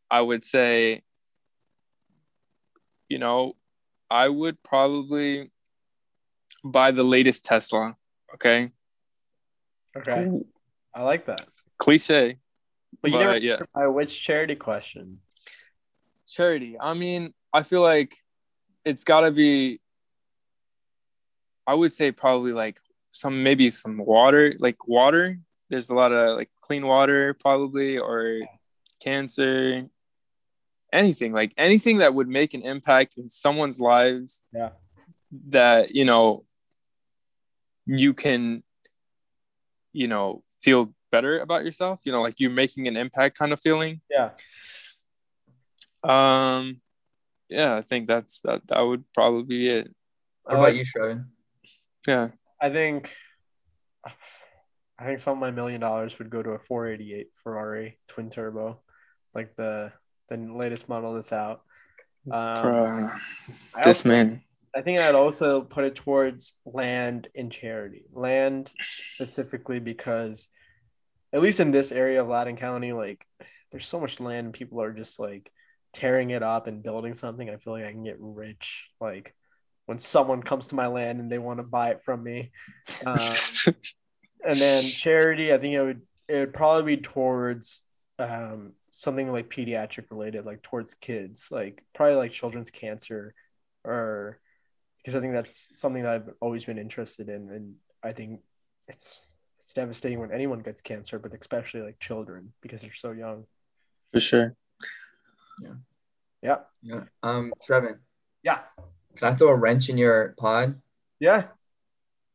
[0.10, 1.04] I would say
[3.10, 3.56] you know,
[4.10, 5.52] I would probably
[6.64, 7.96] buy the latest Tesla.
[8.34, 8.72] Okay.
[9.96, 10.30] okay.
[10.94, 11.46] I like that.
[11.78, 12.38] Cliche.
[13.02, 13.60] But you But, never yeah.
[13.74, 15.20] by which charity question?
[16.28, 16.78] Charity.
[16.80, 18.16] I mean, I feel like
[18.84, 19.80] it's got to be,
[21.68, 22.80] I would say probably like
[23.12, 25.40] some, maybe some water, like water.
[25.70, 28.42] There's a lot of like clean water, probably, or
[29.02, 29.86] cancer,
[30.94, 34.44] anything, like anything that would make an impact in someone's lives.
[34.54, 34.70] Yeah.
[35.50, 36.46] that you know
[37.86, 38.64] you can
[39.92, 43.60] you know feel better about yourself you know like you're making an impact kind of
[43.60, 44.30] feeling Yeah.
[46.04, 46.80] um
[47.50, 49.94] yeah i think that's that that would probably be it
[50.44, 51.26] What I about like- you, Shrevin?
[52.08, 52.30] Yeah
[52.62, 53.14] I think
[54.98, 58.82] I think some of my million dollars would go to a 488 Ferrari twin turbo,
[59.34, 59.92] like the
[60.30, 61.62] the latest model that's out.
[62.32, 63.12] Um.
[63.74, 64.42] I this also- man
[64.76, 68.04] I think I'd also put it towards land and charity.
[68.12, 70.50] Land specifically because,
[71.32, 73.26] at least in this area of Loudoun County, like
[73.72, 75.50] there's so much land and people are just like
[75.94, 77.50] tearing it up and building something.
[77.50, 78.90] I feel like I can get rich.
[79.00, 79.34] Like
[79.86, 82.52] when someone comes to my land and they want to buy it from me.
[83.06, 83.18] Um,
[84.46, 87.84] and then charity, I think it would it would probably be towards
[88.20, 93.34] um, something like pediatric related, like towards kids, like probably like children's cancer,
[93.84, 94.40] or
[94.98, 98.42] because I think that's something that I've always been interested in, and I think
[98.88, 103.46] it's it's devastating when anyone gets cancer, but especially like children because they're so young.
[104.12, 104.56] for sure
[105.62, 105.74] Yeah,
[106.42, 106.58] Yeah.
[106.82, 107.04] Yeah.
[107.24, 107.98] Um, Shrevin,
[108.44, 108.60] yeah,
[109.16, 110.80] can I throw a wrench in your pod?
[111.20, 111.46] yeah.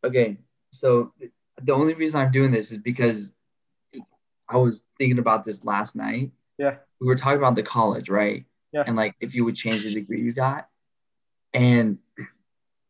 [0.03, 0.39] Okay,
[0.73, 1.13] so
[1.63, 3.35] the only reason I'm doing this is because
[4.49, 6.33] I was thinking about this last night.
[6.59, 6.77] Yeah.
[7.01, 8.45] We were talking about the college, right?
[8.73, 8.85] Yeah.
[8.87, 10.69] And like if you would change the degree you got.
[11.53, 11.99] And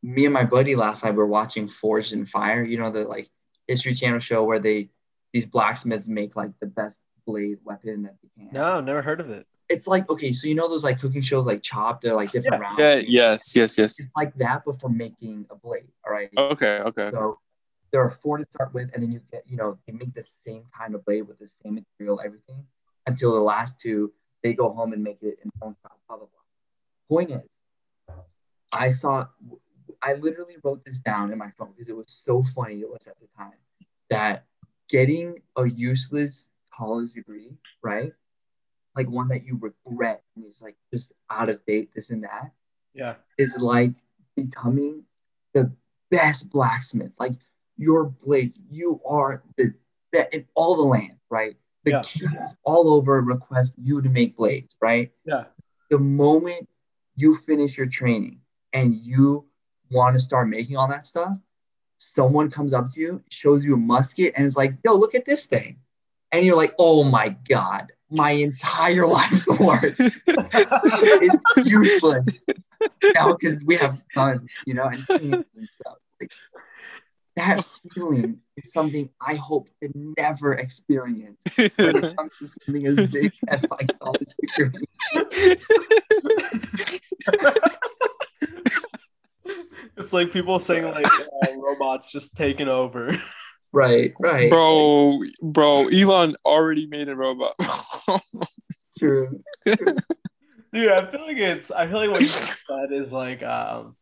[0.03, 3.29] me and my buddy last night were watching Forged in Fire, you know, the like
[3.67, 4.91] History Channel show where they
[5.33, 8.53] these blacksmiths make like the best blade weapon that they can.
[8.53, 9.47] No, never heard of it.
[9.71, 12.61] It's like okay, so you know those like cooking shows like Chopped, they're like different
[12.61, 12.69] Yeah.
[12.69, 12.79] rounds.
[13.09, 13.31] Yeah.
[13.31, 13.57] Yes.
[13.57, 13.79] Yes.
[13.79, 14.01] Yes.
[14.01, 15.89] It's like that, but for making a blade.
[16.05, 16.29] All right.
[16.37, 16.81] Okay.
[16.81, 17.11] Okay.
[17.13, 17.39] So
[17.93, 20.23] there are four to start with, and then you get, you know, they make the
[20.23, 22.65] same kind of blade with the same material, everything,
[23.07, 26.17] until the last two, they go home and make it in their own style, blah,
[26.17, 27.17] blah, blah.
[27.17, 27.59] Point is,
[28.73, 29.27] I saw,
[30.03, 33.09] I literally wrote this down in my phone because it was so funny it was
[33.09, 33.59] at the time
[34.09, 34.45] that
[34.89, 37.51] getting a useless college degree,
[37.83, 38.13] right?
[38.97, 42.53] Like one that you regret and is like just out of date, this and that,
[42.95, 43.17] Yeah.
[43.39, 43.93] is like
[44.37, 45.05] becoming
[45.55, 45.73] the
[46.11, 47.13] best blacksmith.
[47.19, 47.35] Like
[47.77, 49.73] your blades, you are the
[50.13, 51.57] best in all the land, right?
[51.85, 52.03] The Yeah.
[52.03, 55.13] kids all over request you to make blades, right?
[55.25, 55.47] Yeah.
[55.89, 56.69] The moment
[57.17, 58.41] you finish your training
[58.73, 59.47] and you
[59.91, 61.37] want to start making all that stuff,
[61.97, 65.25] someone comes up to you, shows you a musket, and is like, yo, look at
[65.25, 65.79] this thing.
[66.33, 72.41] And you're like, oh my God, my entire life's work is useless
[73.15, 75.97] now because we have guns, you know, and and stuff.
[76.21, 76.33] Like,
[77.37, 77.65] that
[77.95, 83.33] feeling is something I hope to never experience when it comes to something as big
[83.49, 84.87] as my college degree.
[89.97, 93.11] it's like people saying like uh, robots just taking over.
[93.73, 94.51] Right, right.
[94.51, 97.55] bro, bro, Elon already made a robot.
[98.99, 99.43] True.
[99.65, 103.97] Dude, I feel like it's I feel like what you said is like um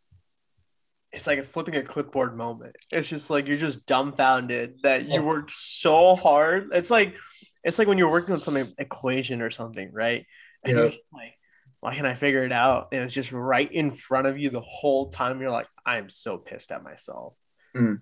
[1.13, 2.77] it's like a flipping a clipboard moment.
[2.91, 5.27] It's just like you're just dumbfounded that you Yeah.
[5.27, 6.69] worked so hard.
[6.73, 7.17] It's like
[7.65, 10.27] it's like when you're working on some equation or something, right?
[10.63, 10.81] And Yeah.
[10.83, 11.35] you're just like,
[11.81, 12.89] why can't I figure it out?
[12.93, 15.41] And it's just right in front of you the whole time.
[15.41, 17.35] You're like, I'm so pissed at myself.
[17.75, 17.95] Yeah,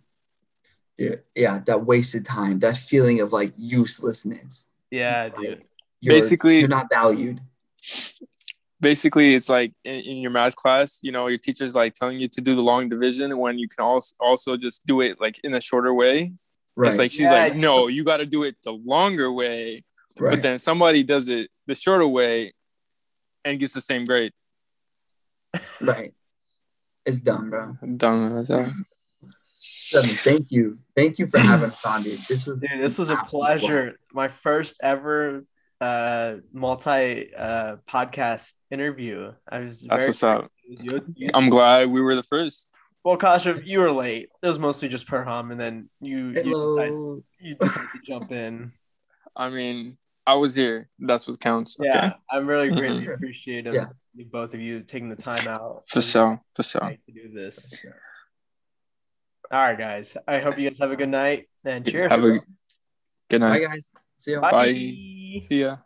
[0.99, 4.67] yeah, that wasted time, that feeling of like uselessness.
[4.91, 5.63] Yeah, Like, dude.
[6.01, 7.41] You're, Basically- you're not valued.
[8.79, 12.29] Basically, it's like in, in your math class, you know, your teacher's like telling you
[12.29, 15.55] to do the long division when you can also also just do it like in
[15.55, 16.35] a shorter way.
[16.77, 16.89] Right.
[16.89, 19.83] It's like she's Yeah, like, no, you got to do it the longer way.
[20.21, 20.33] right.
[20.35, 22.53] But then somebody does it the shorter way
[23.47, 24.33] and gets the same grade.
[25.81, 26.13] right.
[27.07, 27.79] It's dumb, bro.
[27.97, 28.71] Dumb as hell.
[29.89, 30.79] Seven, thank you.
[30.97, 32.19] Thank you for having us on, dude.
[32.29, 33.85] This was Dude, this was a pleasure.
[33.93, 34.09] blast.
[34.15, 35.45] My first ever
[35.81, 39.33] uh multi uh podcast interview.
[39.49, 40.51] I was That's very what's up.
[40.67, 42.69] You- you- I'm glad we were the first.
[43.05, 44.29] well, Kasha, you were late.
[44.43, 47.23] It was mostly just Perham, and then you you decided, Hello.
[47.41, 48.73] you decided to jump in.
[49.37, 50.89] I mean, I was here.
[50.99, 51.79] That's what counts.
[51.79, 51.91] Okay.
[51.93, 53.15] Yeah, I'm really greatly Mhm.
[53.15, 53.89] appreciate Yeah.
[54.33, 56.41] both of you taking the time out For sure.
[56.55, 56.81] For sure.
[57.07, 57.71] to do this.
[59.51, 60.17] All right, guys.
[60.27, 62.11] I hope you guys have a good night and cheers.
[62.11, 62.41] Have a
[63.31, 63.63] good Bye, night.
[63.63, 63.93] guys.
[64.19, 64.41] See you.
[64.41, 64.51] Bye.
[64.51, 64.69] Bye.
[64.69, 65.77] See ya.